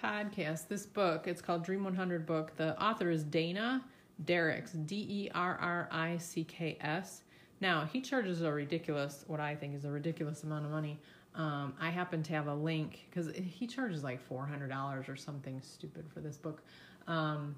podcast, 0.00 0.68
this 0.68 0.86
book, 0.86 1.26
it's 1.26 1.42
called 1.42 1.64
Dream 1.64 1.82
100 1.82 2.26
book. 2.26 2.56
The 2.56 2.80
author 2.80 3.10
is 3.10 3.24
Dana 3.24 3.84
Derricks, 4.24 4.72
D 4.72 5.06
E 5.08 5.30
R 5.34 5.58
R 5.60 5.88
I 5.90 6.18
C 6.18 6.44
K 6.44 6.76
S. 6.80 7.22
Now, 7.60 7.88
he 7.90 8.02
charges 8.02 8.42
a 8.42 8.52
ridiculous, 8.52 9.24
what 9.26 9.40
I 9.40 9.54
think 9.54 9.74
is 9.74 9.84
a 9.84 9.90
ridiculous 9.90 10.42
amount 10.42 10.66
of 10.66 10.70
money. 10.70 11.00
Um, 11.34 11.74
I 11.80 11.90
happen 11.90 12.22
to 12.24 12.32
have 12.32 12.48
a 12.48 12.54
link 12.54 13.06
because 13.08 13.30
he 13.34 13.66
charges 13.66 14.02
like 14.02 14.26
$400 14.28 15.08
or 15.08 15.16
something 15.16 15.60
stupid 15.62 16.06
for 16.12 16.20
this 16.20 16.36
book. 16.36 16.62
Um, 17.08 17.54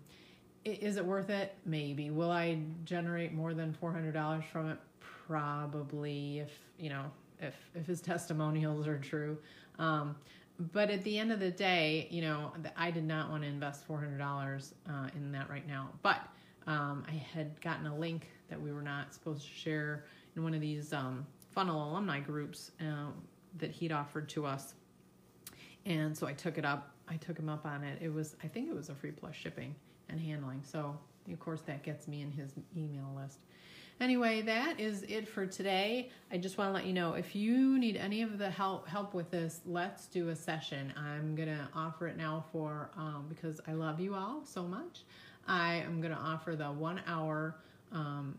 is 0.65 0.97
it 0.97 1.05
worth 1.05 1.31
it? 1.31 1.55
Maybe. 1.65 2.11
Will 2.11 2.31
I 2.31 2.59
generate 2.85 3.33
more 3.33 3.55
than 3.55 3.73
four 3.73 3.93
hundred 3.93 4.13
dollars 4.13 4.45
from 4.51 4.71
it? 4.71 4.79
Probably. 5.27 6.41
If 6.41 6.53
you 6.79 6.91
know, 6.91 7.05
if 7.41 7.55
if 7.75 7.87
his 7.87 8.01
testimonials 8.13 8.87
are 8.87 8.99
true. 8.99 9.39
Um, 9.79 10.17
but 10.73 10.91
at 10.91 11.05
the 11.05 11.19
end 11.19 11.31
of 11.31 11.39
the 11.39 11.53
day, 11.53 12.09
you 12.11 12.21
know, 12.21 12.53
I 12.77 12.91
did 12.91 13.05
not 13.05 13.31
want 13.31 13.45
to 13.45 13.49
invest 13.49 13.87
four 13.87 13.99
hundred 13.99 14.19
dollars 14.19 14.75
uh, 14.89 15.09
in 15.15 15.33
that 15.33 15.49
right 15.49 15.67
now. 15.67 15.91
But 16.03 16.21
um, 16.67 17.05
I 17.09 17.13
had 17.13 17.61
gotten 17.61 17.87
a 17.87 17.97
link 17.97 18.29
that 18.51 18.61
we 18.61 18.73
were 18.73 18.83
not 18.83 19.15
supposed 19.15 19.47
to 19.47 19.53
share 19.53 20.05
in 20.37 20.43
one 20.43 20.55
of 20.55 20.61
these 20.61 20.93
um, 20.93 21.27
funnel 21.53 21.91
alumni 21.91 22.21
groups 22.21 22.73
uh, 22.81 23.11
that 23.59 23.71
he'd 23.71 23.93
offered 23.93 24.29
to 24.31 24.45
us, 24.45 24.75
and 25.87 26.17
so 26.17 26.27
I 26.27 26.33
took 26.33 26.59
it 26.59 26.65
up 26.65 26.93
I 27.11 27.17
took 27.17 27.39
him 27.39 27.49
up 27.49 27.67
on 27.67 27.85
it. 27.85 27.99
It 28.01 28.13
was, 28.13 28.37
I 28.43 28.49
think 28.49 28.69
it 28.69 28.75
was 28.75 28.89
a 28.89 28.95
free 28.95 29.11
plus 29.11 29.35
shipping 29.35 29.75
and 30.09 30.21
handling. 30.21 30.63
So, 30.63 30.97
of 31.31 31.41
course, 31.41 31.61
that 31.63 31.83
gets 31.83 32.09
me 32.09 32.23
in 32.23 32.31
his 32.31 32.53
email 32.77 33.11
list. 33.17 33.39
Anyway, 34.01 34.43
that 34.43 34.79
is 34.79 35.03
it 35.09 35.27
for 35.27 35.45
today. 35.45 36.09
I 36.31 36.39
just 36.39 36.57
want 36.57 36.71
to 36.71 36.73
let 36.73 36.87
you 36.87 36.93
know 36.93 37.15
if 37.15 37.35
you 37.35 37.79
need 37.79 37.97
any 37.97 38.23
of 38.23 38.39
the 38.39 38.49
help 38.49 38.87
help 38.87 39.13
with 39.13 39.29
this, 39.31 39.61
let's 39.67 40.07
do 40.07 40.29
a 40.29 40.37
session. 40.37 40.93
I'm 40.97 41.35
gonna 41.35 41.69
offer 41.75 42.07
it 42.07 42.17
now 42.17 42.45
for 42.53 42.91
um, 42.97 43.27
because 43.29 43.61
I 43.67 43.73
love 43.73 43.99
you 43.99 44.15
all 44.15 44.43
so 44.45 44.63
much. 44.63 45.03
I 45.49 45.83
am 45.85 46.01
gonna 46.01 46.21
offer 46.21 46.55
the 46.55 46.67
one 46.67 47.01
hour 47.09 47.57
um, 47.91 48.39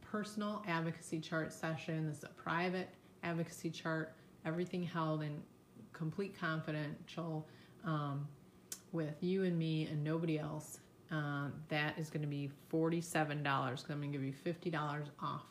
personal 0.00 0.62
advocacy 0.68 1.18
chart 1.18 1.52
session. 1.52 2.06
This 2.06 2.18
is 2.18 2.24
a 2.24 2.28
private 2.28 2.88
advocacy 3.24 3.70
chart. 3.70 4.14
Everything 4.44 4.84
held 4.84 5.22
in 5.22 5.42
complete 5.92 6.38
confidential 6.38 7.48
um, 7.88 8.28
with 8.92 9.16
you 9.22 9.44
and 9.44 9.58
me 9.58 9.88
and 9.90 10.04
nobody 10.04 10.38
else, 10.38 10.78
uh, 11.10 11.48
that 11.68 11.98
is 11.98 12.10
going 12.10 12.22
to 12.22 12.28
be 12.28 12.50
$47 12.72 13.42
because 13.42 13.84
I'm 13.88 14.00
going 14.00 14.12
to 14.12 14.18
give 14.18 14.22
you 14.22 14.34
$50 14.44 15.04
off. 15.22 15.46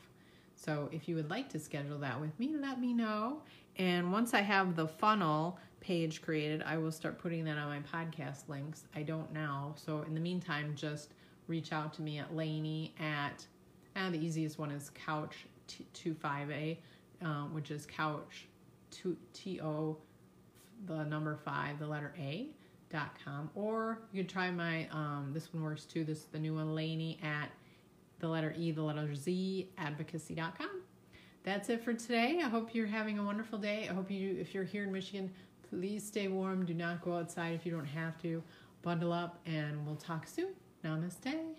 So 0.56 0.90
if 0.92 1.08
you 1.08 1.16
would 1.16 1.30
like 1.30 1.50
to 1.50 1.60
schedule 1.60 1.98
that 2.00 2.20
with 2.20 2.38
me, 2.40 2.56
let 2.60 2.80
me 2.80 2.94
know. 2.94 3.42
And 3.78 4.12
once 4.12 4.34
I 4.34 4.42
have 4.42 4.76
the 4.76 4.88
funnel 4.88 5.60
page 5.80 6.22
created, 6.22 6.64
I 6.64 6.78
will 6.78 6.92
start 6.92 7.20
putting 7.20 7.44
that 7.46 7.58
on 7.58 7.70
my 7.70 7.80
podcast 7.80 8.48
links. 8.48 8.86
I 8.96 9.04
don't 9.04 9.32
now. 9.34 9.74
So 9.76 10.04
in 10.04 10.14
the 10.14 10.20
meantime, 10.20 10.74
just 10.76 11.14
reach 11.48 11.72
out 11.72 11.94
to 11.94 12.02
me 12.02 12.18
at 12.20 12.36
Laney 12.36 12.94
at, 13.00 13.46
and 13.96 14.14
the 14.14 14.20
easiest 14.20 14.60
one 14.60 14.72
is 14.72 14.92
Couch 14.92 15.46
25A, 15.94 16.78
um, 17.22 17.54
which 17.54 17.72
is 17.72 17.86
Couch 17.86 18.48
T 19.34 19.62
O 19.62 19.98
the 20.86 21.04
number 21.04 21.36
five, 21.36 21.80
the 21.80 21.88
letter 21.88 22.14
A 22.20 22.50
dot 22.90 23.12
com, 23.24 23.50
or 23.56 24.00
you 24.12 24.24
can 24.24 24.32
try 24.32 24.50
my 24.52 24.88
um, 24.92 25.32
this 25.34 25.54
one 25.54 25.64
works 25.64 25.86
too. 25.86 26.04
This 26.04 26.20
is 26.20 26.26
the 26.26 26.40
new 26.40 26.56
one, 26.56 26.74
Laney 26.76 27.20
at 27.22 27.50
the 28.20 28.28
letter 28.28 28.54
E, 28.58 28.72
the 28.72 28.82
letter 28.82 29.14
Z 29.14 29.70
advocacy.com. 29.78 30.82
That's 31.44 31.70
it 31.70 31.84
for 31.84 31.94
today. 31.94 32.42
I 32.44 32.50
hope 32.50 32.74
you're 32.74 32.88
having 32.88 33.20
a 33.20 33.24
wonderful 33.24 33.58
day. 33.58 33.88
I 33.90 33.94
hope 33.94 34.12
you, 34.12 34.36
if 34.40 34.54
you're 34.54 34.64
here 34.64 34.84
in 34.84 34.92
Michigan, 34.92 35.32
please 35.70 36.06
stay 36.06 36.28
warm. 36.28 36.66
Do 36.66 36.74
not 36.74 37.02
go 37.02 37.16
outside 37.16 37.54
if 37.54 37.66
you 37.66 37.72
don't 37.72 37.86
have 37.86 38.22
to. 38.22 38.44
Bundle 38.82 39.14
up, 39.14 39.40
and 39.46 39.86
we'll 39.86 39.96
talk 39.96 40.28
soon. 40.28 40.54
Namaste. 40.84 41.56